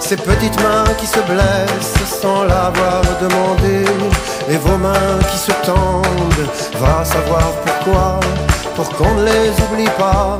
Ces 0.00 0.16
petites 0.16 0.60
mains 0.62 0.92
qui 0.98 1.06
se 1.06 1.20
blessent 1.20 2.20
sans 2.20 2.44
l'avoir 2.44 3.02
demandé. 3.20 3.84
Et 4.48 4.56
vos 4.56 4.76
mains 4.76 5.18
qui 5.30 5.38
se 5.38 5.52
tendent, 5.64 6.48
va 6.80 7.04
savoir 7.04 7.52
pourquoi. 7.64 8.20
Pour 8.74 8.88
qu'on 8.96 9.14
ne 9.14 9.24
les 9.24 9.50
oublie 9.64 9.90
pas, 9.98 10.38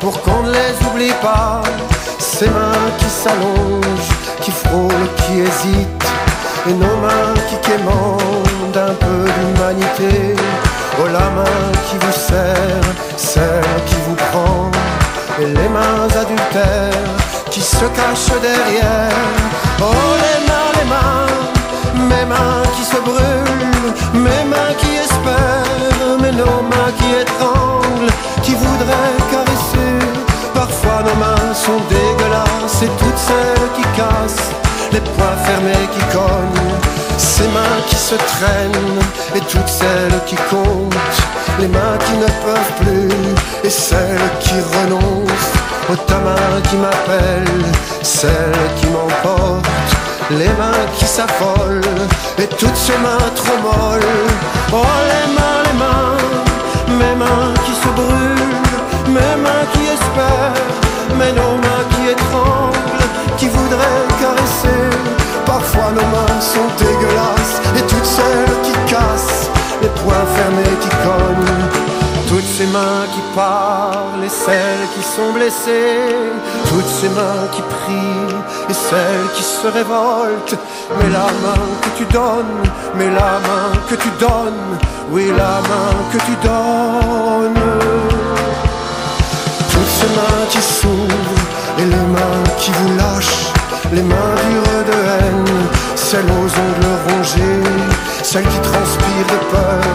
pour 0.00 0.20
qu'on 0.22 0.42
ne 0.42 0.52
les 0.52 0.74
oublie 0.86 1.14
pas. 1.22 1.62
Ces 2.18 2.48
mains 2.48 2.90
qui 2.98 3.08
s'allongent, 3.08 4.14
qui 4.40 4.50
frôlent, 4.50 5.10
qui 5.16 5.40
hésitent. 5.40 6.10
Et 6.68 6.72
nos 6.72 6.96
mains 6.96 7.34
qui 7.48 7.56
quémandent 7.68 8.76
un 8.90 8.94
peu 8.94 9.30
d'humanité. 9.34 10.34
Oh 10.98 11.06
la 11.06 11.30
main 11.30 11.72
qui 11.88 11.96
vous 11.98 12.12
serre, 12.12 12.86
celle 13.16 13.84
qui 13.86 13.96
vous 14.06 14.16
prend. 14.16 14.70
Et 15.38 15.44
les 15.44 15.68
mains 15.68 16.08
adultères 16.18 17.04
qui 17.50 17.60
se 17.60 17.84
cachent 17.84 18.40
derrière. 18.40 19.10
Oh 19.80 19.84
les 20.24 20.46
mains, 20.48 20.72
les 20.78 20.88
mains, 20.88 22.08
mes 22.08 22.24
mains 22.24 22.62
qui 22.74 22.82
se 22.82 22.96
brûlent, 22.96 23.92
mes 24.14 24.44
mains 24.48 24.74
qui 24.78 24.96
espèrent, 24.96 26.16
mais 26.22 26.32
nos 26.32 26.62
mains 26.72 26.92
qui 26.98 27.08
étranglent, 27.20 28.14
qui 28.42 28.54
voudraient 28.54 29.18
caresser. 29.30 30.06
Parfois 30.54 31.02
nos 31.04 31.16
mains 31.16 31.52
sont 31.52 31.80
dégueulasses 31.90 32.82
et 32.82 32.90
toutes 32.98 33.18
celles 33.18 33.70
qui 33.76 33.82
cassent, 33.94 34.50
les 34.92 35.00
poings 35.00 35.36
fermés 35.44 35.88
qui 35.92 36.16
cognent, 36.16 36.76
ces 37.16 37.48
mains 37.48 37.80
qui 37.88 37.96
se 37.96 38.14
traînent 38.14 39.00
et 39.34 39.40
toutes 39.40 39.68
celles 39.68 40.20
qui 40.26 40.36
comptent, 40.50 40.94
les 41.58 41.68
mains 41.68 41.98
qui 42.06 42.12
ne 42.12 42.26
peuvent 42.44 42.74
plus 42.80 43.08
et 43.64 43.70
celles 43.70 44.30
qui 44.40 44.54
renoncent. 44.76 45.52
Oh 45.88 45.96
ta 46.06 46.18
main 46.18 46.60
qui 46.68 46.76
m'appelle, 46.76 47.64
celle 48.02 48.30
qui 48.80 48.86
m'emporte, 48.88 49.66
les 50.30 50.48
mains 50.60 50.86
qui 50.98 51.04
s'affolent 51.04 51.80
et 52.38 52.46
toutes 52.46 52.76
ces 52.76 52.98
mains 52.98 53.30
trop 53.34 53.56
molles. 53.62 54.00
Oh 54.72 54.82
les 55.10 55.32
mains, 55.34 55.62
les 55.66 55.78
mains, 55.78 56.98
mes 56.98 57.14
mains 57.14 57.54
qui 57.64 57.72
se 57.72 57.88
brûlent, 57.94 58.65
mes 59.16 59.36
mains 59.44 59.66
qui 59.72 59.84
espèrent, 59.96 60.62
mais 61.18 61.32
nos 61.32 61.54
mains 61.64 61.86
qui 61.92 62.02
étranglent, 62.14 63.08
qui 63.38 63.48
voudraient 63.48 64.08
caresser. 64.20 64.84
Parfois 65.44 65.90
nos 65.98 66.08
mains 66.16 66.40
sont 66.40 66.68
dégueulasses 66.78 67.56
et 67.78 67.84
toutes 67.92 68.10
celles 68.18 68.56
qui 68.66 68.74
cassent, 68.92 69.48
les 69.82 69.92
poings 70.00 70.28
fermés 70.36 70.76
qui 70.82 70.90
cognent. 71.06 71.66
Toutes 72.28 72.50
ces 72.58 72.66
mains 72.66 73.06
qui 73.14 73.22
parlent 73.36 74.24
et 74.24 74.34
celles 74.44 74.86
qui 74.94 75.02
sont 75.14 75.32
blessées, 75.32 76.32
toutes 76.68 76.92
ces 76.98 77.08
mains 77.10 77.46
qui 77.52 77.62
prient 77.62 78.34
et 78.68 78.74
celles 78.74 79.28
qui 79.36 79.44
se 79.44 79.68
révoltent. 79.68 80.58
Mais 80.98 81.08
la 81.08 81.28
main 81.44 81.66
que 81.82 81.90
tu 81.98 82.04
donnes, 82.12 82.62
mais 82.96 83.10
la 83.22 83.32
main 83.48 83.70
que 83.88 83.94
tu 83.94 84.08
donnes, 84.18 84.72
oui 85.12 85.26
la 85.36 85.60
main 85.70 85.92
que 86.12 86.18
tu 86.26 86.34
donnes. 86.42 87.95
Ces 89.98 90.08
mains 90.08 90.46
qui 90.50 90.60
s'ouvrent 90.60 91.42
et 91.78 91.84
les 91.84 92.06
mains 92.14 92.44
qui 92.58 92.70
vous 92.70 92.96
lâchent, 92.98 93.50
les 93.94 94.02
mains 94.02 94.34
dures 94.50 94.84
de 94.90 94.98
haine, 95.08 95.68
celles 95.94 96.30
aux 96.38 96.50
ongles 96.64 96.96
rongés, 97.08 97.62
celles 98.22 98.46
qui 98.46 98.60
transpirent 98.60 99.30
de 99.34 99.40
peur. 99.50 99.94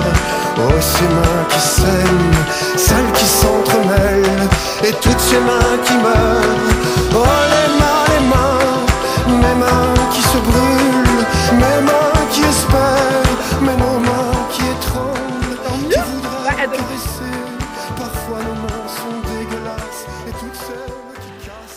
Oh, 0.58 0.74
ces 0.80 1.04
mains 1.04 1.46
qui 1.50 1.60
saignent, 1.60 2.44
celles 2.78 3.12
qui 3.14 3.26
s'entremêlent, 3.26 4.50
et 4.84 4.94
toutes 4.94 5.20
ces 5.20 5.40
mains 5.40 5.78
qui 5.86 5.94
meurent. 5.94 6.72
Oh, 7.14 7.44
les 7.54 7.70
mains, 7.80 8.04
les 8.12 8.24
mains, 8.34 9.40
mes 9.44 9.56
mains 9.64 9.94
qui 10.14 10.22
se 10.24 10.38
brûlent, 10.50 11.26
mes 11.54 11.82
mains 11.86 12.26
qui 12.32 12.42
espèrent, 12.42 13.36
mais 13.62 13.76
nos 13.78 14.00
mains 14.00 14.11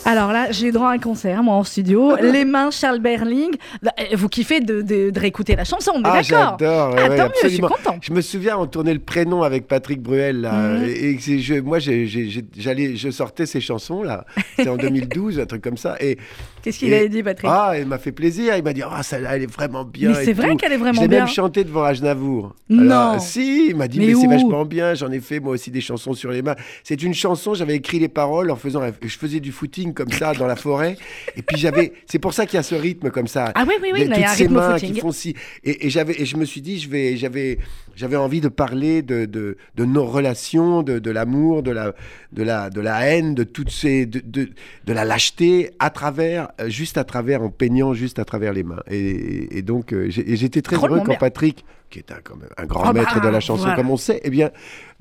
Alors 0.07 0.33
là, 0.33 0.51
j'ai 0.51 0.67
eu 0.69 0.73
droit 0.73 0.89
à 0.91 0.93
un 0.93 0.99
concert, 0.99 1.43
moi, 1.43 1.55
en 1.55 1.65
studio. 1.65 2.17
Les 2.21 2.45
mains 2.45 2.71
Charles 2.71 2.99
Berling. 3.01 3.53
Bah, 3.83 3.93
euh, 3.99 4.17
Vous 4.17 4.29
kiffez 4.29 4.61
de, 4.61 4.83
de- 4.83 5.11
de 5.11 5.21
réécouter 5.21 5.57
la 5.57 5.65
chanson, 5.65 5.93
on 5.95 5.99
est 6.01 6.03
Ah, 6.05 6.21
d'accord 6.23 6.57
j'adore. 6.59 6.97
Ah, 6.99 7.09
ouais, 7.09 7.17
tant 7.17 7.25
mieux, 7.27 7.33
je 7.45 7.49
suis 7.49 7.59
content. 7.59 7.97
Je 8.03 8.13
me 8.13 8.21
souviens, 8.21 8.59
on 8.59 8.67
tournait 8.67 8.93
le 8.95 9.01
prénom 9.01 9.43
avec 9.43 9.67
Patrick 9.67 10.03
Bruel. 10.03 10.43
Là, 10.43 10.53
Mhm. 10.53 10.85
et, 10.85 11.19
je, 11.19 11.55
moi, 11.61 11.79
j'allais, 11.79 12.97
je 12.97 13.11
sortais 13.11 13.47
ces 13.47 13.61
chansons 13.61 14.03
là. 14.03 14.25
C'était 14.57 14.69
en 14.71 14.77
2012, 14.79 15.41
un 15.41 15.47
truc 15.47 15.63
comme 15.63 15.77
ça. 15.79 15.97
Et 16.01 16.19
Qu'est-ce 16.65 16.79
qu'il 16.79 16.95
avait 16.95 17.11
dit, 17.11 17.23
Patrick 17.23 17.51
ah, 17.53 17.75
il 17.79 17.85
m'a 17.85 17.99
fait 17.99 18.11
plaisir. 18.11 18.57
Il 18.57 18.65
m'a 18.65 18.73
dit, 18.73 18.81
ah, 18.83 19.03
celle-là, 19.03 19.37
elle 19.37 19.43
est 19.43 19.53
vraiment 19.53 19.85
bien. 19.85 20.09
Mais 20.09 20.25
c'est 20.25 20.33
vrai 20.33 20.57
qu'elle 20.57 20.73
est 20.73 20.79
vraiment 20.79 21.07
bien. 21.07 21.21
même 21.21 21.29
chanté 21.29 21.63
devant 21.63 21.85
Aznavour. 21.85 22.55
Non. 22.71 22.91
Alors, 22.91 23.21
si, 23.21 23.67
il 23.69 23.77
m'a 23.77 23.87
dit, 23.87 23.99
Mais 24.01 24.07
mais, 24.07 24.15
c'est 24.15 24.27
vachement 24.27 24.65
bien. 24.65 24.95
J'en 24.95 25.13
ai 25.13 25.21
fait 25.21 25.41
moi 25.41 25.53
aussi 25.53 25.71
des 25.71 25.83
chansons 25.83 26.15
sur 26.15 26.31
les 26.31 26.41
mains. 26.41 26.57
C'est 26.83 27.03
une 27.03 27.13
chanson, 27.13 27.53
j'avais 27.53 27.75
écrit 27.75 27.99
les 27.99 28.09
paroles 28.09 28.51
en 28.51 28.57
faisant, 28.57 28.81
je 29.03 29.19
faisais 29.19 29.41
du 29.41 29.53
footing 29.53 29.93
comme 29.93 30.11
ça 30.11 30.33
dans 30.33 30.47
la 30.47 30.57
forêt. 30.57 30.97
Et 31.37 31.43
puis 31.43 31.59
j'avais, 31.59 31.93
c'est 32.07 32.19
pour 32.19 32.33
ça 32.33 32.47
qu'il 32.47 32.57
y 32.57 32.61
a 32.61 32.63
ce 32.63 32.75
rythme 32.75 33.11
comme 33.11 33.27
ça. 33.27 33.53
Ah 33.55 33.67
oui, 33.69 33.75
oui, 33.83 33.91
oui, 33.93 34.01
Il 34.07 34.09
y 34.09 34.13
a 34.13 34.17
toutes 34.17 34.25
un 34.25 34.35
ces 34.35 34.49
mains 34.49 34.79
footing. 34.79 34.95
qui 34.95 35.01
font 35.01 35.13
si. 35.13 35.37
Et, 35.65 35.87
et 35.87 35.91
j'avais, 35.91 36.19
et 36.19 36.25
je 36.25 36.39
me 36.39 36.47
suis 36.47 36.63
dit, 36.63 36.81
je 36.81 36.89
vais, 36.89 37.19
j'avais, 37.19 37.59
j'avais 37.97 38.17
envie 38.17 38.41
de 38.41 38.49
parler 38.49 39.03
de, 39.03 39.25
de, 39.25 39.57
de 39.77 39.85
nos 39.85 40.05
relations, 40.05 40.83
de, 40.83 40.99
de 40.99 41.11
l'amour, 41.11 41.63
de 41.63 41.71
la, 41.71 41.95
de 42.33 42.43
la, 42.43 42.71
de 42.71 42.81
la 42.81 43.07
haine, 43.07 43.35
de 43.35 43.45
toutes 43.45 43.71
ces, 43.71 44.07
de, 44.07 44.49
la 44.87 45.05
lâcheté 45.05 45.71
à 45.79 45.91
travers, 45.91 46.49
euh, 46.61 46.69
juste 46.69 46.99
à 46.99 47.05
travers, 47.05 47.43
en 47.43 47.51
peignant 47.51 47.95
juste 47.95 48.19
à 48.19 48.25
travers 48.25 48.53
les 48.53 48.63
mains. 48.63 48.83
Et, 48.91 49.59
et 49.59 49.63
donc, 49.63 49.93
euh, 49.93 50.07
j'étais 50.09 50.63
très 50.63 50.77
heureux 50.77 51.03
quand. 51.05 51.19
Patrick, 51.19 51.65
qui 51.95 52.01
est 52.01 52.11
un, 52.13 52.19
quand 52.25 52.35
même 52.37 52.49
un 52.59 52.67
grand 52.67 52.83
Ah 52.87 52.93
bah, 52.93 53.01
maître 53.01 53.21
de 53.21 53.29
la 53.29 53.39
chanson, 53.39 53.63
voilà. 53.63 53.77
comme 53.77 53.89
on 53.91 53.97
sait, 53.97 54.21
eh 54.25 54.31
bien, 54.31 54.51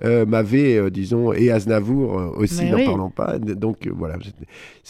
euh, 0.04 0.26
m'avait, 0.28 0.78
euh, 0.78 0.90
disons, 0.92 1.34
et 1.34 1.50
Aznavour 1.50 2.20
euh, 2.20 2.30
aussi, 2.38 2.66
n'en 2.66 2.76
oui. 2.78 2.86
parlons 2.86 3.10
pas. 3.10 3.40
Donc, 3.40 3.78
voilà. 3.92 4.16
a 4.16 4.18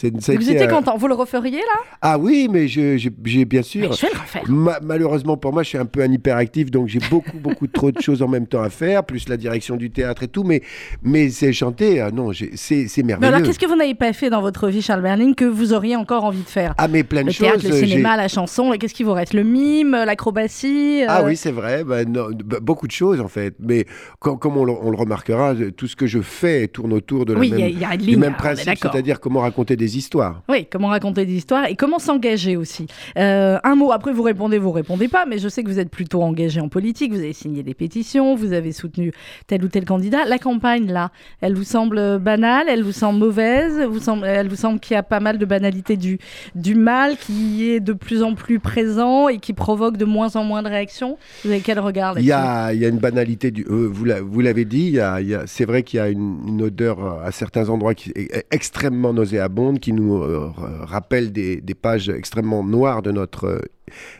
Vous 0.09 0.51
étiez 0.51 0.67
content. 0.67 0.97
Vous 0.97 1.07
le 1.07 1.13
referiez, 1.13 1.59
là? 1.59 1.79
Ah 2.01 2.17
oui, 2.17 2.47
mais 2.51 2.67
je- 2.67 2.97
j'ai 2.97 3.45
bien 3.45 3.61
sûr. 3.61 3.89
Mais 3.89 3.95
Je 3.95 4.01
vais 4.01 4.13
le 4.13 4.19
refaire. 4.19 4.43
Ma- 4.49 4.79
malheureusement 4.81 5.37
pour 5.37 5.53
moi, 5.53 5.63
je 5.63 5.69
suis 5.69 5.77
un 5.77 5.85
peu 5.85 6.01
un 6.01 6.11
hyperactif, 6.11 6.69
donc 6.71 6.87
j'ai 6.89 6.99
beaucoup, 7.09 7.37
beaucoup 7.39 7.67
trop 7.67 7.91
de 7.91 8.01
choses 8.01 8.21
en 8.21 8.27
même 8.27 8.47
temps 8.47 8.61
à 8.61 8.69
faire, 8.69 9.03
plus 9.05 9.29
la 9.29 9.37
direction 9.37 9.77
du 9.77 9.89
théâtre 9.89 10.23
et 10.23 10.27
tout. 10.27 10.43
Mais, 10.43 10.61
mais 11.03 11.29
c'est 11.29 11.53
chanter, 11.53 12.05
non, 12.13 12.31
c'est 12.33 12.87
c'est 12.87 12.97
Mais 12.97 13.03
merveilleux. 13.03 13.33
alors, 13.33 13.47
qu'est-ce 13.47 13.59
que 13.59 13.65
vous 13.67 13.75
n'avez 13.77 13.95
pas 13.95 14.11
fait 14.11 14.29
dans 14.29 14.41
votre 14.41 14.67
vie, 14.67 14.81
Charles 14.81 15.01
Berling, 15.03 15.35
que 15.35 15.45
vous 15.45 15.71
auriez 15.73 15.95
encore 15.95 16.25
envie 16.25 16.41
de 16.43 16.49
faire? 16.49 16.73
Ah, 16.77 16.87
mais 16.89 17.03
plein 17.03 17.21
de 17.21 17.27
Le 17.27 17.31
choses. 17.31 17.47
théâtre, 17.47 17.65
le 17.67 17.73
euh, 17.75 17.79
j'ai- 17.79 17.87
cinéma, 17.87 18.17
la 18.17 18.27
chanson, 18.27 18.73
et 18.73 18.77
qu'est-ce 18.77 18.93
qui 18.93 19.03
vous 19.03 19.13
reste? 19.13 19.33
Le 19.33 19.43
mime, 19.43 19.91
l'acrobatie 19.91 21.03
Ah 21.07 21.23
oui, 21.23 21.37
c'est 21.37 21.51
vrai. 21.51 21.83
Non, 22.07 22.27
ben, 22.31 22.59
beaucoup 22.61 22.87
de 22.87 22.91
choses 22.91 23.19
en 23.21 23.27
fait. 23.27 23.55
Mais 23.59 23.85
com- 24.19 24.37
comme 24.39 24.57
on 24.57 24.65
le, 24.65 24.71
on 24.73 24.89
le 24.91 24.97
remarquera, 24.97 25.53
tout 25.77 25.87
ce 25.87 25.95
que 25.95 26.07
je 26.07 26.19
fais 26.21 26.67
tourne 26.67 26.93
autour 26.93 27.25
de 27.25 27.33
la 27.33 27.39
Oui, 27.39 27.49
il 27.53 27.59
y 27.59 27.63
a- 27.63 27.67
même, 27.69 27.79
y 27.79 27.85
a 27.85 27.97
du 27.97 28.17
même 28.17 28.35
principe, 28.35 28.77
c'est-à-dire 28.81 29.19
comment 29.19 29.41
raconter 29.41 29.75
des 29.75 29.97
histoires. 29.97 30.41
Oui, 30.49 30.67
comment 30.71 30.87
raconter 30.89 31.25
des 31.25 31.33
histoires 31.33 31.65
et 31.67 31.75
comment 31.75 31.99
s'engager 31.99 32.57
aussi. 32.57 32.87
Euh, 33.17 33.57
un 33.63 33.75
mot, 33.75 33.91
après 33.91 34.11
vous 34.13 34.23
répondez, 34.23 34.57
vous 34.57 34.71
répondez 34.71 35.07
pas, 35.07 35.25
mais 35.25 35.37
je 35.37 35.47
sais 35.47 35.63
que 35.63 35.69
vous 35.69 35.79
êtes 35.79 35.89
plutôt 35.91 36.21
engagé 36.23 36.59
en 36.61 36.69
politique, 36.69 37.11
vous 37.13 37.19
avez 37.19 37.33
signé 37.33 37.63
des 37.63 37.73
pétitions, 37.73 38.35
vous 38.35 38.53
avez 38.53 38.71
soutenu 38.71 39.11
tel 39.47 39.63
ou 39.63 39.67
tel 39.67 39.85
candidat. 39.85 40.25
La 40.25 40.37
campagne, 40.39 40.91
là, 40.91 41.11
elle 41.41 41.55
vous 41.55 41.63
semble 41.63 42.19
banale, 42.19 42.65
elle 42.69 42.83
vous 42.83 42.91
semble 42.91 43.19
mauvaise, 43.19 43.81
vous 43.89 43.99
semble, 43.99 44.25
elle 44.25 44.47
vous 44.49 44.55
semble 44.55 44.79
qu'il 44.79 44.93
y 44.95 44.97
a 44.97 45.03
pas 45.03 45.19
mal 45.19 45.37
de 45.37 45.45
banalité 45.45 45.97
du, 45.97 46.19
du 46.55 46.75
mal 46.75 47.17
qui 47.17 47.69
est 47.69 47.79
de 47.79 47.93
plus 47.93 48.23
en 48.23 48.33
plus 48.35 48.59
présent 48.59 49.27
et 49.27 49.37
qui 49.39 49.53
provoque 49.53 49.97
de 49.97 50.05
moins 50.05 50.35
en 50.35 50.43
moins 50.43 50.63
de 50.63 50.69
réactions. 50.69 51.17
Vous 51.43 51.51
avez 51.51 51.59
quel 51.61 51.79
regard 51.83 52.17
Il 52.19 52.25
y, 52.25 52.31
a, 52.31 52.73
il 52.73 52.79
y 52.81 52.85
a 52.85 52.87
une 52.87 52.97
banalité, 52.99 53.51
du, 53.51 53.63
euh, 53.69 53.87
vous 53.91 54.05
l'a- 54.05 54.21
vous 54.21 54.39
l'avez 54.41 54.65
dit, 54.65 54.97
c'est 55.45 55.65
vrai 55.65 55.83
qu'il 55.83 55.97
y 55.97 56.01
a 56.01 56.09
une, 56.09 56.39
une 56.47 56.61
odeur 56.61 57.03
euh, 57.05 57.25
à 57.25 57.31
certains 57.31 57.69
endroits 57.69 57.93
qui 57.93 58.11
est 58.15 58.45
extrêmement 58.51 59.13
nauséabonde, 59.13 59.79
qui 59.79 59.93
nous 59.93 60.15
euh, 60.15 60.49
rappelle 60.81 61.31
des, 61.31 61.61
des 61.61 61.73
pages 61.75 62.09
extrêmement 62.09 62.63
noires 62.63 63.01
de, 63.01 63.11
notre, 63.11 63.61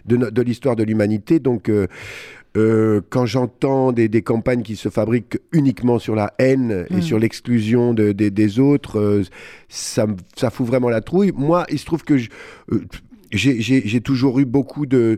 de, 0.06 0.18
no- 0.18 0.32
de 0.32 0.42
l'histoire 0.42 0.76
de 0.76 0.84
l'humanité. 0.84 1.40
Donc, 1.40 1.70
euh, 1.70 1.88
euh, 2.56 3.02
quand 3.10 3.26
j'entends 3.26 3.92
des, 3.92 4.08
des 4.08 4.22
campagnes 4.22 4.62
qui 4.62 4.76
se 4.76 4.90
fabriquent 4.90 5.40
uniquement 5.54 5.98
sur 5.98 6.14
la 6.16 6.34
haine 6.38 6.86
et 6.92 6.98
Mm. 6.98 7.02
sur 7.02 7.18
l'exclusion 7.18 7.96
de- 7.96 8.12
des- 8.12 8.30
des 8.30 8.60
autres, 8.60 9.00
euh, 9.00 9.24
ça, 9.70 10.06
fout 10.52 10.68
vraiment 10.68 10.90
la 10.90 11.02
trouille. 11.02 11.32
Moi, 11.36 11.66
il 11.72 11.80
se 11.80 11.86
trouve 11.86 12.04
que 12.04 12.18
je, 12.18 12.30
euh, 12.72 12.84
j'ai- 13.38 14.02
toujours 14.02 14.40
eu 14.40 14.46
beaucoup 14.46 14.86
de- 14.86 15.18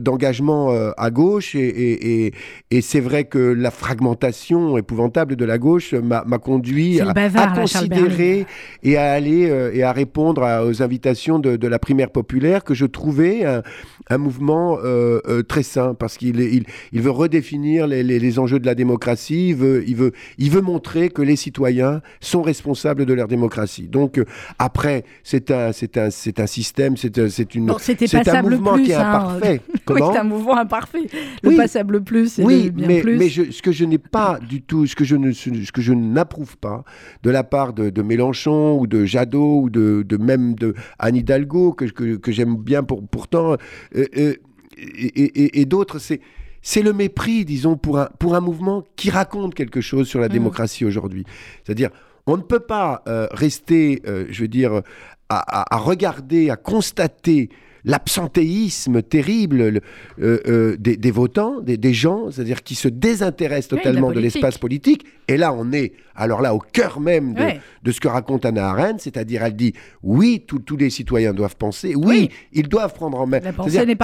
d'engagement 0.00 0.72
euh, 0.72 0.90
à 0.96 1.10
gauche 1.10 1.54
et, 1.54 1.60
et, 1.66 2.26
et, 2.26 2.32
et 2.70 2.80
c'est 2.80 3.00
vrai 3.00 3.24
que 3.24 3.38
la 3.38 3.70
fragmentation 3.70 4.76
épouvantable 4.78 5.36
de 5.36 5.44
la 5.44 5.58
gauche 5.58 5.94
m'a 5.94 6.38
conduit 6.38 7.00
à, 7.00 7.06
le 7.06 7.12
bavard, 7.12 7.52
à 7.52 7.56
là, 7.60 7.66
Charles 7.66 7.88
considérer 7.88 8.46
et 8.82 8.96
à 8.96 9.12
aller 9.12 9.48
euh, 9.50 9.70
et 9.72 9.82
à 9.82 9.92
répondre 9.92 10.42
à- 10.42 10.64
aux 10.64 10.82
invitations 10.82 11.38
de, 11.38 11.56
de 11.56 11.68
la 11.68 11.78
primaire 11.78 12.10
populaire 12.10 12.64
que 12.64 12.74
je 12.74 12.86
trouvais 12.86 13.44
un, 13.44 13.62
un 14.10 14.18
mouvement 14.18 14.78
euh, 14.84 15.20
euh, 15.28 15.42
très 15.42 15.62
sain 15.62 15.94
parce 15.94 16.16
qu'il 16.16 16.40
est- 16.40 16.52
il, 16.52 16.64
il 16.92 17.00
veut 17.02 17.10
redéfinir 17.10 17.86
les, 17.86 18.02
les- 18.02 18.18
les 18.18 18.38
enjeux 18.38 18.58
de 18.58 18.66
la 18.66 18.74
démocratie, 18.74 19.48
il 19.50 19.56
veut, 19.56 19.84
il, 19.86 19.96
veut, 19.96 20.12
il 20.38 20.50
veut 20.50 20.60
montrer 20.60 21.08
que 21.10 21.22
les 21.22 21.36
citoyens 21.36 22.02
sont 22.20 22.42
responsables 22.42 23.04
de 23.06 23.14
leur 23.14 23.28
démocratie. 23.28 23.88
Donc 23.88 24.20
après, 24.58 25.04
c'est 25.22 25.50
un, 25.50 25.70
un, 25.96 26.10
c'est 26.10 26.40
un 26.40 26.46
système, 26.46 26.96
c'est 26.96 27.18
c'est 27.52 28.00
une, 28.00 28.08
c'est 28.08 28.28
un 28.28 28.42
mouvement 28.42 28.74
plus, 28.74 28.84
qui 28.84 28.90
est 28.90 28.94
hein. 28.94 29.00
imparfait. 29.08 29.60
Oui, 29.70 29.80
Comment 29.84 30.12
c'est 30.12 30.18
un 30.18 30.24
mouvement 30.24 30.56
imparfait. 30.58 31.02
Le 31.42 31.48
Oui. 31.48 31.56
passable 31.56 32.02
plus 32.04 32.38
et 32.38 32.44
oui, 32.44 32.64
le 32.64 32.70
bien 32.70 32.86
mais, 32.88 33.00
plus. 33.00 33.16
mais 33.16 33.28
je- 33.28 33.50
ce 33.50 33.62
que 33.62 33.72
je 33.72 33.84
n'ai 33.86 33.96
pas 33.98 34.38
du 34.46 34.60
tout, 34.60 34.86
ce 34.86 34.94
que 34.94 35.04
je 35.04 35.16
ne, 35.16 35.32
ce 35.32 35.72
que 35.72 35.80
je 35.80 35.92
n'approuve 35.94 36.58
pas 36.58 36.84
de 37.22 37.30
la 37.30 37.42
part 37.42 37.72
de, 37.72 37.88
de 37.90 38.02
Mélenchon 38.02 38.78
ou 38.78 38.86
de 38.86 39.04
Jadot 39.06 39.62
ou 39.62 39.70
de, 39.70 40.04
de 40.06 40.16
même 40.18 40.54
de 40.54 40.74
Anne 40.98 41.16
Hidalgo 41.16 41.72
que, 41.72 41.86
que, 41.86 42.16
que 42.16 42.32
j'aime 42.32 42.56
bien 42.56 42.82
pour, 42.82 43.02
pourtant 43.08 43.52
euh, 43.52 44.04
euh, 44.18 44.34
et, 44.76 45.06
et- 45.24 45.60
et 45.60 45.64
d'autres, 45.64 45.98
c'est 45.98 46.20
c'est 46.60 46.82
le 46.82 46.92
mépris, 46.92 47.44
disons, 47.44 47.76
pour 47.76 47.98
un, 47.98 48.08
pour 48.18 48.34
un 48.34 48.40
mouvement 48.40 48.84
qui 48.96 49.10
raconte 49.10 49.54
quelque 49.54 49.80
chose 49.80 50.06
sur 50.08 50.20
la 50.20 50.26
Mm. 50.28 50.32
démocratie 50.32 50.84
aujourd'hui. 50.84 51.24
C'est-à-dire, 51.64 51.88
on 52.26 52.36
ne 52.36 52.42
peut 52.42 52.60
pas 52.60 53.02
euh, 53.08 53.26
rester, 53.30 54.02
euh, 54.06 54.26
je 54.28 54.42
veux 54.42 54.48
dire, 54.48 54.82
à, 55.30 55.76
regarder, 55.78 56.50
à 56.50 56.56
constater 56.56 57.50
l'absentéisme 57.84 59.02
terrible 59.02 59.68
le- 59.68 59.80
euh, 60.20 60.40
euh, 60.46 60.76
des, 60.78 60.96
des 60.96 61.10
votants, 61.10 61.60
des, 61.60 61.76
des 61.76 61.94
gens, 61.94 62.30
c'est-à-dire 62.30 62.62
qui 62.62 62.74
se 62.74 62.88
désintéressent 62.88 63.72
Oui, 63.72 63.78
de 63.78 63.84
la 63.84 63.90
totalement 63.90 64.12
de 64.12 64.20
l'espace 64.20 64.58
politique. 64.58 65.04
Et 65.28 65.36
là, 65.36 65.52
on 65.52 65.72
est, 65.72 65.92
alors 66.16 66.40
là, 66.40 66.54
au 66.54 66.58
cœur 66.58 67.00
même 67.00 67.34
de, 67.82 67.92
ce 67.92 68.00
que 68.00 68.08
raconte 68.08 68.44
Anna 68.44 68.68
Arendt, 68.70 68.98
c'est-à-dire 68.98 69.42
elle 69.44 69.56
dit, 69.56 69.72
oui, 70.02 70.44
tous- 70.46 70.58
tous 70.60 70.76
les 70.76 70.90
citoyens 70.90 71.32
doivent 71.32 71.56
penser, 71.56 71.94
oui, 71.94 72.04
Oui. 72.06 72.30
ils 72.52 72.68
doivent 72.68 72.94
prendre 72.94 73.20
en 73.20 73.26
main. 73.26 73.40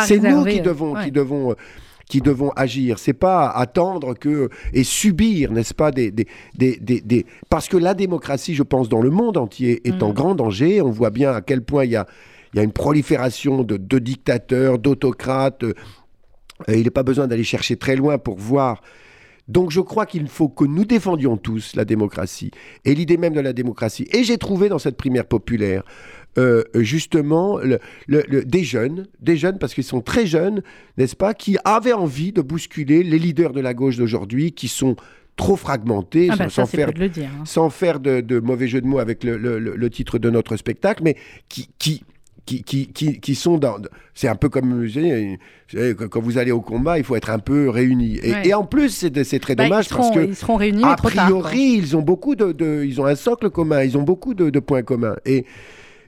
C'est 0.04 0.18
nous 0.20 0.44
qui 0.44 0.60
euh, 0.60 0.62
devons, 0.62 0.94
ouais. 0.94 1.04
qui 1.04 1.10
devons 1.10 1.50
euh, 1.52 1.54
qui 2.08 2.20
devons 2.20 2.50
agir. 2.56 2.98
C'est 2.98 3.12
pas 3.14 3.48
attendre 3.48 4.14
que 4.14 4.48
et 4.72 4.84
subir, 4.84 5.52
n'est-ce 5.52 5.74
pas, 5.74 5.90
des, 5.90 6.10
des, 6.10 6.26
des, 6.56 6.76
des- 6.76 7.00
des- 7.00 7.26
parce 7.48 7.68
que 7.68 7.76
la 7.76 7.94
démocratie, 7.94 8.54
je 8.54 8.62
pense, 8.62 8.88
dans 8.88 9.00
le 9.00 9.10
monde 9.10 9.36
entier, 9.36 9.80
est 9.88 10.02
en 10.02 10.10
Mm. 10.10 10.14
grand 10.14 10.34
danger. 10.34 10.82
On 10.82 10.90
voit 10.90 11.10
bien 11.10 11.32
à 11.32 11.40
quel 11.40 11.62
point 11.62 11.84
il 11.84 11.92
y 11.92 11.96
a 11.96 12.06
il 12.52 12.58
y 12.58 12.60
a 12.60 12.62
une 12.62 12.72
prolifération 12.72 13.64
de, 13.64 13.76
de 13.76 13.98
dictateurs, 13.98 14.78
d'autocrates. 14.78 15.64
Euh, 15.64 15.72
il 16.68 16.84
n'est 16.84 16.90
pas 16.90 17.02
besoin 17.02 17.26
d'aller 17.26 17.42
chercher 17.42 17.76
très 17.76 17.96
loin 17.96 18.16
pour 18.18 18.38
voir. 18.38 18.80
Donc 19.48 19.72
je 19.72 19.80
crois 19.80 20.06
qu'il 20.06 20.28
faut 20.28 20.48
que 20.48 20.64
nous 20.64 20.84
défendions 20.84 21.36
tous 21.36 21.74
la 21.74 21.84
démocratie 21.84 22.50
et 22.84 22.94
l'idée 22.94 23.16
même 23.16 23.34
de 23.34 23.40
la 23.40 23.52
démocratie. 23.52 24.06
Et 24.12 24.22
j'ai 24.24 24.38
trouvé 24.38 24.68
dans 24.68 24.78
cette 24.78 24.96
primaire 24.96 25.26
populaire 25.26 25.82
euh, 26.38 26.62
justement 26.74 27.58
le- 27.58 27.78
le- 28.06 28.24
le- 28.28 28.44
des 28.44 28.64
jeunes, 28.64 29.06
des 29.20 29.36
jeunes 29.36 29.58
parce 29.58 29.74
qu'ils 29.74 29.84
sont 29.84 30.00
très 30.00 30.26
jeunes, 30.26 30.62
n'est-ce 30.98 31.16
pas, 31.16 31.34
qui 31.34 31.56
avaient 31.64 31.92
envie 31.92 32.32
de 32.32 32.42
bousculer 32.42 33.02
les 33.02 33.18
leaders 33.18 33.52
de 33.52 33.60
la 33.60 33.74
gauche 33.74 33.96
d'aujourd'hui 33.96 34.52
qui 34.52 34.68
sont 34.68 34.96
trop 35.36 35.56
fragmentés, 35.56 36.28
Ah 36.30 36.36
bah, 36.36 36.44
sans, 36.44 36.50
ça, 36.50 36.62
sans 36.62 36.66
c'est 36.70 36.76
faire 36.76 36.86
peu 36.88 36.92
de 36.94 37.00
le 37.00 37.08
dire. 37.08 37.28
hein. 37.40 37.42
sans 37.44 37.68
faire 37.70 37.98
de, 38.00 38.20
de 38.20 38.38
mauvais 38.40 38.68
jeu 38.68 38.80
de 38.80 38.86
mots 38.86 38.98
avec 39.00 39.24
le, 39.24 39.36
le- 39.36 39.58
le- 39.58 39.74
le 39.76 39.90
titre 39.90 40.18
de 40.18 40.30
notre 40.30 40.56
spectacle, 40.56 41.02
mais 41.02 41.16
qui, 41.48 41.68
qui, 41.78 42.02
qui, 42.46 42.62
qui, 42.62 42.86
qui, 42.88 43.18
qui 43.20 43.34
sont 43.34 43.56
dans... 43.58 43.78
C'est 44.12 44.28
un 44.28 44.34
peu 44.36 44.48
comme, 44.48 44.84
vous 44.84 44.90
savez, 44.92 45.38
quand 46.10 46.20
vous 46.20 46.36
allez 46.38 46.52
au 46.52 46.60
combat, 46.60 46.98
il 46.98 47.04
faut 47.04 47.16
être 47.16 47.30
un 47.30 47.38
peu 47.38 47.68
réunis. 47.70 48.18
Et, 48.22 48.32
Ouais. 48.32 48.48
et 48.48 48.54
en 48.54 48.64
plus, 48.64 48.90
c'est 49.24 49.38
très 49.40 49.54
Bah, 49.54 49.64
dommage 49.64 49.86
seront, 49.88 50.02
parce 50.02 50.14
que... 50.14 50.24
ils 50.24 50.36
seront 50.36 50.56
réunis, 50.56 50.84
A 50.84 50.94
trop 50.94 51.10
tard, 51.10 51.24
priori, 51.24 51.74
ils 51.78 51.96
ont 51.96 52.02
beaucoup 52.02 52.36
de, 52.36 52.52
de- 52.52 52.84
ils 52.86 53.00
ont 53.00 53.06
un 53.06 53.14
socle 53.16 53.50
commun, 53.50 53.82
ils 53.82 53.96
ont 53.96 54.02
beaucoup 54.02 54.34
de, 54.34 54.50
de 54.50 54.58
points 54.60 54.82
communs. 54.82 55.16
Et, 55.24 55.46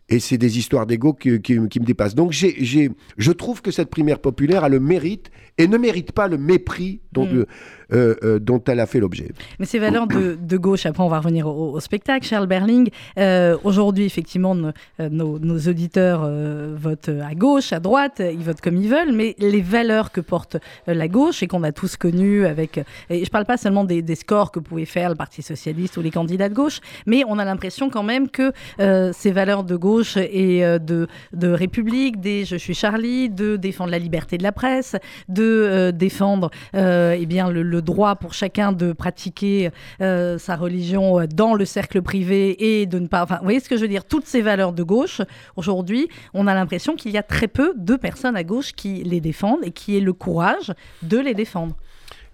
et 0.08 0.20
c'est 0.20 0.38
des 0.38 0.58
histoires 0.58 0.86
d'ego 0.86 1.12
qui, 1.12 1.30
me 1.30 1.84
dépassent. 1.84 2.14
Donc 2.14 2.32
j'ai, 2.32 2.54
j'ai- 2.64 2.90
je 3.16 3.32
trouve 3.32 3.62
que 3.62 3.70
cette 3.70 3.90
primaire 3.90 4.20
populaire 4.20 4.64
a 4.64 4.68
le 4.68 4.80
mérite 4.80 5.30
et 5.58 5.66
ne 5.68 5.78
mérite 5.78 6.12
pas 6.12 6.28
le 6.28 6.36
mépris 6.38 7.00
dont, 7.12 7.26
Mm. 7.26 7.44
euh, 7.92 8.14
euh, 8.22 8.38
dont 8.38 8.62
elle 8.66 8.78
a 8.80 8.86
fait 8.86 9.00
l'objet. 9.00 9.28
Mais 9.58 9.64
ces 9.64 9.78
valeurs 9.78 10.06
de, 10.06 10.36
de 10.40 10.56
gauche, 10.58 10.84
après 10.86 11.02
on 11.02 11.08
va 11.08 11.18
revenir 11.18 11.46
au, 11.46 11.72
au 11.72 11.80
spectacle, 11.80 12.26
Charles 12.26 12.46
Berling. 12.46 12.90
euh, 13.18 13.56
Aujourd'hui, 13.64 14.04
effectivement, 14.04 14.54
nos, 14.54 14.68
euh, 15.00 15.08
nos- 15.08 15.38
nos 15.38 15.58
auditeurs 15.60 16.22
euh, 16.24 16.74
votent 16.78 17.08
à 17.08 17.34
gauche, 17.34 17.72
à 17.72 17.80
droite, 17.80 18.20
ils 18.20 18.42
votent 18.44 18.60
comme 18.60 18.76
ils 18.76 18.88
veulent, 18.90 19.12
mais 19.14 19.34
les 19.38 19.62
valeurs 19.62 20.12
que 20.12 20.20
porte 20.20 20.56
euh, 20.88 20.94
la 20.94 21.08
gauche 21.08 21.42
et 21.42 21.46
qu'on 21.46 21.62
a 21.62 21.72
tous 21.72 21.96
connues 21.96 22.44
avec... 22.44 22.78
Et 23.08 23.18
je 23.20 23.20
ne 23.24 23.26
parle 23.30 23.46
pas 23.46 23.56
seulement 23.56 23.84
des, 23.84 24.02
des 24.02 24.14
scores 24.14 24.52
que 24.52 24.60
pouvait 24.60 24.84
faire 24.84 25.08
le 25.08 25.14
Parti 25.16 25.40
Socialiste 25.42 25.96
ou 25.96 26.02
les 26.02 26.10
candidats 26.10 26.48
de 26.50 26.54
gauche, 26.54 26.80
mais 27.06 27.22
on 27.26 27.38
a 27.38 27.44
l'impression 27.46 27.88
quand 27.88 28.02
même 28.02 28.28
que 28.28 28.52
euh, 28.80 29.10
ces 29.14 29.30
valeurs 29.32 29.64
de 29.64 29.76
gauche 29.76 30.18
et 30.18 30.64
euh, 30.66 30.78
de, 30.78 31.06
de 31.32 31.48
République, 31.48 32.20
des 32.20 32.44
Je 32.44 32.56
suis 32.56 32.74
Charlie, 32.74 33.30
de 33.30 33.56
défendre 33.56 33.90
la 33.90 33.98
liberté 33.98 34.36
de 34.36 34.42
la 34.42 34.52
presse, 34.52 34.96
de 35.30 35.45
euh, 35.46 35.92
défendre 35.92 36.50
euh, 36.74 37.16
eh 37.18 37.26
bien, 37.26 37.50
le, 37.50 37.82
droit 37.82 38.16
pour 38.16 38.34
chacun 38.34 38.72
de 38.72 38.92
pratiquer 38.92 39.70
euh, 40.00 40.38
sa 40.38 40.56
religion 40.56 41.26
dans 41.32 41.54
le 41.54 41.64
cercle 41.64 42.02
privé 42.02 42.80
et 42.80 42.86
de 42.86 42.98
ne 42.98 43.06
pas... 43.06 43.22
Enfin, 43.22 43.36
vous 43.38 43.44
voyez 43.44 43.60
ce 43.60 43.68
que 43.68 43.76
je 43.76 43.82
veux 43.82 43.88
dire? 43.88 44.04
Toutes 44.04 44.26
ces 44.26 44.42
valeurs 44.42 44.72
de 44.72 44.82
gauche, 44.82 45.20
aujourd'hui, 45.56 46.08
on 46.34 46.46
a 46.46 46.54
l'impression 46.54 46.96
qu'il 46.96 47.12
y 47.12 47.18
a 47.18 47.22
très 47.22 47.48
peu 47.48 47.74
de 47.76 47.96
personnes 47.96 48.36
à 48.36 48.44
gauche 48.44 48.72
qui 48.72 49.02
les 49.04 49.20
défendent 49.20 49.64
et 49.64 49.70
qui 49.70 49.96
aient 49.96 50.00
le 50.00 50.12
courage 50.12 50.72
de 51.02 51.18
les 51.18 51.34
défendre. 51.34 51.76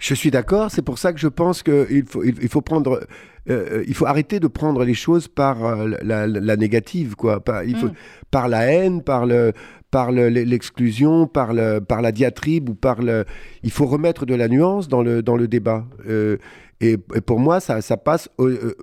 Je 0.04 0.14
suis 0.14 0.32
d'accord, 0.32 0.68
c'est 0.72 0.82
pour 0.82 0.98
ça 0.98 1.12
que 1.12 1.20
je 1.20 1.28
pense 1.28 1.62
qu'il 1.62 2.04
faut, 2.08 2.24
il, 2.24 2.48
faut 2.48 2.60
prendre, 2.60 3.06
euh, 3.48 3.84
il 3.86 3.94
faut 3.94 4.06
arrêter 4.06 4.40
de 4.40 4.48
prendre 4.48 4.82
les 4.84 4.94
choses 4.94 5.28
par 5.28 5.64
euh, 5.64 5.88
la, 6.02 6.26
la- 6.26 6.40
la 6.40 6.56
négative, 6.56 7.14
quoi. 7.14 7.38
Par, 7.38 7.62
il 7.62 7.76
faut, 7.76 7.86
Mm. 7.86 7.92
par 8.32 8.48
la 8.48 8.62
haine, 8.66 9.02
par 9.04 9.26
le, 9.26 9.52
par 9.92 10.10
le- 10.10 10.28
l'exclusion, 10.28 11.28
par 11.28 11.52
le, 11.52 11.78
par 11.78 12.02
la 12.02 12.10
diatribe 12.10 12.68
ou 12.70 12.74
par 12.74 13.00
le. 13.00 13.24
Il 13.62 13.70
faut 13.70 13.86
remettre 13.86 14.26
de 14.26 14.34
la 14.34 14.48
nuance 14.48 14.88
dans 14.88 15.02
le, 15.04 15.22
dans 15.22 15.36
le 15.36 15.46
débat. 15.46 15.84
Euh, 16.08 16.36
et, 16.80 16.96
et 17.14 17.20
pour 17.20 17.38
moi, 17.38 17.60
ça, 17.60 17.80
ça 17.80 17.96
passe. 17.96 18.28
au- 18.38 18.48
euh, 18.48 18.74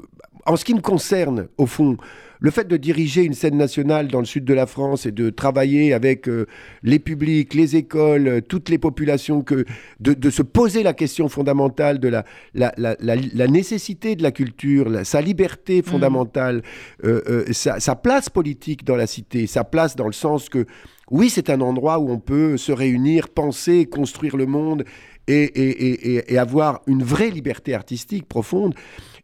en 0.45 0.55
ce 0.55 0.63
qui 0.63 0.73
me 0.73 0.79
concerne, 0.81 1.49
au 1.57 1.65
fond, 1.65 1.97
le 2.41 2.51
fait 2.51 2.67
de 2.67 2.77
diriger 2.77 3.23
une 3.23 3.33
scène 3.33 3.57
nationale 3.57 4.07
dans 4.07 4.19
le 4.19 4.25
sud 4.25 4.45
de 4.45 4.53
la 4.53 4.65
France 4.65 5.05
et 5.05 5.11
de 5.11 5.29
travailler 5.29 5.93
avec 5.93 6.29
euh, 6.29 6.45
les 6.83 6.97
publics, 6.99 7.53
les 7.53 7.75
écoles, 7.75 8.27
euh, 8.27 8.41
toutes 8.41 8.69
les 8.69 8.77
populations, 8.77 9.41
que, 9.41 9.65
de, 9.99 10.13
de 10.13 10.29
se 10.29 10.41
poser 10.41 10.81
la 10.83 10.93
question 10.93 11.27
fondamentale 11.27 11.99
de 11.99 12.07
la, 12.07 12.23
la, 12.53 12.73
la, 12.77 12.95
la- 13.01 13.15
la 13.15 13.47
nécessité 13.47 14.15
de 14.15 14.23
la 14.23 14.31
culture, 14.31 14.89
sa 15.03 15.19
liberté 15.21 15.81
fondamentale, 15.81 16.61
euh, 17.03 17.21
euh, 17.27 17.45
sa, 17.51 17.79
sa 17.81 17.95
place 17.95 18.29
politique 18.29 18.85
dans 18.85 18.95
la 18.95 19.07
cité, 19.07 19.45
sa 19.45 19.63
place 19.65 19.95
dans 19.97 20.07
le 20.07 20.13
sens 20.13 20.47
que, 20.47 20.65
oui, 21.11 21.29
c'est 21.29 21.49
un 21.49 21.59
endroit 21.59 21.99
où 21.99 22.09
on 22.09 22.19
peut 22.19 22.55
se 22.55 22.71
réunir, 22.71 23.29
penser, 23.29 23.85
construire 23.85 24.37
le 24.37 24.45
monde 24.45 24.85
et, 25.27 25.43
et- 25.43 25.85
et- 25.87 26.15
et- 26.15 26.33
et 26.33 26.37
avoir 26.37 26.81
une 26.87 27.03
vraie 27.03 27.31
liberté 27.31 27.73
artistique 27.73 28.27
profonde. 28.27 28.75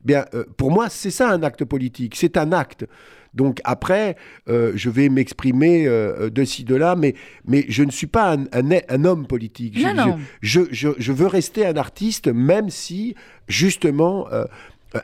Bien, 0.05 0.25
euh, 0.33 0.45
pour 0.57 0.71
moi, 0.71 0.87
c'est 0.89 1.11
ça 1.11 1.29
un 1.29 1.43
acte 1.43 1.65
politique. 1.65 2.15
C'est 2.15 2.37
un 2.37 2.51
acte 2.53 2.85
Donc 3.33 3.59
après, 3.65 4.15
euh, 4.47 4.71
je 4.75 4.89
vais 4.89 5.09
m'exprimer 5.09 5.87
euh, 5.87 6.29
de 6.29 6.45
ci, 6.45 6.63
de 6.63 6.75
là, 6.75 6.95
mais, 6.95 7.15
mais 7.45 7.65
je 7.67 7.83
ne 7.83 7.91
suis 7.91 8.07
pas 8.07 8.33
un, 8.35 8.43
un- 8.53 8.79
un 8.87 9.03
homme 9.03 9.27
politique. 9.27 9.77
Je, 9.77 9.87
Non, 9.87 9.93
non. 9.93 10.19
je, 10.41 10.61
je, 10.71 10.89
je 10.97 11.11
veux 11.11 11.27
rester 11.27 11.65
un 11.65 11.75
artiste, 11.75 12.27
même 12.29 12.69
si, 12.69 13.15
justement, 13.49 14.27
euh, 14.31 14.45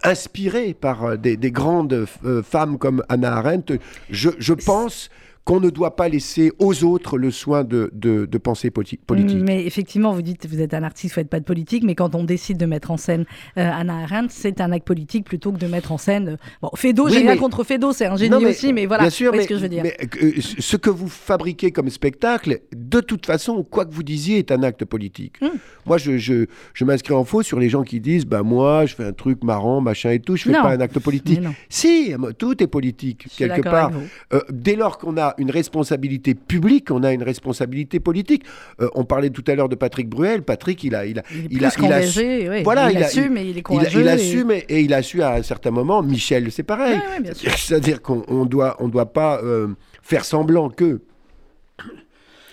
inspiré 0.04 0.74
par 0.74 1.18
des, 1.18 1.36
des 1.36 1.52
grandes 1.52 2.06
femmes 2.44 2.78
comme 2.78 3.04
Anna 3.10 3.36
Arendt, 3.36 3.78
je 4.10 4.54
pense 4.54 5.10
qu'on 5.44 5.60
ne 5.60 5.70
doit 5.72 5.96
pas 5.96 6.08
laisser 6.08 6.52
aux 6.60 6.84
autres 6.84 7.18
le 7.18 7.32
soin 7.32 7.64
de, 7.64 7.90
de, 7.94 8.26
de 8.26 8.38
penser 8.38 8.70
politi- 8.70 9.00
politique. 9.06 9.40
Mais 9.42 9.66
effectivement, 9.66 10.14
vous 10.14 10.22
dites 10.22 10.46
vous 10.48 10.62
êtes 10.62 10.74
un 10.76 10.84
artiste, 10.84 11.14
vous 11.14 11.22
faites 11.22 11.30
pas 11.30 11.40
de 11.40 11.46
politique, 11.46 11.84
mais 11.84 11.96
quand 11.96 12.14
on 12.14 12.24
décide 12.24 12.58
de 12.58 12.66
mettre 12.68 12.92
en 12.92 12.98
scène 12.98 13.26
euh, 13.58 13.70
Anna 13.74 14.04
Arendt, 14.04 14.28
c'est 14.30 14.62
un 14.62 14.72
acte 14.72 14.86
politique 14.86 15.26
plutôt 15.26 15.52
que 15.52 15.58
de 15.58 15.66
mettre 15.68 15.92
en 15.92 15.98
scène. 15.98 16.30
euh, 16.30 16.38
Bon, 16.62 16.70
Fédo, 16.76 17.06
Oui, 17.06 17.12
j'ai 17.14 17.20
rien 17.20 17.32
mais- 17.34 17.38
contre 17.38 17.64
Fédo, 17.64 17.92
c'est 17.92 18.06
un 18.06 18.16
génie 18.18 18.30
Non, 18.30 18.40
mais- 18.40 18.50
aussi, 18.52 18.72
mais 18.72 18.86
voilà, 18.86 19.04
Bien 19.04 19.10
sûr, 19.10 19.32
mais, 19.32 19.44
ce 19.44 19.48
que 19.48 19.56
je 19.56 19.62
veux 19.62 19.70
dire. 19.70 19.84
mais, 19.84 19.98
euh, 20.22 20.32
ce 20.40 20.78
que 20.78 20.90
vous 20.92 21.10
fabriquez 21.10 21.72
comme 21.72 21.90
spectacle, 21.90 22.60
de 22.76 23.00
toute 23.00 23.26
façon, 23.26 23.64
quoi 23.64 23.86
que 23.86 23.94
vous 23.94 24.04
disiez, 24.04 24.38
est 24.38 24.52
un 24.52 24.62
acte 24.64 24.86
politique. 24.86 25.42
Mm. 25.42 25.48
Moi, 25.88 25.98
je, 25.98 26.18
je, 26.18 26.46
je 26.76 26.86
m'inscris 26.86 27.14
en 27.16 27.24
faux 27.24 27.42
sur 27.42 27.60
les 27.60 27.68
gens 27.70 27.82
qui 27.84 28.00
disent 28.00 28.26
bah 28.26 28.44
moi, 28.44 28.86
je 28.86 28.94
fais 28.96 29.06
un 29.06 29.14
truc 29.14 29.44
marrant, 29.44 29.82
machin 29.82 30.12
et 30.12 30.20
tout, 30.20 30.36
je 30.36 30.44
fais 30.44 30.52
Non. 30.52 30.62
pas 30.62 30.70
un 30.74 30.80
acte 30.82 31.00
politique. 31.00 31.40
Si, 31.70 32.14
tout 32.38 32.62
est 32.62 32.68
politique, 32.68 33.26
quelque 33.38 33.62
part. 33.62 33.92
Euh, 34.34 34.42
dès 34.52 34.76
lors 34.76 34.98
qu'on 35.00 35.18
a 35.18 35.31
une 35.38 35.52
responsabilité 35.52 36.36
publique, 36.36 36.92
on 36.92 37.04
a 37.04 37.12
une 37.14 37.24
responsabilité 37.24 38.00
politique. 38.00 38.44
Euh, 38.82 38.90
on 38.96 39.04
parlait 39.06 39.30
tout 39.30 39.44
à 39.48 39.56
l'heure 39.56 39.70
de 39.70 39.76
Patrick 39.76 40.10
Bruel. 40.10 40.44
Patrick, 40.44 40.84
il 40.84 40.96
a, 40.96 41.06
il 41.06 41.20
a, 41.20 41.24
Il 41.50 41.64
a, 41.66 41.72
il 41.78 41.92
a 41.94 42.64
voilà, 42.64 42.92
il, 42.92 42.98
il 42.98 43.04
a- 43.04 43.06
assume, 43.08 43.34
mais 43.34 43.50
il 43.50 43.58
est 43.58 43.62
courageux. 43.62 44.02
il 44.02 44.08
et- 44.08 44.10
assume 44.10 44.52
et, 44.52 44.66
et 44.70 44.82
il 44.82 44.94
a 44.94 45.02
su 45.02 45.22
à 45.22 45.34
un 45.36 45.44
certain 45.44 45.72
moment. 45.72 46.02
Michel, 46.04 46.52
c'est 46.52 46.64
pareil. 46.64 46.96
Ouais, 47.20 47.28
ouais. 47.30 47.34
C'est-à-dire 47.58 48.02
qu'on 48.02 48.24
on 48.28 48.46
doit, 48.46 48.76
on 48.80 48.88
doit 48.88 49.12
pas 49.14 49.42
euh, 49.44 49.68
faire 50.02 50.26
semblant 50.26 50.70
que. 50.70 51.02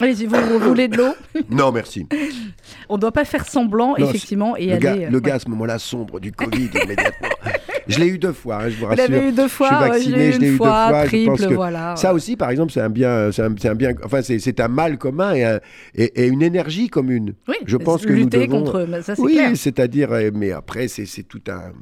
Allez-y, 0.01 0.26
vous, 0.26 0.37
vous 0.37 0.61
voulez 0.61 0.87
de 0.87 0.97
l'eau? 0.97 1.12
Non, 1.51 1.72
merci. 1.72 2.07
On 2.89 2.95
ne 2.95 3.01
doit 3.01 3.11
pas 3.11 3.24
faire 3.24 3.45
semblant, 3.49 3.97
Non, 3.99 4.09
effectivement, 4.09 4.57
et 4.57 4.66
le 4.66 4.72
aller. 4.74 4.81
gars, 4.81 4.93
euh, 4.95 5.11
le 5.11 5.16
ouais. 5.16 5.22
gars, 5.22 5.35
à 5.35 5.39
ce 5.41 5.49
moment-là, 5.49 5.79
sombre 5.81 6.20
du 6.20 6.31
Covid 6.31 6.68
immédiatement. 6.85 7.29
Je 7.89 7.99
l'ai 8.01 8.07
eu 8.09 8.18
deux 8.18 8.32
fois, 8.32 8.57
hein, 8.62 8.68
je 8.68 8.74
vous 8.74 8.80
Vous 8.80 8.86
rassure. 8.86 9.09
l'avez 9.11 9.28
eu 9.28 9.32
deux 9.32 9.49
fois, 9.49 9.68
je 9.70 9.74
suis 9.74 9.82
ouais, 9.84 9.89
vacciné, 9.91 10.32
je 10.32 10.39
l'ai 10.41 10.47
eu 10.47 10.51
deux 10.53 10.57
fois, 10.59 11.03
je 11.03 11.07
triple, 11.09 11.30
pense 11.30 11.47
que 11.47 11.55
voilà. 11.55 11.97
Ça 11.97 12.12
aussi, 12.14 12.36
par 12.36 12.51
exemple, 12.51 12.72
c'est 12.72 12.80
un 12.80 12.91
bien, 12.91 13.30
c'est 13.32 13.43
un, 13.43 13.74
bien, 13.74 13.93
enfin, 14.05 14.20
c'est, 14.22 14.61
un 14.61 14.68
mal 14.68 14.99
commun 14.99 15.32
et, 15.34 15.45
un- 15.45 15.61
et- 15.95 16.24
et 16.24 16.26
une 16.26 16.43
énergie 16.43 16.89
commune. 16.89 17.34
oui, 17.49 17.55
je 17.66 17.76
pense 17.76 18.05
que 18.05 18.11
nous 18.12 18.16
lutter 18.24 18.47
devons- 18.47 18.64
contre, 18.64 18.86
ça 19.03 19.14
c'est 19.16 19.22
oui, 19.22 19.34
clair. 19.34 19.51
c'est-à-dire, 19.57 20.12
euh, 20.12 20.30
mais 20.34 20.53
après, 20.53 20.86
c'est, 20.89 21.07
c'est 21.07 21.22
tout 21.22 21.41
un, 21.49 21.72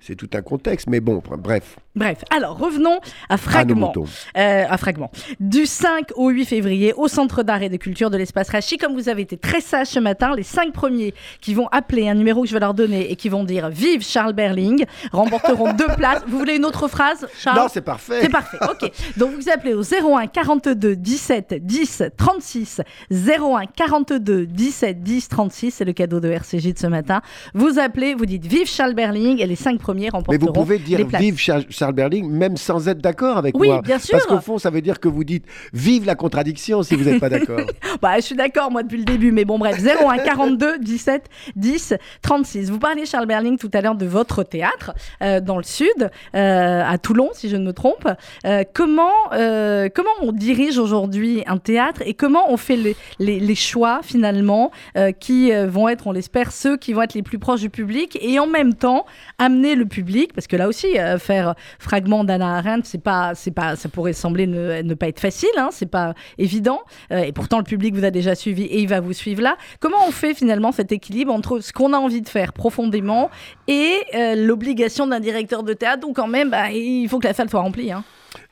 c'est 0.00 0.14
tout 0.16 0.30
un 0.34 0.40
contexte. 0.42 0.88
Mais 0.88 1.00
bon, 1.00 1.22
bref, 1.38 1.76
Bref, 1.96 2.18
alors 2.30 2.56
revenons 2.56 3.00
à 3.28 3.36
Fragment. 3.36 3.92
Euh, 4.36 4.64
à 4.68 4.78
Fragment. 4.78 5.10
Du 5.40 5.66
5 5.66 6.10
au 6.14 6.28
8 6.30 6.44
février, 6.44 6.92
au 6.96 7.08
Centre 7.08 7.42
d'art 7.42 7.62
et 7.62 7.68
de 7.68 7.76
culture 7.76 8.10
de 8.10 8.16
l'espace 8.16 8.48
Rachi, 8.50 8.76
comme 8.78 8.94
vous 8.94 9.08
avez 9.08 9.22
été 9.22 9.36
très 9.36 9.60
sage 9.60 9.88
ce 9.88 9.98
matin, 9.98 10.32
les 10.36 10.44
cinq 10.44 10.72
premiers 10.72 11.14
qui 11.40 11.52
vont 11.52 11.66
appeler 11.72 12.08
un 12.08 12.14
numéro 12.14 12.42
que 12.42 12.48
je 12.48 12.54
vais 12.54 12.60
leur 12.60 12.74
donner 12.74 13.10
et 13.10 13.16
qui 13.16 13.28
vont 13.28 13.42
dire 13.42 13.70
Vive 13.70 14.04
Charles 14.06 14.34
Berling 14.34 14.84
remporteront 15.10 15.72
deux 15.72 15.88
places. 15.96 16.22
Vous 16.28 16.38
voulez 16.38 16.54
une 16.56 16.64
autre 16.64 16.86
phrase, 16.86 17.26
Charles? 17.38 17.58
Non, 17.58 17.66
c'est 17.68 17.80
parfait. 17.80 18.20
C'est 18.22 18.28
parfait, 18.28 18.58
ok. 18.70 18.90
Donc 19.16 19.32
vous 19.34 19.48
appelez 19.50 19.74
au 19.74 19.82
01 19.82 20.28
42 20.28 20.94
17 20.94 21.54
10 21.66 22.02
36. 22.16 22.82
01 23.10 23.66
42 23.74 24.46
17 24.46 25.02
10 25.02 25.28
36, 25.28 25.70
c'est 25.72 25.84
le 25.84 25.92
cadeau 25.92 26.20
de 26.20 26.28
RCJ 26.30 26.72
de 26.74 26.78
ce 26.78 26.86
matin. 26.86 27.20
Vous 27.54 27.80
appelez, 27.80 28.14
vous 28.14 28.26
dites 28.26 28.46
Vive 28.46 28.68
Charles 28.68 28.94
Berling 28.94 29.40
et 29.40 29.46
les 29.46 29.56
cinq 29.56 29.80
premiers 29.80 30.04
Mais 30.04 30.10
remporteront 30.10 30.46
vous 30.46 30.52
pouvez 30.52 30.78
dire 30.78 30.98
les 30.98 31.04
places. 31.04 31.20
vive 31.20 31.36
Charles, 31.36 31.64
Charles 31.80 31.94
Berling, 31.94 32.30
même 32.30 32.58
sans 32.58 32.88
être 32.88 32.98
d'accord 32.98 33.38
avec 33.38 33.58
Oui, 33.58 33.68
moi. 33.68 33.80
bien 33.80 33.98
sûr. 33.98 34.12
Parce 34.12 34.26
qu'au 34.26 34.40
fond, 34.40 34.58
ça 34.58 34.68
veut 34.68 34.82
dire 34.82 35.00
que 35.00 35.08
vous 35.08 35.24
dites 35.24 35.46
vive 35.72 36.04
la 36.04 36.14
contradiction 36.14 36.82
si 36.82 36.94
vous 36.94 37.04
n'êtes 37.04 37.20
pas 37.20 37.30
d'accord. 37.30 37.60
Bah, 38.02 38.16
je 38.16 38.20
suis 38.22 38.36
d'accord, 38.36 38.70
moi, 38.70 38.82
depuis 38.82 38.98
le 38.98 39.04
début, 39.04 39.32
mais 39.32 39.44
bon, 39.44 39.58
bref, 39.58 39.78
01 39.82 40.18
42 40.18 40.78
17 40.78 41.28
10 41.56 41.94
36. 42.22 42.70
Vous 42.70 42.78
parliez, 42.78 43.04
Charles 43.04 43.26
Berling, 43.26 43.58
tout 43.58 43.70
à 43.74 43.80
l'heure 43.80 43.94
de 43.94 44.06
votre 44.06 44.42
théâtre 44.42 44.92
euh, 45.22 45.40
dans 45.40 45.56
le 45.56 45.62
Sud, 45.62 46.10
euh, 46.34 46.82
à 46.86 46.98
Toulon, 46.98 47.30
si 47.32 47.48
je 47.48 47.56
ne 47.56 47.64
me 47.64 47.72
trompe. 47.72 48.06
Euh, 48.46 48.64
comment, 48.74 49.10
comment 49.30 50.10
on 50.22 50.32
dirige 50.32 50.78
aujourd'hui 50.78 51.42
un 51.46 51.58
théâtre 51.58 52.02
et 52.04 52.14
comment 52.14 52.50
on 52.50 52.56
fait 52.56 52.76
les, 52.76 52.96
les, 53.18 53.40
les 53.40 53.54
choix, 53.54 54.00
finalement, 54.02 54.70
qui 55.18 55.52
vont 55.52 55.88
être, 55.88 56.06
on 56.06 56.12
l'espère, 56.12 56.52
ceux 56.52 56.76
qui 56.76 56.92
vont 56.92 57.02
être 57.02 57.14
les 57.14 57.22
plus 57.22 57.38
proches 57.38 57.60
du 57.60 57.70
public 57.70 58.18
et 58.20 58.38
en 58.38 58.46
même 58.46 58.74
temps 58.74 59.06
amener 59.38 59.74
le 59.74 59.86
public, 59.86 60.32
parce 60.34 60.46
que 60.46 60.56
là 60.56 60.68
aussi, 60.68 60.88
faire 61.18 61.54
fragment 61.78 62.24
d'Anna 62.24 62.56
Arendt, 62.56 62.82
c'est 62.84 63.02
pas, 63.02 63.34
c'est 63.34 63.50
pas, 63.50 63.76
ça 63.76 63.88
pourrait 63.88 64.12
sembler 64.12 64.46
ne, 64.46 64.94
pas 64.94 65.08
être 65.08 65.20
facile, 65.20 65.50
hein, 65.56 65.68
c'est 65.70 65.90
pas 65.90 66.14
évident. 66.38 66.80
Euh, 67.12 67.20
et 67.20 67.32
pourtant, 67.32 67.58
le 67.58 67.64
public 67.64 67.94
vous 67.94 68.04
a 68.04 68.10
déjà 68.10 68.34
suivi 68.34 68.64
et 68.64 68.80
il 68.80 68.88
va 68.88 69.00
vous 69.00 69.12
suivre 69.12 69.42
là. 69.42 69.56
Comment 69.80 70.06
on 70.06 70.10
fait 70.10 70.34
finalement 70.34 70.72
cet 70.72 70.92
équilibre 70.92 71.32
entre 71.32 71.60
ce 71.60 71.72
qu'on 71.72 71.92
a 71.92 71.98
envie 71.98 72.22
de 72.22 72.28
faire 72.28 72.52
profondément 72.52 73.30
et 73.68 73.94
euh, 74.14 74.34
l'obligation 74.34 75.06
d'un 75.06 75.20
directeur 75.20 75.62
de 75.62 75.72
théâtre? 75.72 76.06
Où 76.08 76.12
quand 76.12 76.28
même, 76.28 76.50
bah, 76.50 76.70
il 76.72 77.08
faut 77.08 77.18
que 77.18 77.26
la 77.26 77.34
salle 77.34 77.50
soit 77.50 77.60
remplie. 77.60 77.92
Hein. 77.92 78.04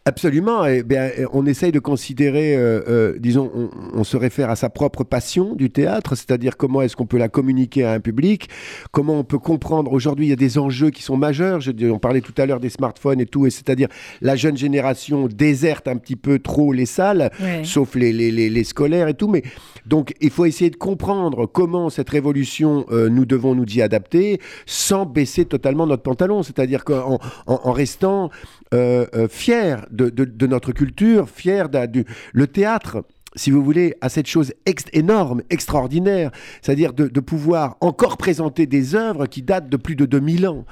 Absolument. 0.08 0.64
Et 0.64 0.82
bien, 0.82 1.10
on 1.34 1.44
essaye 1.44 1.70
de 1.70 1.78
considérer, 1.80 2.56
euh, 2.56 2.80
euh, 2.88 3.18
disons, 3.18 3.50
on, 3.54 3.68
on 3.92 4.04
se 4.04 4.16
réfère 4.16 4.48
à 4.48 4.56
sa 4.56 4.70
propre 4.70 5.04
passion 5.04 5.54
du 5.54 5.68
théâtre, 5.70 6.14
c'est-à-dire 6.16 6.56
comment 6.56 6.80
est-ce 6.80 6.96
qu'on 6.96 7.04
peut 7.04 7.18
la 7.18 7.28
communiquer 7.28 7.84
à 7.84 7.92
un 7.92 8.00
public, 8.00 8.48
comment 8.90 9.18
on 9.18 9.24
peut 9.24 9.38
comprendre. 9.38 9.92
Aujourd'hui, 9.92 10.24
il 10.24 10.30
y 10.30 10.32
a 10.32 10.36
des 10.36 10.56
enjeux 10.56 10.88
qui 10.88 11.02
sont 11.02 11.18
majeurs. 11.18 11.60
Je, 11.60 11.72
on 11.90 11.98
parlait 11.98 12.22
tout 12.22 12.32
à 12.38 12.46
l'heure 12.46 12.58
des 12.58 12.70
smartphones 12.70 13.20
et 13.20 13.26
tout, 13.26 13.44
et 13.46 13.50
c'est-à-dire 13.50 13.88
la 14.22 14.34
jeune 14.34 14.56
génération 14.56 15.28
déserte 15.28 15.86
un 15.88 15.96
petit 15.98 16.16
peu 16.16 16.38
trop 16.38 16.72
les 16.72 16.86
salles, 16.86 17.30
Ouais. 17.40 17.62
sauf 17.64 17.94
les, 17.94 18.12
les, 18.12 18.30
les, 18.30 18.48
les 18.48 18.64
scolaires 18.64 19.08
et 19.08 19.14
tout. 19.14 19.28
Mais 19.28 19.42
donc, 19.84 20.14
il 20.22 20.30
faut 20.30 20.46
essayer 20.46 20.70
de 20.70 20.76
comprendre 20.76 21.44
comment 21.44 21.90
cette 21.90 22.08
révolution, 22.08 22.86
euh, 22.90 23.10
nous 23.10 23.26
devons 23.26 23.54
nous 23.54 23.66
y 23.66 23.82
adapter 23.82 24.40
sans 24.64 25.04
baisser 25.04 25.44
totalement 25.44 25.86
notre 25.86 26.02
pantalon, 26.02 26.42
c'est-à-dire 26.42 26.84
qu'en 26.84 27.18
en, 27.46 27.60
en 27.64 27.72
restant 27.72 28.30
euh, 28.74 29.06
euh, 29.14 29.28
fiers 29.28 29.76
de, 29.90 30.08
de- 30.10 30.24
de 30.24 30.46
notre 30.46 30.72
culture, 30.72 31.28
fiers 31.28 31.68
du 31.86 32.04
le 32.32 32.46
théâtre. 32.46 33.04
Si 33.38 33.50
vous 33.50 33.62
voulez, 33.64 33.94
à 34.00 34.08
cette 34.08 34.26
chose 34.26 34.52
ex- 34.66 34.84
énorme, 34.92 35.42
extraordinaire, 35.48 36.30
c'est-à-dire 36.60 36.92
de, 36.92 37.08
de 37.08 37.20
pouvoir 37.20 37.76
encore 37.80 38.16
présenter 38.18 38.66
des 38.66 38.94
œuvres 38.94 39.26
qui 39.26 39.42
datent 39.42 39.68
de 39.68 39.76
plus 39.76 39.96
de 39.96 40.04
2000 40.06 40.46
ans. 40.48 40.64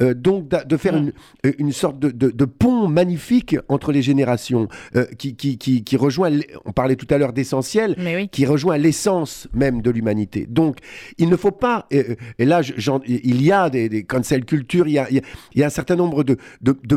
Euh, 0.00 0.14
donc, 0.14 0.48
de 0.48 0.76
faire 0.76 0.96
une, 0.96 1.12
euh, 1.44 1.52
une 1.58 1.72
sorte 1.72 1.98
de, 1.98 2.10
de- 2.10 2.30
de 2.30 2.44
pont 2.44 2.86
magnifique 2.88 3.56
entre 3.68 3.92
les 3.92 4.02
générations, 4.02 4.68
euh, 4.96 5.04
qui, 5.18 5.34
qui, 5.36 5.58
qui, 5.58 5.84
qui 5.84 5.96
rejoint, 5.96 6.30
on 6.64 6.72
parlait 6.72 6.96
tout 6.96 7.06
à 7.10 7.18
l'heure 7.18 7.32
d'essentiel, 7.32 7.96
oui. 7.98 8.28
qui 8.28 8.46
rejoint 8.46 8.78
l'essence 8.78 9.48
même 9.52 9.82
de 9.82 9.90
l'humanité. 9.90 10.46
Donc, 10.48 10.78
il 11.18 11.28
ne 11.28 11.36
faut 11.36 11.50
pas, 11.50 11.86
et, 11.90 12.16
et 12.38 12.44
là, 12.44 12.60
il 13.06 13.42
y 13.42 13.50
a 13.52 13.68
des, 13.68 13.88
des 13.88 14.04
cancel 14.04 14.44
culture, 14.44 14.86
il 14.86 14.92
y 14.92 14.98
a, 14.98 15.08
il 15.10 15.20
y 15.56 15.62
un 15.66 15.70
certain 15.70 15.96
nombre 15.96 16.22
de, 16.24 16.36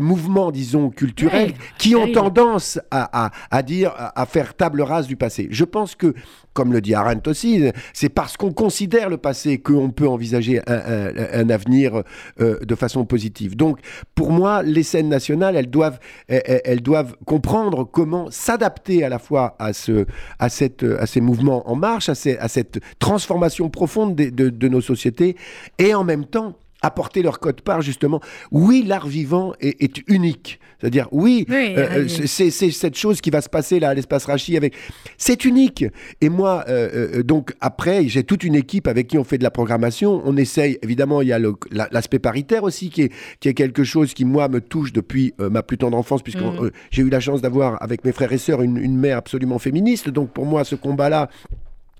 mouvements, 0.00 0.50
disons, 0.52 0.90
culturels, 0.90 1.48
Ouais, 1.50 1.54
qui 1.78 1.94
ont 1.96 2.00
terrible. 2.06 2.14
tendance 2.14 2.78
à, 2.90 3.26
à, 3.26 3.30
à 3.50 3.62
dire, 3.62 3.92
à 3.96 4.24
faire 4.26 4.54
table 4.54 4.80
rase 4.82 5.06
du 5.06 5.15
passé. 5.16 5.48
Je 5.50 5.64
pense 5.64 5.94
que, 5.94 6.14
comme 6.52 6.72
le 6.72 6.80
dit 6.80 6.94
Arendt 6.94 7.28
aussi, 7.28 7.64
c'est 7.92 8.08
parce 8.08 8.36
qu'on 8.36 8.52
considère 8.52 9.08
le 9.08 9.16
passé 9.16 9.58
qu'on 9.58 9.90
peut 9.90 10.08
envisager 10.08 10.60
un, 10.66 11.50
avenir 11.50 12.02
euh, 12.40 12.58
de 12.64 12.74
façon 12.74 13.04
positive. 13.04 13.56
Donc, 13.56 13.78
pour 14.14 14.30
moi, 14.30 14.62
les 14.62 14.82
scènes 14.82 15.08
nationales, 15.08 15.56
elles 15.56 15.70
doivent, 15.70 15.98
elles, 16.28 16.82
doivent 16.82 17.16
comprendre 17.24 17.84
comment 17.84 18.30
s'adapter 18.30 19.04
à 19.04 19.08
la 19.08 19.18
fois 19.18 19.56
à, 19.58 19.72
ce, 19.72 20.06
à, 20.38 20.48
cette, 20.48 20.82
à 20.82 21.06
ces 21.06 21.20
mouvements 21.20 21.68
en 21.70 21.76
marche, 21.76 22.08
à, 22.08 22.14
cette 22.14 22.80
transformation 22.98 23.68
profonde 23.68 24.14
de 24.14 24.68
nos 24.68 24.80
sociétés, 24.80 25.36
et 25.78 25.94
en 25.94 26.04
même 26.04 26.24
temps 26.24 26.54
apporter 26.82 27.22
leur 27.22 27.40
code 27.40 27.60
part 27.62 27.82
justement. 27.82 28.20
Oui, 28.50 28.84
l'art 28.86 29.06
vivant 29.06 29.54
est, 29.60 29.82
est 29.82 30.02
unique. 30.08 30.60
C'est-à-dire, 30.80 31.08
oui, 31.10 31.46
Oui, 31.48 31.74
euh, 31.76 31.86
Ravi. 31.88 32.28
c'est- 32.28 32.50
cette 32.50 32.96
chose 32.96 33.22
qui 33.22 33.30
va 33.30 33.40
se 33.40 33.48
passer 33.48 33.80
là 33.80 33.88
à 33.90 33.94
l'espace 33.94 34.26
Rachi 34.26 34.56
avec. 34.58 34.74
C'est 35.16 35.44
unique. 35.46 35.86
Et 36.20 36.28
moi, 36.28 36.64
euh, 36.68 37.16
euh, 37.18 37.22
donc 37.22 37.54
après, 37.62 38.06
j'ai 38.08 38.24
toute 38.24 38.44
une 38.44 38.54
équipe 38.54 38.86
avec 38.86 39.06
qui 39.06 39.16
on 39.16 39.24
fait 39.24 39.38
de 39.38 39.42
la 39.42 39.50
programmation. 39.50 40.20
On 40.26 40.36
essaye, 40.36 40.78
évidemment, 40.82 41.22
il 41.22 41.28
y 41.28 41.32
a 41.32 41.38
l'aspect 41.90 42.18
paritaire 42.18 42.62
aussi 42.64 42.90
qui 42.90 43.02
est, 43.02 43.12
qui 43.40 43.48
est 43.48 43.54
quelque 43.54 43.84
chose 43.84 44.12
qui 44.12 44.26
moi 44.26 44.48
me 44.48 44.60
touche 44.60 44.92
depuis 44.92 45.32
euh, 45.40 45.48
ma 45.48 45.62
plus 45.62 45.78
tendre 45.78 45.96
enfance, 45.96 46.22
puisque 46.22 46.42
euh, 46.42 46.70
j'ai 46.90 47.02
eu 47.02 47.08
la 47.08 47.20
chance 47.20 47.40
d'avoir 47.40 47.82
avec 47.82 48.04
mes 48.04 48.12
frères 48.12 48.32
et 48.32 48.38
sœurs 48.38 48.60
une, 48.60 48.76
une 48.76 48.98
mère 48.98 49.16
absolument 49.16 49.58
féministe. 49.58 50.10
Donc 50.10 50.30
pour 50.30 50.44
moi, 50.44 50.64
ce 50.64 50.74
combat-là 50.74 51.30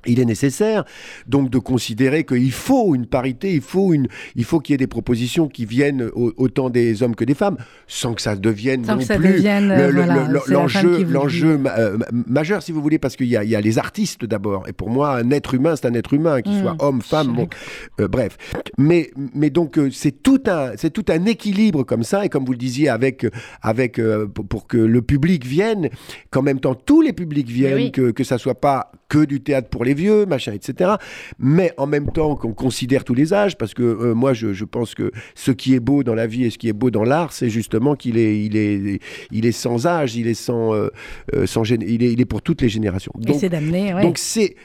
il 0.06 0.20
est 0.20 0.24
nécessaire 0.24 0.84
donc 1.26 1.50
de 1.50 1.58
considérer 1.58 2.24
qu'il 2.24 2.52
faut 2.52 2.94
une 2.94 3.06
parité, 3.06 3.54
il 3.54 3.60
faut 3.60 3.92
une, 3.92 4.08
il 4.34 4.44
faut 4.44 4.60
qu'il 4.60 4.72
y 4.72 4.74
ait 4.74 4.78
des 4.78 4.86
propositions 4.86 5.48
qui 5.48 5.66
viennent 5.66 6.10
autant 6.14 6.70
des 6.70 7.02
hommes 7.02 7.14
que 7.14 7.24
des 7.24 7.34
femmes, 7.34 7.56
sans 7.86 8.14
que 8.14 8.22
ça 8.22 8.36
devienne 8.36 8.82
non 8.86 8.98
plus 8.98 9.42
l'enjeu, 10.48 11.04
l'enjeu 11.04 11.60
majeur 12.12 12.62
si 12.62 12.72
vous 12.72 12.82
voulez, 12.82 12.98
parce 12.98 13.16
qu'il 13.16 13.26
y, 13.26 13.30
y, 13.30 13.56
a 13.56 13.60
les 13.60 13.78
artistes 13.78 14.24
d'abord, 14.24 14.68
et 14.68 14.72
pour 14.72 14.90
moi 14.90 15.16
un 15.16 15.30
être 15.30 15.54
humain 15.54 15.74
c'est 15.76 15.86
un 15.86 15.94
être 15.94 16.12
humain, 16.12 16.42
qu'il 16.42 16.58
soit 16.60 16.74
mmh. 16.74 16.78
homme, 16.80 17.02
femme, 17.02 17.46
euh, 18.00 18.08
bref. 18.08 18.36
Mais, 18.78 19.10
mais 19.34 19.50
donc 19.50 19.78
euh, 19.78 19.90
c'est 19.90 20.22
tout 20.22 20.42
un, 20.46 20.72
c'est 20.76 20.90
tout 20.90 21.04
un 21.08 21.24
équilibre 21.26 21.84
comme 21.84 22.02
ça, 22.02 22.24
et 22.24 22.28
comme 22.28 22.44
vous 22.44 22.52
le 22.52 22.58
disiez 22.58 22.88
avec, 22.88 23.26
avec 23.62 23.98
euh, 23.98 24.26
pour, 24.26 24.66
que 24.66 24.76
le 24.76 25.02
public 25.02 25.44
vienne, 25.44 25.88
qu'en 26.30 26.42
même 26.42 26.60
temps 26.60 26.74
tous 26.74 27.02
les 27.02 27.12
publics 27.12 27.48
viennent, 27.48 27.90
que 27.90 28.10
que 28.10 28.24
ça 28.24 28.38
soit 28.38 28.60
pas 28.60 28.92
que 29.08 29.24
du 29.24 29.40
théâtre 29.40 29.68
pour 29.68 29.84
les 29.84 29.94
vieux, 29.94 30.26
machin, 30.26 30.52
etc. 30.52 30.94
Mais 31.38 31.72
en 31.76 31.86
même 31.86 32.10
temps 32.10 32.36
qu'on 32.36 32.52
considère 32.52 33.04
tous 33.04 33.14
les 33.14 33.32
âges, 33.32 33.56
parce 33.56 33.74
que 33.74 33.82
euh, 33.82 34.14
moi, 34.14 34.32
je, 34.32 34.64
pense 34.64 34.94
que 34.94 35.12
ce 35.34 35.52
qui 35.52 35.74
est 35.74 35.80
beau 35.80 36.02
dans 36.02 36.14
la 36.14 36.26
vie 36.26 36.44
et 36.44 36.50
ce 36.50 36.58
qui 36.58 36.68
est 36.68 36.72
beau 36.72 36.90
dans 36.90 37.04
l'art, 37.04 37.32
c'est 37.32 37.50
justement 37.50 37.94
qu'il 37.94 38.18
est, 38.18 38.44
il 38.44 38.56
est, 38.56 39.00
il 39.30 39.46
est 39.46 39.52
sans 39.52 39.86
âge, 39.86 40.16
il 40.16 40.26
est 40.26 40.34
sans, 40.34 40.74
euh, 40.74 40.88
euh, 41.34 41.46
sans 41.46 41.62
il 41.64 42.02
est, 42.02 42.12
il 42.12 42.20
est 42.20 42.24
pour 42.24 42.42
toutes 42.42 42.62
les 42.62 42.68
générations. 42.68 43.12
Donc, 43.16 43.36
c'est 43.38 43.48
d'amener, 43.48 43.94
Donc 44.02 44.18
c'est 44.18 44.56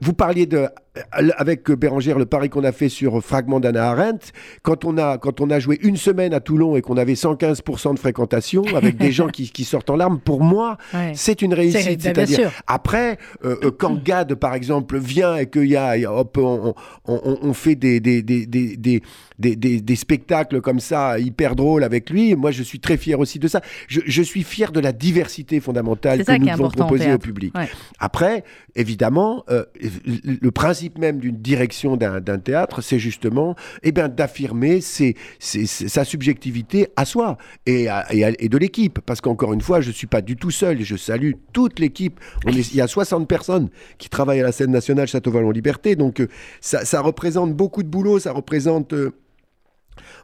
vous 0.00 0.12
parliez 0.12 0.46
de 0.46 0.68
avec 1.12 1.70
Bérangère, 1.70 2.18
le 2.18 2.26
pari 2.26 2.48
qu'on 2.48 2.64
a 2.64 2.72
fait 2.72 2.88
sur 2.88 3.22
Fragment 3.22 3.60
d'Anna 3.60 3.90
Arendt, 3.90 4.32
quand 4.62 4.84
on, 4.84 4.98
a, 4.98 5.18
quand 5.18 5.40
on 5.40 5.50
a 5.50 5.60
joué 5.60 5.78
une 5.82 5.96
semaine 5.96 6.34
à 6.34 6.40
Toulon 6.40 6.76
et 6.76 6.82
qu'on 6.82 6.96
avait 6.96 7.14
115% 7.14 7.94
de 7.94 7.98
fréquentation, 7.98 8.64
avec 8.74 8.96
des 8.96 9.12
gens 9.12 9.28
qui, 9.28 9.50
qui, 9.50 9.64
sortent 9.64 9.90
en 9.90 9.96
larmes, 9.96 10.18
pour 10.18 10.42
moi, 10.42 10.78
c'est 11.14 11.42
une 11.42 11.54
réussite. 11.54 12.02
C'est-à-dire, 12.02 12.50
après, 12.66 13.18
euh, 13.44 13.56
euh, 13.62 13.70
quand 13.70 14.02
Gad, 14.02 14.34
par 14.34 14.54
exemple, 14.54 14.98
vient 14.98 15.36
et 15.36 15.48
qu'il 15.48 15.66
y 15.66 15.76
a, 15.76 15.96
hop, 16.12 16.38
on, 16.38 16.74
on, 17.06 17.38
on, 17.42 17.52
fait 17.52 17.76
des, 17.76 18.00
des, 18.00 18.22
des, 18.22 18.46
des 18.46 19.02
des, 19.38 19.56
des, 19.56 19.96
spectacles 19.96 20.60
comme 20.60 20.80
ça, 20.80 21.18
hyper 21.18 21.56
drôles 21.56 21.82
avec 21.82 22.10
lui, 22.10 22.34
moi, 22.34 22.50
je 22.50 22.62
suis 22.62 22.78
très 22.78 22.98
fier 22.98 23.18
aussi 23.18 23.38
de 23.38 23.48
ça. 23.48 23.62
Je, 23.88 24.00
je 24.04 24.22
suis 24.22 24.42
fier 24.42 24.70
de 24.70 24.80
la 24.80 24.92
diversité 24.92 25.60
fondamentale 25.60 26.24
que 26.24 26.38
nous 26.38 26.46
devons 26.46 26.68
proposer 26.68 27.12
au 27.12 27.18
public. 27.18 27.54
Après, 27.98 28.44
évidemment, 28.76 29.44
euh, 29.50 29.64
le 29.80 30.50
principe 30.50 30.98
même 30.98 31.18
d'une 31.18 31.36
direction 31.36 31.96
d'un 31.96 32.38
théâtre, 32.38 32.80
c'est 32.80 32.98
justement 32.98 33.54
eh 33.82 33.92
ben, 33.92 34.08
d'affirmer 34.08 34.80
sa 34.80 36.04
subjectivité 36.04 36.88
à 36.96 37.04
soi 37.04 37.38
et, 37.66 37.86
de 37.86 38.58
l'équipe. 38.58 39.00
Parce 39.00 39.20
qu'encore 39.20 39.52
une 39.52 39.60
fois, 39.60 39.80
je 39.80 39.88
ne 39.88 39.94
suis 39.94 40.06
pas 40.06 40.22
du 40.22 40.36
tout 40.36 40.50
seul. 40.50 40.82
Je 40.82 40.96
salue 40.96 41.32
toute 41.52 41.78
l'équipe. 41.78 42.20
Il 42.46 42.74
y 42.74 42.80
a 42.80 42.86
60 42.86 43.28
personnes 43.28 43.68
qui 43.98 44.08
travaillent 44.08 44.40
à 44.40 44.44
la 44.44 44.52
scène 44.52 44.70
nationale 44.70 45.06
Château-Vallon-Liberté. 45.06 45.96
Donc 45.96 46.20
euh, 46.20 46.28
ça, 46.60 46.84
ça, 46.84 47.00
représente 47.00 47.54
beaucoup 47.54 47.82
de 47.82 47.88
boulot, 47.88 48.18
ça 48.18 48.32
représente... 48.32 48.92
Euh, 48.92 49.12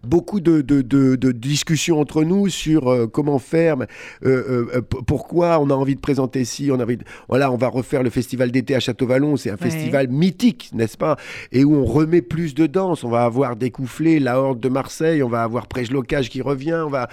beaucoup 0.03 0.41
de, 0.41 0.61
de, 0.61 1.33
discussions 1.33 2.01
entre 2.01 2.25
nous 2.25 2.49
sur 2.49 2.89
euh, 2.89 3.07
comment 3.07 3.39
faire, 3.39 3.77
euh, 4.25 4.67
euh, 4.75 4.81
pourquoi 4.81 5.61
on 5.61 5.71
a 5.71 5.75
envie 5.75 5.95
de 5.95 6.01
présenter 6.01 6.41
ici, 6.41 6.71
on 6.73 6.81
a 6.81 6.85
envie 6.85 6.99
voilà, 7.29 7.51
on 7.51 7.57
va 7.57 7.69
refaire 7.69 8.03
le 8.03 8.11
festival 8.11 8.51
d'été 8.51 8.75
à 8.75 8.81
Château-Vallon, 8.81 9.37
c'est 9.37 9.51
un 9.51 9.57
festival 9.57 10.09
mythique, 10.09 10.71
n'est-ce 10.73 10.97
pas? 10.97 11.17
Et 11.53 11.65
où 11.65 11.75
on 11.75 11.85
remet 11.85 12.23
plus 12.23 12.55
de 12.55 12.67
danse, 12.67 13.05
on 13.05 13.11
va 13.11 13.25
avoir 13.25 13.57
Découfflé, 13.57 14.19
la 14.19 14.41
Horde 14.41 14.61
de 14.61 14.69
Marseille, 14.69 15.23
on 15.23 15.29
va 15.29 15.43
avoir 15.43 15.67
Prège 15.67 15.91
Locage 15.91 16.31
qui 16.31 16.43
revient, 16.43 16.83
on 16.87 16.91
va 16.91 17.09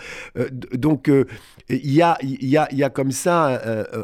donc 0.74 1.10
il 1.70 1.94
y 1.94 2.02
a, 2.02 2.18
y, 2.22 2.58
a, 2.58 2.68
y 2.74 2.84
a 2.84 2.90
comme 2.90 3.12
ça 3.12 3.62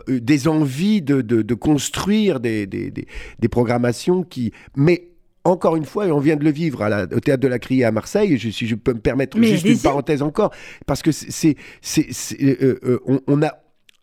des 0.08 0.48
envies 0.48 1.02
de, 1.02 1.22
de, 1.22 1.54
construire 1.54 2.40
des, 2.40 2.66
des, 2.66 2.92
des, 2.92 3.08
des, 3.40 3.48
programmations 3.48 4.24
qui... 4.24 4.52
Mais 4.76 5.10
encore 5.44 5.76
une 5.76 5.86
fois, 5.86 6.08
et 6.08 6.12
on 6.12 6.20
vient 6.20 6.36
de 6.36 6.44
le 6.44 6.52
vivre 6.52 6.82
à 6.82 6.90
la, 6.90 7.04
au 7.04 7.20
théâtre 7.20 7.42
de 7.42 7.48
la 7.48 7.60
Criée 7.60 7.86
à 7.86 7.92
Marseille, 7.92 8.38
je, 8.38 8.50
si 8.50 8.68
je 8.68 8.76
peux 8.76 8.94
me 8.94 9.00
permettre 9.00 9.42
juste 9.42 9.66
une 9.66 9.80
parenthèse 9.80 10.22
encore, 10.22 10.52
parce 10.86 11.02
que 11.02 11.12
c'est, 11.12 11.56
euh, 12.42 12.80
euh, 12.84 13.00
on, 13.06 13.20
on, 13.28 13.42
a 13.42 13.54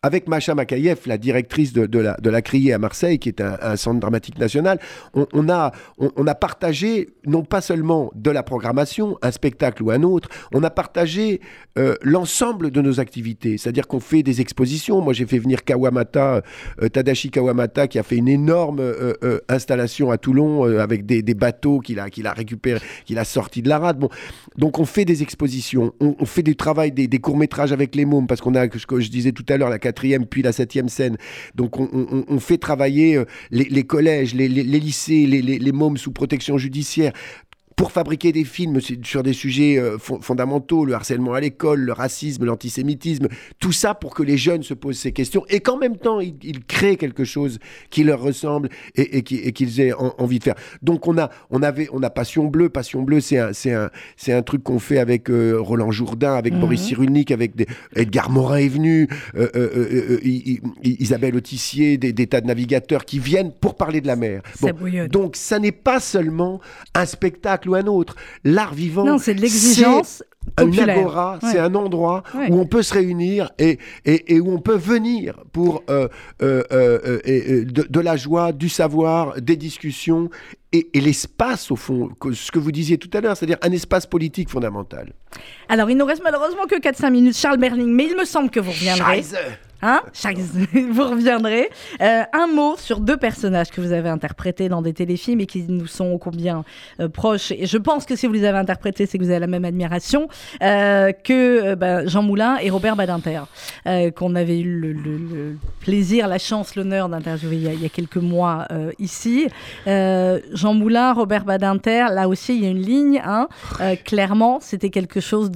avec 0.03 0.27
Macha 0.27 0.53
Makayev, 0.53 0.99
la 1.05 1.17
directrice 1.17 1.73
de, 1.73 1.99
la, 1.99 2.15
de 2.15 2.29
la 2.29 2.41
Criée 2.41 2.73
à 2.73 2.77
Marseille, 2.77 3.19
qui 3.19 3.29
est 3.29 3.41
un, 3.41 3.75
centre 3.75 3.99
dramatique 3.99 4.37
national, 4.37 4.79
on, 5.13 5.49
a, 5.49 5.71
on, 5.97 6.27
a 6.27 6.35
partagé 6.35 7.09
non 7.25 7.43
pas 7.43 7.61
seulement 7.61 8.11
de 8.15 8.31
la 8.31 8.43
programmation, 8.43 9.17
un 9.21 9.31
spectacle 9.31 9.81
ou 9.83 9.91
un 9.91 10.03
autre, 10.03 10.29
on 10.53 10.63
a 10.63 10.69
partagé 10.69 11.41
euh, 11.77 11.95
l'ensemble 12.01 12.71
de 12.71 12.81
nos 12.81 12.99
activités. 12.99 13.57
C'est-à-dire 13.57 13.87
qu'on 13.87 13.99
fait 13.99 14.23
des 14.23 14.39
expositions. 14.39 15.01
Moi, 15.01 15.13
j'ai 15.13 15.25
fait 15.25 15.39
venir 15.39 15.63
Kawamata, 15.63 16.41
euh, 16.81 16.89
Tadashi 16.89 17.29
Kawamata, 17.29 17.87
qui 17.87 17.97
a 17.97 18.03
fait 18.03 18.17
une 18.17 18.27
énorme 18.27 18.79
euh, 18.79 19.39
installation 19.49 20.11
à 20.11 20.17
Toulon 20.17 20.63
avec 20.79 21.05
des, 21.05 21.21
bateaux 21.33 21.79
qu'il 21.79 21.99
a, 21.99 22.09
qu'il 22.09 22.27
a 22.27 22.33
récupérés, 22.33 22.81
qu'il 23.05 23.17
a 23.17 23.25
sortis 23.25 23.61
de 23.61 23.69
la 23.69 23.79
rade. 23.79 23.99
Bon, 23.99 24.09
donc 24.57 24.79
on 24.79 24.85
fait 24.85 25.05
des 25.05 25.23
expositions, 25.23 25.93
on, 25.99 26.25
fait 26.25 26.43
du 26.43 26.55
travail, 26.55 26.91
des, 26.91 27.19
courts-métrages 27.19 27.71
avec 27.71 27.95
les 27.95 28.05
mômes, 28.05 28.27
parce 28.27 28.41
qu'on 28.41 28.55
a, 28.55 28.67
ce 28.75 28.85
que 28.85 28.99
je 28.99 29.09
disais 29.09 29.31
tout 29.31 29.45
à 29.49 29.57
l'heure, 29.57 29.69
la 29.69 29.79
puis 30.29 30.41
la 30.41 30.51
septième 30.51 30.89
scène. 30.89 31.17
Donc 31.55 31.79
on, 31.79 32.39
fait 32.39 32.57
travailler 32.57 33.21
les, 33.51 33.83
collèges, 33.83 34.33
les, 34.33 34.47
lycées, 34.47 35.25
les, 35.25 35.41
les 35.41 35.71
mômes 35.71 35.97
sous 35.97 36.11
protection 36.11 36.57
judiciaire 36.57 37.13
pour 37.77 37.91
fabriquer 37.91 38.31
des 38.31 38.43
films 38.43 38.79
sur 39.03 39.21
des 39.21 39.33
sujets 39.33 39.77
euh, 39.77 39.99
fondamentaux, 39.99 40.83
le 40.83 40.95
harcèlement 40.95 41.35
à 41.35 41.39
l'école, 41.39 41.81
le 41.81 41.93
racisme, 41.93 42.43
l'antisémitisme, 42.43 43.27
tout 43.59 43.71
ça 43.71 43.93
pour 43.93 44.15
que 44.15 44.23
les 44.23 44.35
jeunes 44.35 44.63
se 44.63 44.73
posent 44.73 44.97
ces 44.97 45.11
questions 45.11 45.45
et 45.47 45.59
qu'en 45.59 45.77
même 45.77 45.95
temps 45.95 46.19
ils, 46.19 46.33
créent 46.65 46.95
quelque 46.97 47.23
chose 47.23 47.59
qui 47.91 48.03
leur 48.03 48.19
ressemble 48.19 48.69
et, 48.95 49.21
qu'ils 49.21 49.79
aient 49.79 49.93
envie 49.93 50.39
de 50.39 50.43
faire. 50.43 50.55
Donc 50.81 51.07
on 51.07 51.19
a, 51.19 51.29
on 51.51 51.61
avait, 51.61 51.87
on 51.93 52.01
a 52.01 52.09
Passion 52.09 52.45
Bleue. 52.45 52.69
Passion 52.69 53.03
Bleue, 53.03 53.21
c'est 53.21 53.37
un, 53.37 53.53
c'est 53.53 53.73
un, 53.73 53.91
c'est 54.15 54.33
un 54.33 54.41
truc 54.41 54.63
qu'on 54.63 54.79
fait 54.79 54.97
avec 54.97 55.29
euh, 55.29 55.57
Roland 55.59 55.91
Jourdain, 55.91 56.33
avec 56.33 56.53
mhm. 56.53 56.61
Boris 56.61 56.81
Cyrulnik, 56.81 57.29
avec 57.29 57.55
des, 57.55 57.67
Edgar 57.95 58.31
Morin 58.31 58.57
est 58.57 58.69
venu, 58.69 59.07
euh, 59.35 60.19
Isabelle 60.83 61.35
Autissier, 61.35 61.97
des, 61.97 62.27
tas 62.27 62.41
de 62.41 62.47
navigateurs 62.47 63.05
qui 63.05 63.19
viennent 63.19 63.51
pour 63.51 63.75
parler 63.75 64.01
de 64.01 64.07
la 64.07 64.15
mer. 64.15 64.41
donc 65.11 65.35
ça 65.35 65.59
n'est 65.59 65.71
pas 65.71 65.99
seulement 65.99 66.59
un 66.95 67.05
spectacle 67.05 67.66
ou 67.69 67.75
un 67.75 67.85
autre. 67.87 68.15
L'art 68.43 68.73
vivant. 68.73 69.17
c'est 69.17 69.33
de 69.33 69.41
l'exigence. 69.41 70.23
Un 70.55 70.71
agora, 70.71 71.39
c'est 71.41 71.59
un 71.59 71.75
endroit 71.75 72.23
où 72.49 72.59
on 72.59 72.65
peut 72.65 72.81
se 72.81 72.93
réunir 72.93 73.51
et, 73.59 73.79
et, 74.05 74.39
où 74.39 74.51
on 74.51 74.59
peut 74.59 74.77
venir 74.77 75.43
pour 75.51 75.83
euh, 75.89 76.07
euh, 76.41 76.63
euh, 76.71 77.65
de, 77.65 77.99
la 77.99 78.15
joie, 78.15 78.53
du 78.53 78.69
savoir, 78.69 79.41
des 79.41 79.57
discussions 79.57 80.29
et, 80.71 80.87
l'espace, 80.93 81.69
au 81.69 81.75
fond, 81.75 82.09
ce 82.33 82.51
que 82.51 82.59
vous 82.59 82.71
disiez 82.71 82.97
tout 82.97 83.09
à 83.13 83.21
l'heure, 83.21 83.35
c'est-à-dire 83.35 83.57
un 83.61 83.71
espace 83.71 84.05
politique 84.05 84.49
fondamental. 84.49 85.13
Alors, 85.69 85.89
il 85.89 85.97
nous 85.97 86.05
reste 86.05 86.23
malheureusement 86.23 86.65
que 86.65 86.79
4-5 86.79 87.11
minutes, 87.11 87.37
Charles 87.37 87.57
Berling, 87.57 87.89
mais 87.89 88.05
il 88.05 88.15
me 88.15 88.25
semble 88.25 88.49
que 88.49 88.59
vous 88.59 88.71
reviendrez. 88.71 89.23
Hein 89.81 90.01
Vous 90.91 91.03
reviendrez. 91.03 91.69
Euh, 92.01 92.23
un 92.33 92.47
mot 92.47 92.75
sur 92.77 92.99
deux 92.99 93.17
personnages 93.17 93.69
que 93.69 93.81
vous 93.81 93.91
avez 93.91 94.09
interprétés 94.09 94.69
dans 94.69 94.81
des 94.81 94.93
téléfilms 94.93 95.41
et 95.41 95.45
qui 95.45 95.63
nous 95.67 95.87
sont 95.87 96.17
combien 96.17 96.63
euh, 96.99 97.09
proches. 97.09 97.51
Et 97.51 97.65
je 97.65 97.77
pense 97.77 98.05
que 98.05 98.15
si 98.15 98.27
vous 98.27 98.33
les 98.33 98.45
avez 98.45 98.57
interprétés, 98.57 99.05
c'est 99.05 99.17
que 99.17 99.23
vous 99.23 99.29
avez 99.29 99.39
la 99.39 99.47
même 99.47 99.65
admiration 99.65 100.27
euh, 100.63 101.11
que 101.11 101.75
ben, 101.75 102.07
Jean 102.07 102.23
Moulin 102.23 102.57
et 102.57 102.69
Robert 102.69 102.95
Badinter, 102.95 103.41
qu'on 104.15 104.35
avait 104.35 104.59
eu 104.59 104.93
le, 104.93 105.55
plaisir, 105.79 106.27
la 106.27 106.39
chance, 106.39 106.75
l'honneur 106.75 107.09
d'interviewer 107.09 107.55
il, 107.55 107.81
y 107.81 107.85
a 107.85 107.89
quelques 107.89 108.17
mois 108.17 108.67
ici. 108.99 109.47
Jean 109.85 110.73
Moulin, 110.73 111.13
Robert 111.13 111.45
Badinter, 111.45 112.07
là 112.11 112.27
aussi, 112.27 112.55
il 112.55 112.63
y 112.63 112.67
a 112.67 112.69
une 112.69 112.81
ligne. 112.81 113.21
Hein, 113.23 113.47
clairement, 114.05 114.59
c'était 114.61 114.89
quelque 114.89 115.19
chose 115.19 115.51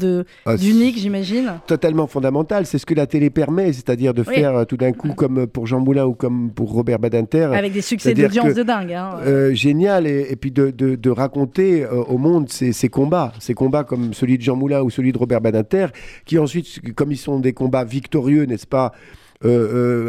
ah, 0.45 0.55
d'unique, 0.57 0.97
j'imagine. 0.97 1.59
Totalement 1.67 2.07
fondamental. 2.07 2.65
C'est 2.65 2.77
ce 2.77 2.85
que 2.85 2.93
la 2.93 3.07
télé 3.07 3.29
permet, 3.29 3.73
c'est-à-dire 3.73 4.10
de 4.13 4.23
faire 4.23 4.55
euh, 4.55 4.65
tout 4.65 4.77
d'un 4.77 4.91
coup 4.91 5.13
comme 5.13 5.47
pour 5.47 5.67
Jean 5.67 5.79
Moulin 5.79 6.05
ou 6.05 6.13
comme 6.13 6.51
pour 6.51 6.71
Robert 6.71 6.99
Badinter. 6.99 7.49
Avec 7.53 7.73
des 7.73 7.81
succès 7.81 8.13
d'audience 8.13 8.53
de 8.53 8.63
dingue. 8.63 8.93
Hein. 8.93 9.17
Euh, 9.25 9.53
génial. 9.53 10.07
Et, 10.07 10.35
puis 10.35 10.51
de, 10.51 10.71
de, 10.71 11.09
raconter 11.09 11.83
euh, 11.83 12.03
au 12.03 12.17
monde 12.17 12.49
ces, 12.49 12.73
ces, 12.73 12.89
combats. 12.89 13.33
Ces 13.39 13.53
combats 13.53 13.83
comme 13.83 14.13
celui 14.13 14.37
de 14.37 14.43
Jean 14.43 14.55
Moulin 14.55 14.81
ou 14.81 14.89
celui 14.89 15.11
de 15.11 15.17
Robert 15.17 15.41
Badinter, 15.41 15.87
qui 16.25 16.37
ensuite, 16.39 16.93
comme 16.93 17.11
ils 17.11 17.17
sont 17.17 17.39
des 17.39 17.53
combats 17.53 17.83
victorieux, 17.83 18.45
n'est-ce 18.45 18.67
pas, 18.67 18.91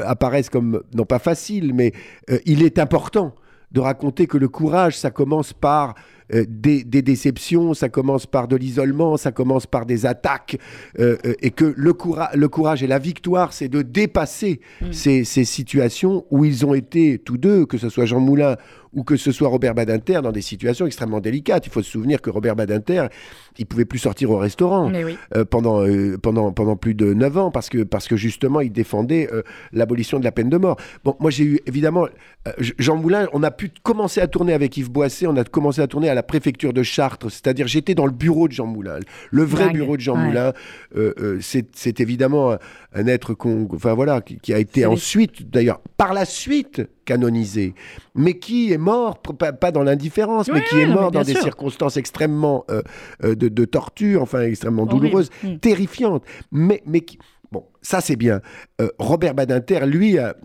apparaissent 0.07 0.51
comme, 0.51 0.83
non 0.95 1.05
pas 1.05 1.19
faciles, 1.19 1.73
mais 1.75 1.93
il 2.45 2.63
est 2.63 2.79
important 2.79 3.35
de 3.73 3.81
raconter 3.81 4.27
que 4.27 4.39
le 4.39 4.49
courage, 4.49 4.97
ça 4.99 5.11
commence 5.11 5.53
par 5.53 5.95
euh, 6.35 6.45
des, 6.49 6.85
des 6.85 7.03
déceptions, 7.03 7.75
ça 7.75 7.89
commence 7.89 8.27
par 8.27 8.49
de 8.49 8.57
l'isolement, 8.57 9.17
ça 9.17 9.33
commence 9.33 9.67
par 9.67 9.87
des 9.87 10.07
attaques, 10.07 10.59
euh, 10.99 11.17
euh, 11.27 11.35
et 11.43 11.51
que 11.51 11.75
le, 11.77 11.93
coura- 11.93 12.31
le 12.35 12.49
courage 12.49 12.83
et 12.83 12.87
la 12.87 12.99
victoire, 12.99 13.53
c'est 13.53 13.69
de 13.69 13.83
dépasser 13.83 14.61
Mm. 14.81 14.93
ces, 14.93 15.25
ces 15.25 15.45
situations 15.45 16.25
où 16.31 16.45
ils 16.45 16.65
ont 16.67 16.75
été 16.75 17.19
tous 17.19 17.39
deux, 17.39 17.67
que 17.67 17.79
ce 17.79 17.89
soit 17.89 18.05
Jean 18.05 18.21
Moulin 18.21 18.57
ou 18.95 19.05
que 19.05 19.17
ce 19.17 19.33
soit 19.33 19.49
Robert 19.49 19.75
Badinter, 19.75 20.21
dans 20.23 20.33
des 20.33 20.43
situations 20.43 20.87
extrêmement 20.87 21.21
délicates. 21.21 21.67
Il 21.67 21.71
faut 21.73 21.83
se 21.83 21.91
souvenir 21.91 22.21
que 22.21 22.31
Robert 22.31 22.57
Badinter, 22.57 23.07
il 23.59 23.67
pouvait 23.67 23.85
plus 23.85 23.99
sortir 23.99 24.31
au 24.31 24.39
restaurant 24.39 24.91
oui. 24.93 25.17
euh, 25.35 25.45
pendant, 25.45 25.83
euh, 25.87 26.19
pendant, 26.19 26.53
pendant 26.53 26.77
plus 26.77 26.95
de 26.95 27.13
9 27.15 27.39
ans 27.39 27.51
parce 27.51 27.69
que, 27.69 27.83
parce 27.85 28.07
que 28.09 28.17
justement 28.17 28.61
il 28.61 28.73
défendait 28.73 29.29
euh, 29.33 29.43
l'abolition 29.73 30.19
de 30.19 30.25
la 30.25 30.33
peine 30.33 30.51
de 30.51 30.57
mort. 30.59 30.77
Bon, 31.05 31.17
moi 31.21 31.31
j'ai 31.31 31.45
eu 31.45 31.61
évidemment 31.67 32.07
Jean 32.59 32.97
Moulin, 32.97 33.29
on 33.33 33.43
a 33.43 33.51
pu 33.51 33.71
commencer 33.83 34.21
à 34.21 34.27
tourner 34.27 34.53
avec 34.53 34.77
Yves 34.77 34.91
Boisset, 34.91 35.27
on 35.27 35.37
a 35.37 35.45
commencé 35.45 35.81
à 35.81 35.87
tourner 35.87 36.09
à 36.09 36.15
la 36.15 36.23
préfecture 36.23 36.73
de 36.73 36.83
Chartres, 36.83 37.31
c'est-à-dire 37.31 37.67
j'étais 37.69 37.95
dans 37.95 38.07
le 38.07 38.13
bureau 38.13 38.49
de 38.49 38.53
Jean 38.53 38.67
Moulin, 38.67 38.99
le 39.31 39.43
vrai 39.45 39.67
Dingue. 39.67 39.75
bureau 39.77 39.97
de 39.97 40.03
Jean 40.03 40.17
Ouais. 40.17 40.27
Moulin. 40.27 40.53
C'est 41.41 42.01
évidemment 42.01 42.57
un, 42.95 43.07
être 43.07 43.35
qu'on, 43.35 43.69
enfin 43.73 43.95
voilà, 43.95 44.21
qui, 44.21 44.39
qui 44.39 44.53
a 44.55 44.59
été 44.59 44.87
ensuite, 44.87 45.51
d'ailleurs, 45.51 45.81
par 45.97 46.13
la 46.15 46.25
suite 46.25 46.83
canonisé, 47.05 47.75
mais 48.15 48.39
qui 48.39 48.73
est 48.73 48.79
mort, 48.79 49.19
pas, 49.21 49.53
pas 49.53 49.71
dans 49.73 49.83
l'indifférence, 49.83 50.49
mais 50.53 50.63
qui 50.65 50.77
oui, 50.77 50.83
est 50.83 50.87
mort 50.87 51.11
dans 51.11 51.23
des 51.23 51.35
circonstances 51.35 51.97
extrêmement 51.97 52.65
euh, 52.71 52.83
euh, 53.25 53.35
de, 53.35 53.49
de 53.49 53.65
torture, 53.65 54.23
enfin 54.23 54.43
extrêmement 54.43 54.83
Horrible. 54.83 55.01
douloureuses, 55.07 55.31
Mm. 55.43 55.57
terrifiantes. 55.59 56.25
Mais, 56.51 56.83
mais 56.87 57.01
qui- 57.01 57.19
bon, 57.51 57.65
ça 57.81 58.01
c'est 58.01 58.17
bien. 58.17 58.41
Euh, 58.81 58.89
Robert 58.99 59.35
Badinter, 59.35 59.87
lui, 59.87 60.19
a- 60.19 60.37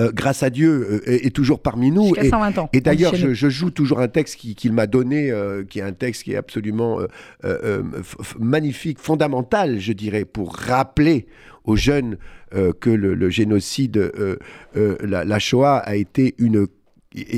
euh, 0.00 0.10
grâce 0.12 0.42
à 0.42 0.50
Dieu, 0.50 0.70
euh, 1.04 1.10
est, 1.10 1.26
est 1.26 1.30
toujours 1.30 1.60
parmi 1.60 1.90
nous. 1.90 2.14
Et, 2.16 2.28
120 2.30 2.58
ans. 2.58 2.68
et 2.72 2.80
d'ailleurs, 2.80 3.14
je, 3.14 3.34
je 3.34 3.48
joue 3.50 3.70
toujours 3.70 4.00
un 4.00 4.08
texte 4.08 4.36
qui- 4.36 4.54
qu'il 4.54 4.72
m'a 4.72 4.86
donné, 4.86 5.30
euh, 5.30 5.64
qui 5.64 5.78
est 5.80 5.82
un 5.82 5.92
texte 5.92 6.22
qui 6.24 6.32
est 6.32 6.36
absolument 6.36 7.00
f- 7.42 8.38
magnifique, 8.38 8.98
fondamental, 8.98 9.78
je 9.80 9.92
dirais, 9.92 10.24
pour 10.24 10.54
rappeler 10.56 11.26
aux 11.64 11.76
jeunes 11.76 12.16
que 12.80 12.90
le, 12.90 13.14
le 13.14 13.30
génocide, 13.30 14.12
la, 14.74 15.24
la 15.24 15.38
Shoah 15.38 15.78
a 15.78 15.96
été 15.96 16.34
une... 16.38 16.66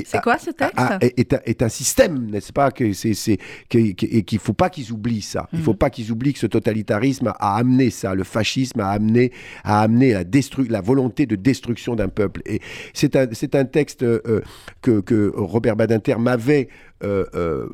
C'est 0.05 0.21
quoi 0.21 0.37
ce 0.37 0.49
texte 0.51 0.73
a- 0.77 0.97
est, 1.01 1.19
est 1.19 1.33
un, 1.33 1.39
est 1.45 1.61
un 1.61 1.69
système, 1.69 2.29
n'est-ce 2.31 2.51
pas 2.51 2.71
que 2.71 2.93
c'est, 2.93 3.37
qu'il 3.69 3.95
ne 3.99 4.37
faut 4.39 4.53
pas 4.53 4.69
qu'ils 4.69 4.91
oublient 4.91 5.21
ça. 5.21 5.47
Il 5.53 5.59
ne 5.59 5.63
faut 5.63 5.71
Mhm. 5.71 5.77
pas 5.77 5.89
qu'ils 5.89 6.11
oublient 6.11 6.33
que 6.33 6.39
ce 6.39 6.47
totalitarisme 6.47 7.27
a 7.39 7.57
amené 7.57 7.89
ça. 7.89 8.15
Le 8.15 8.23
fascisme 8.23 8.79
a 8.79 8.89
amené, 8.89 9.31
a 9.63 9.81
amené 9.81 10.13
la, 10.13 10.23
destru- 10.23 10.69
la 10.69 10.81
volonté 10.81 11.25
de 11.25 11.35
destruction 11.35 11.95
d'un 11.95 12.09
peuple. 12.09 12.41
Et 12.45 12.59
c'est 12.93 13.15
un, 13.15 13.27
c'est 13.33 13.53
un 13.55 13.65
texte 13.65 14.03
euh, 14.03 14.41
que, 14.81 14.99
que 15.01 15.31
Robert 15.35 15.75
Badinter 15.75 16.15
m'avait 16.17 16.69
euh, 17.03 17.25
euh, 17.35 17.67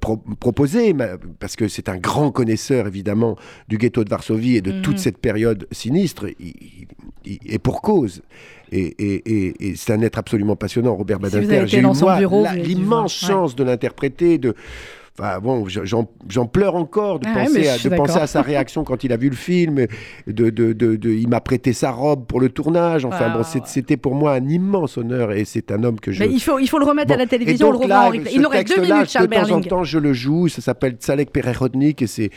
pro- 0.00 0.16
proposé, 0.38 0.94
parce 1.38 1.54
que 1.56 1.68
c'est 1.68 1.90
un 1.90 1.98
grand 1.98 2.30
connaisseur, 2.32 2.86
évidemment, 2.86 3.36
du 3.68 3.76
ghetto 3.76 4.04
de 4.04 4.08
Varsovie 4.08 4.56
et 4.56 4.62
de 4.62 4.72
Mhm. 4.72 4.80
toute 4.82 4.98
cette 4.98 5.18
période 5.18 5.66
sinistre, 5.70 6.26
et 7.26 7.58
pour 7.58 7.82
cause. 7.82 8.22
Et, 8.72 8.94
et- 8.98 9.46
et- 9.46 9.68
et 9.70 9.76
c'est 9.76 9.92
un 9.92 10.00
être 10.02 10.18
absolument 10.18 10.56
passionnant, 10.56 10.94
Robert 10.94 11.18
Badinter. 11.18 11.66
J'ai 11.66 11.78
eu, 11.78 11.80
l'immense 12.62 13.20
ouais. 13.22 13.28
chance 13.28 13.56
de 13.56 13.64
l'interpréter, 13.64 14.38
de... 14.38 14.54
Enfin, 15.20 15.38
bon, 15.40 15.66
j'en 15.68 16.46
pleure 16.46 16.74
encore 16.76 17.18
de, 17.20 17.26
Ah 17.28 17.40
penser, 17.40 17.68
à, 17.68 17.74
suis 17.74 17.88
de 17.90 17.94
penser 17.94 18.08
d'accord. 18.14 18.22
à 18.22 18.26
sa 18.26 18.42
réaction 18.42 18.84
quand 18.84 19.04
il 19.04 19.12
a 19.12 19.16
vu 19.16 19.28
le 19.30 19.36
film. 19.36 19.86
De, 20.26 20.50
de, 20.50 20.72
de- 20.72 20.96
de- 20.96 21.10
il 21.10 21.28
m'a 21.28 21.40
prêté 21.40 21.72
sa 21.72 21.90
robe 21.90 22.26
pour 22.26 22.40
le 22.40 22.48
tournage. 22.48 23.04
Enfin, 23.04 23.30
bon, 23.30 23.42
c'était 23.64 23.96
pour 23.96 24.14
moi 24.14 24.32
un 24.34 24.48
immense 24.48 24.96
honneur 24.96 25.32
et 25.32 25.44
c'est 25.44 25.70
un 25.72 25.84
homme 25.84 26.00
que 26.00 26.10
je. 26.12 26.22
Mais 26.24 26.30
il 26.30 26.40
faut, 26.40 26.58
il 26.58 26.68
faut 26.68 26.78
le 26.78 26.84
remettre 26.86 27.08
Bon, 27.08 27.14
à 27.14 27.18
la 27.18 27.26
télévision, 27.26 27.68
on 27.68 27.72
le 27.72 27.78
revoit 27.78 27.96
en 28.00 28.06
replay. 28.10 28.30
Il 28.32 28.46
reste 28.46 28.74
deux 28.76 28.82
minutes, 28.82 29.10
Charles 29.10 29.26
De 29.28 29.34
temps 29.34 29.40
en 29.42 29.46
Berling. 29.46 29.66
temps, 29.68 29.84
je 29.84 29.98
le 29.98 30.12
joue. 30.12 30.48
Ça 30.48 30.62
s'appelle 30.62 30.92
Tsalek 30.94 31.30
Pererodnik 31.32 32.02
et 32.02 32.06
c'est 32.06 32.30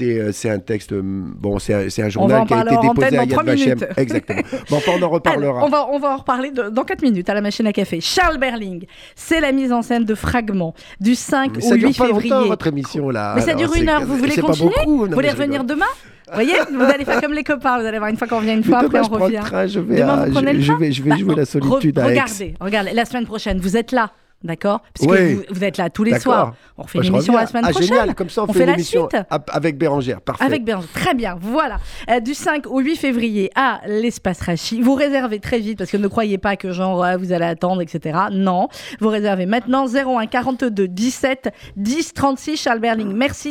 euh, 0.00 0.30
c'est 0.32 0.50
un 0.50 0.58
texte. 0.58 0.92
euh, 0.92 1.02
Bon, 1.02 1.58
c'est 1.58 1.74
un, 1.74 2.04
un 2.04 2.08
journal 2.08 2.40
en 2.42 2.46
qui 2.46 2.54
a 2.54 2.62
été 2.62 2.76
en 2.76 2.80
déposé 2.94 3.18
à 3.18 3.24
Yad 3.24 3.32
Vashem. 3.46 3.64
minutes. 3.74 3.86
Exactement. 3.96 4.42
Bon, 4.70 4.76
enfin, 4.76 4.92
on 4.98 5.02
en 5.02 5.08
reparlera. 5.10 5.58
Alors, 5.58 5.64
on, 5.66 5.68
va, 5.70 5.88
on 5.92 5.98
va 5.98 6.14
en 6.14 6.16
reparler 6.18 6.50
dans 6.50 6.84
4 6.84 7.02
minutes 7.02 7.28
à 7.28 7.34
la 7.34 7.40
machine 7.40 7.66
à 7.66 7.72
café. 7.72 8.00
Charles 8.00 8.38
Berling, 8.38 8.84
c'est 9.16 9.40
la 9.40 9.52
mise 9.52 9.72
en 9.72 9.82
scène 9.82 10.04
de 10.04 10.14
fragments 10.14 10.74
du 11.00 11.14
5 11.14 11.52
Mais 11.56 11.64
au 11.64 11.68
ça 11.68 11.76
dure 11.76 11.88
8 11.88 11.98
pas 11.98 12.06
février. 12.22 12.30
longtemps 12.34 12.48
votre 12.48 12.66
émission 12.66 13.10
là. 13.10 13.32
Mais 13.36 13.42
ça 13.42 13.54
dure 13.54 13.74
une 13.74 13.88
heure, 13.88 14.04
vous 14.04 14.16
voulez 14.16 14.36
continuer 14.36 14.70
beaucoup, 14.84 15.02
non, 15.02 15.06
Vous 15.08 15.14
voulez 15.14 15.30
revenir 15.30 15.64
demain 15.64 15.86
Vous 16.28 16.34
voyez, 16.34 16.54
vous 16.72 16.82
allez 16.82 17.04
faire 17.04 17.20
comme 17.20 17.32
les 17.34 17.44
copains, 17.44 17.78
vous 17.80 17.86
allez 17.86 17.98
voir 17.98 18.10
une 18.10 18.16
fois 18.16 18.26
qu'on 18.28 18.38
revient 18.38 18.54
une 18.54 18.64
fois, 18.64 18.78
après 18.78 19.00
on 19.00 19.08
revient. 19.08 19.40
train, 19.44 19.66
je 19.66 19.80
vais, 19.80 19.96
Demain, 19.96 20.14
à- 20.14 20.26
vous 20.26 20.32
prenez 20.32 20.52
je, 20.52 20.56
le 20.56 20.62
je 20.62 20.66
train 20.68 20.78
vais, 20.78 20.92
je 20.92 21.02
vais 21.02 21.10
Bah, 21.10 21.16
jouer 21.16 21.34
la 21.34 21.44
solitude 21.44 21.98
Aix. 21.98 22.02
Regardez, 22.04 22.54
regardez, 22.60 22.92
la 22.92 23.04
semaine 23.04 23.26
prochaine, 23.26 23.58
vous 23.58 23.76
êtes 23.76 23.92
là, 23.92 24.10
d'accord? 24.44 24.82
Parce 24.94 25.06
que 25.06 25.34
vous, 25.34 25.42
vous 25.50 25.64
êtes 25.64 25.76
là 25.76 25.90
tous 25.90 26.04
les 26.04 26.18
soirs. 26.18 26.54
On 26.78 26.84
fait 26.84 26.98
Moi, 26.98 27.04
je 27.04 27.10
l'émission 27.10 27.34
la 27.34 27.46
semaine 27.46 27.64
ah, 27.66 27.70
prochaine. 27.70 27.88
génial, 27.88 28.14
comme 28.14 28.30
ça 28.30 28.42
on, 28.42 28.50
On 28.50 28.52
fait, 28.52 28.60
fait 28.60 28.66
la 28.66 28.78
suite. 28.78 29.16
avec 29.48 29.78
Bérangère, 29.78 30.20
parfait. 30.20 30.44
Avec 30.44 30.64
Bérangère, 30.64 30.90
très 30.92 31.14
bien, 31.14 31.36
voilà. 31.40 31.78
Euh, 32.10 32.20
du 32.20 32.34
5 32.34 32.66
au 32.66 32.80
8 32.80 32.96
février 32.96 33.50
à 33.54 33.80
l'espace 33.86 34.40
Rachi. 34.40 34.80
Vous 34.80 34.94
réservez 34.94 35.38
très 35.40 35.58
vite 35.58 35.78
parce 35.78 35.90
que 35.90 35.96
ne 35.96 36.08
croyez 36.08 36.38
pas 36.38 36.56
que 36.56 36.72
genre 36.72 37.04
vous 37.18 37.32
allez 37.32 37.44
attendre, 37.44 37.82
etc. 37.82 38.18
Non, 38.32 38.68
vous 39.00 39.08
réservez 39.08 39.46
maintenant 39.46 39.86
01 39.86 40.26
42 40.26 40.88
17 40.88 41.50
10 41.76 42.14
36 42.14 42.56
Charles 42.56 42.80
Berling. 42.80 43.12
Merci. 43.12 43.32